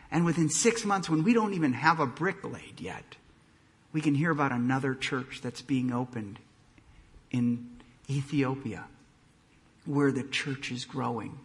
And 0.09 0.25
within 0.25 0.49
six 0.49 0.85
months, 0.85 1.07
when 1.07 1.23
we 1.23 1.35
don't 1.35 1.53
even 1.53 1.73
have 1.73 1.99
a 1.99 2.07
brick 2.07 2.43
laid 2.43 2.81
yet, 2.81 3.15
we 3.93 4.01
can 4.01 4.15
hear 4.15 4.31
about 4.31 4.51
another 4.51 4.95
church 4.95 5.41
that's 5.43 5.61
being 5.61 5.93
opened 5.93 6.39
in 7.29 7.69
Ethiopia 8.09 8.85
where 9.85 10.11
the 10.11 10.23
church 10.23 10.71
is 10.71 10.83
growing. 10.83 11.37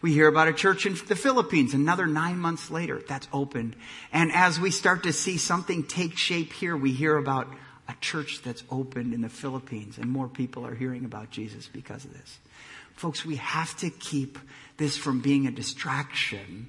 We 0.00 0.12
hear 0.12 0.28
about 0.28 0.46
a 0.46 0.52
church 0.52 0.86
in 0.86 0.96
the 1.08 1.16
Philippines 1.16 1.74
another 1.74 2.06
nine 2.06 2.38
months 2.38 2.70
later 2.70 3.02
that's 3.08 3.26
opened. 3.32 3.74
And 4.12 4.30
as 4.30 4.60
we 4.60 4.70
start 4.70 5.02
to 5.02 5.12
see 5.12 5.38
something 5.38 5.82
take 5.82 6.16
shape 6.16 6.52
here, 6.52 6.76
we 6.76 6.92
hear 6.92 7.16
about 7.16 7.48
a 7.88 7.94
church 8.00 8.42
that's 8.44 8.62
opened 8.70 9.12
in 9.12 9.22
the 9.22 9.28
Philippines 9.28 9.98
and 9.98 10.08
more 10.08 10.28
people 10.28 10.64
are 10.64 10.76
hearing 10.76 11.04
about 11.04 11.32
Jesus 11.32 11.66
because 11.66 12.04
of 12.04 12.12
this. 12.12 12.38
Folks, 12.98 13.24
we 13.24 13.36
have 13.36 13.76
to 13.78 13.90
keep 13.90 14.38
this 14.76 14.96
from 14.96 15.20
being 15.20 15.46
a 15.46 15.52
distraction 15.52 16.68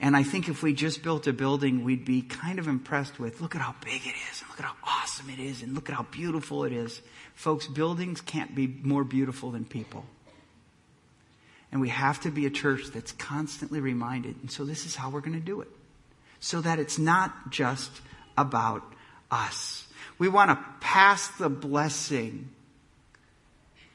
And 0.00 0.16
I 0.16 0.22
think 0.22 0.48
if 0.48 0.62
we 0.62 0.74
just 0.74 1.02
built 1.02 1.26
a 1.26 1.32
building, 1.32 1.82
we'd 1.82 2.04
be 2.04 2.22
kind 2.22 2.58
of 2.58 2.68
impressed 2.68 3.18
with, 3.18 3.40
look 3.40 3.56
at 3.56 3.60
how 3.60 3.74
big 3.84 4.06
it 4.06 4.14
is, 4.30 4.40
and 4.40 4.48
look 4.48 4.60
at 4.60 4.64
how 4.64 4.76
awesome 4.84 5.28
it 5.30 5.40
is, 5.40 5.62
and 5.62 5.74
look 5.74 5.88
at 5.88 5.96
how 5.96 6.04
beautiful 6.04 6.64
it 6.64 6.72
is. 6.72 7.02
Folks, 7.34 7.66
buildings 7.66 8.20
can't 8.20 8.54
be 8.54 8.68
more 8.82 9.02
beautiful 9.02 9.50
than 9.50 9.64
people. 9.64 10.04
And 11.72 11.80
we 11.80 11.88
have 11.88 12.20
to 12.20 12.30
be 12.30 12.46
a 12.46 12.50
church 12.50 12.86
that's 12.94 13.12
constantly 13.12 13.80
reminded. 13.80 14.36
And 14.40 14.50
so 14.50 14.64
this 14.64 14.86
is 14.86 14.94
how 14.94 15.10
we're 15.10 15.20
going 15.20 15.38
to 15.38 15.44
do 15.44 15.60
it. 15.60 15.68
So 16.40 16.60
that 16.60 16.78
it's 16.78 16.98
not 16.98 17.50
just 17.50 17.90
about 18.36 18.82
us. 19.30 19.86
We 20.16 20.28
want 20.28 20.50
to 20.50 20.64
pass 20.80 21.26
the 21.38 21.48
blessing 21.48 22.50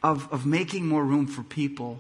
of, 0.04 0.32
of 0.32 0.46
making 0.46 0.88
more 0.88 1.04
room 1.04 1.28
for 1.28 1.44
people, 1.44 2.00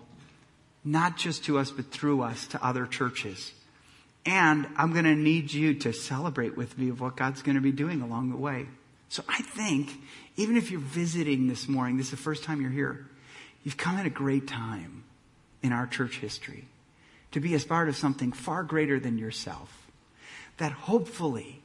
not 0.83 1.17
just 1.17 1.45
to 1.45 1.57
us, 1.57 1.71
but 1.71 1.91
through 1.91 2.21
us 2.21 2.47
to 2.47 2.63
other 2.63 2.85
churches. 2.85 3.53
And 4.25 4.67
I'm 4.77 4.91
going 4.91 5.05
to 5.05 5.15
need 5.15 5.51
you 5.51 5.73
to 5.75 5.93
celebrate 5.93 6.57
with 6.57 6.77
me 6.77 6.89
of 6.89 7.01
what 7.01 7.15
God's 7.15 7.41
going 7.41 7.55
to 7.55 7.61
be 7.61 7.71
doing 7.71 8.01
along 8.01 8.29
the 8.29 8.37
way. 8.37 8.67
So 9.09 9.23
I 9.27 9.41
think, 9.41 9.91
even 10.37 10.57
if 10.57 10.71
you're 10.71 10.79
visiting 10.79 11.47
this 11.47 11.67
morning, 11.67 11.97
this 11.97 12.07
is 12.07 12.11
the 12.11 12.17
first 12.17 12.43
time 12.43 12.61
you're 12.61 12.71
here, 12.71 13.05
you've 13.63 13.77
come 13.77 13.97
at 13.97 14.05
a 14.05 14.09
great 14.09 14.47
time 14.47 15.03
in 15.61 15.71
our 15.71 15.87
church 15.87 16.17
history 16.17 16.65
to 17.31 17.39
be 17.39 17.55
a 17.55 17.59
part 17.59 17.89
of 17.89 17.95
something 17.95 18.31
far 18.31 18.63
greater 18.63 18.99
than 18.99 19.17
yourself. 19.17 19.87
That 20.57 20.71
hopefully 20.71 21.61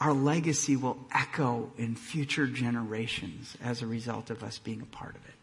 our 0.00 0.12
legacy 0.12 0.76
will 0.76 0.98
echo 1.12 1.72
in 1.76 1.94
future 1.94 2.46
generations 2.46 3.56
as 3.62 3.82
a 3.82 3.86
result 3.86 4.30
of 4.30 4.42
us 4.42 4.58
being 4.58 4.80
a 4.80 4.96
part 4.96 5.14
of 5.14 5.26
it. 5.26 5.34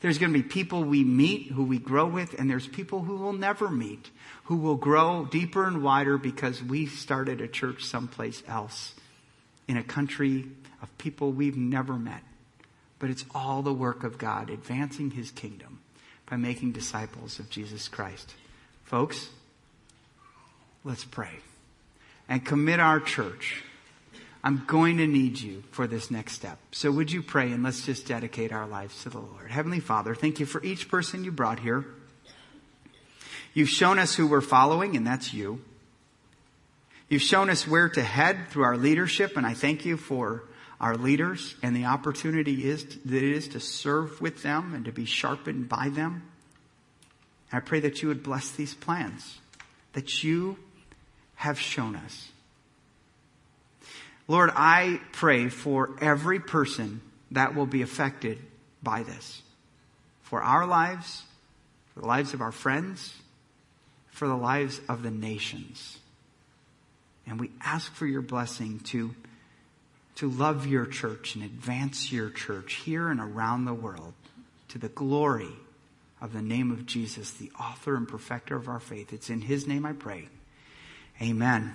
There's 0.00 0.18
going 0.18 0.32
to 0.32 0.38
be 0.38 0.48
people 0.48 0.84
we 0.84 1.04
meet 1.04 1.52
who 1.52 1.64
we 1.64 1.78
grow 1.78 2.06
with, 2.06 2.38
and 2.38 2.50
there's 2.50 2.66
people 2.66 3.02
who 3.02 3.16
we'll 3.16 3.32
never 3.32 3.70
meet 3.70 4.10
who 4.44 4.56
will 4.56 4.76
grow 4.76 5.24
deeper 5.24 5.66
and 5.66 5.82
wider 5.82 6.18
because 6.18 6.62
we 6.62 6.86
started 6.86 7.40
a 7.40 7.48
church 7.48 7.84
someplace 7.84 8.42
else 8.46 8.94
in 9.66 9.76
a 9.76 9.82
country 9.82 10.46
of 10.80 10.98
people 10.98 11.32
we've 11.32 11.56
never 11.56 11.94
met. 11.94 12.22
But 12.98 13.10
it's 13.10 13.24
all 13.34 13.62
the 13.62 13.72
work 13.72 14.04
of 14.04 14.18
God 14.18 14.50
advancing 14.50 15.10
his 15.10 15.32
kingdom 15.32 15.80
by 16.26 16.36
making 16.36 16.72
disciples 16.72 17.38
of 17.38 17.50
Jesus 17.50 17.88
Christ. 17.88 18.34
Folks, 18.84 19.28
let's 20.84 21.04
pray 21.04 21.40
and 22.28 22.44
commit 22.44 22.78
our 22.78 23.00
church. 23.00 23.64
I'm 24.46 24.62
going 24.64 24.98
to 24.98 25.08
need 25.08 25.40
you 25.40 25.64
for 25.72 25.88
this 25.88 26.08
next 26.08 26.34
step. 26.34 26.60
So 26.70 26.92
would 26.92 27.10
you 27.10 27.20
pray 27.20 27.50
and 27.50 27.64
let's 27.64 27.84
just 27.84 28.06
dedicate 28.06 28.52
our 28.52 28.64
lives 28.64 29.02
to 29.02 29.10
the 29.10 29.18
Lord. 29.18 29.50
Heavenly 29.50 29.80
Father, 29.80 30.14
thank 30.14 30.38
you 30.38 30.46
for 30.46 30.62
each 30.62 30.88
person 30.88 31.24
you 31.24 31.32
brought 31.32 31.58
here. 31.58 31.84
You've 33.54 33.68
shown 33.68 33.98
us 33.98 34.14
who 34.14 34.28
we're 34.28 34.40
following, 34.40 34.94
and 34.96 35.04
that's 35.04 35.34
you. 35.34 35.62
You've 37.08 37.22
shown 37.22 37.50
us 37.50 37.66
where 37.66 37.88
to 37.88 38.02
head 38.04 38.50
through 38.50 38.62
our 38.62 38.76
leadership, 38.76 39.36
and 39.36 39.44
I 39.44 39.52
thank 39.54 39.84
you 39.84 39.96
for 39.96 40.44
our 40.80 40.94
leaders 40.94 41.56
and 41.60 41.74
the 41.74 41.86
opportunity 41.86 42.68
is 42.68 42.84
to, 42.84 43.08
that 43.08 43.24
it 43.24 43.34
is 43.34 43.48
to 43.48 43.58
serve 43.58 44.20
with 44.20 44.44
them 44.44 44.74
and 44.74 44.84
to 44.84 44.92
be 44.92 45.06
sharpened 45.06 45.68
by 45.68 45.88
them. 45.88 46.22
I 47.52 47.58
pray 47.58 47.80
that 47.80 48.00
you 48.00 48.06
would 48.06 48.22
bless 48.22 48.52
these 48.52 48.74
plans 48.74 49.40
that 49.94 50.22
you 50.22 50.56
have 51.34 51.58
shown 51.58 51.96
us. 51.96 52.28
Lord, 54.28 54.50
I 54.54 55.00
pray 55.12 55.48
for 55.48 55.96
every 56.00 56.40
person 56.40 57.00
that 57.30 57.54
will 57.54 57.66
be 57.66 57.82
affected 57.82 58.38
by 58.82 59.02
this. 59.02 59.42
For 60.22 60.42
our 60.42 60.66
lives, 60.66 61.22
for 61.94 62.00
the 62.00 62.06
lives 62.06 62.34
of 62.34 62.40
our 62.40 62.52
friends, 62.52 63.14
for 64.10 64.26
the 64.26 64.36
lives 64.36 64.80
of 64.88 65.02
the 65.02 65.10
nations. 65.10 65.98
And 67.26 67.38
we 67.38 67.50
ask 67.60 67.92
for 67.92 68.06
your 68.06 68.22
blessing 68.22 68.80
to, 68.86 69.14
to 70.16 70.30
love 70.30 70.66
your 70.66 70.86
church 70.86 71.34
and 71.34 71.44
advance 71.44 72.10
your 72.10 72.30
church 72.30 72.74
here 72.74 73.08
and 73.08 73.20
around 73.20 73.64
the 73.64 73.74
world 73.74 74.14
to 74.68 74.78
the 74.78 74.88
glory 74.88 75.52
of 76.20 76.32
the 76.32 76.42
name 76.42 76.70
of 76.70 76.86
Jesus, 76.86 77.30
the 77.32 77.52
author 77.60 77.96
and 77.96 78.08
perfecter 78.08 78.56
of 78.56 78.68
our 78.68 78.80
faith. 78.80 79.12
It's 79.12 79.30
in 79.30 79.42
his 79.42 79.66
name 79.66 79.84
I 79.84 79.92
pray. 79.92 80.28
Amen. 81.20 81.74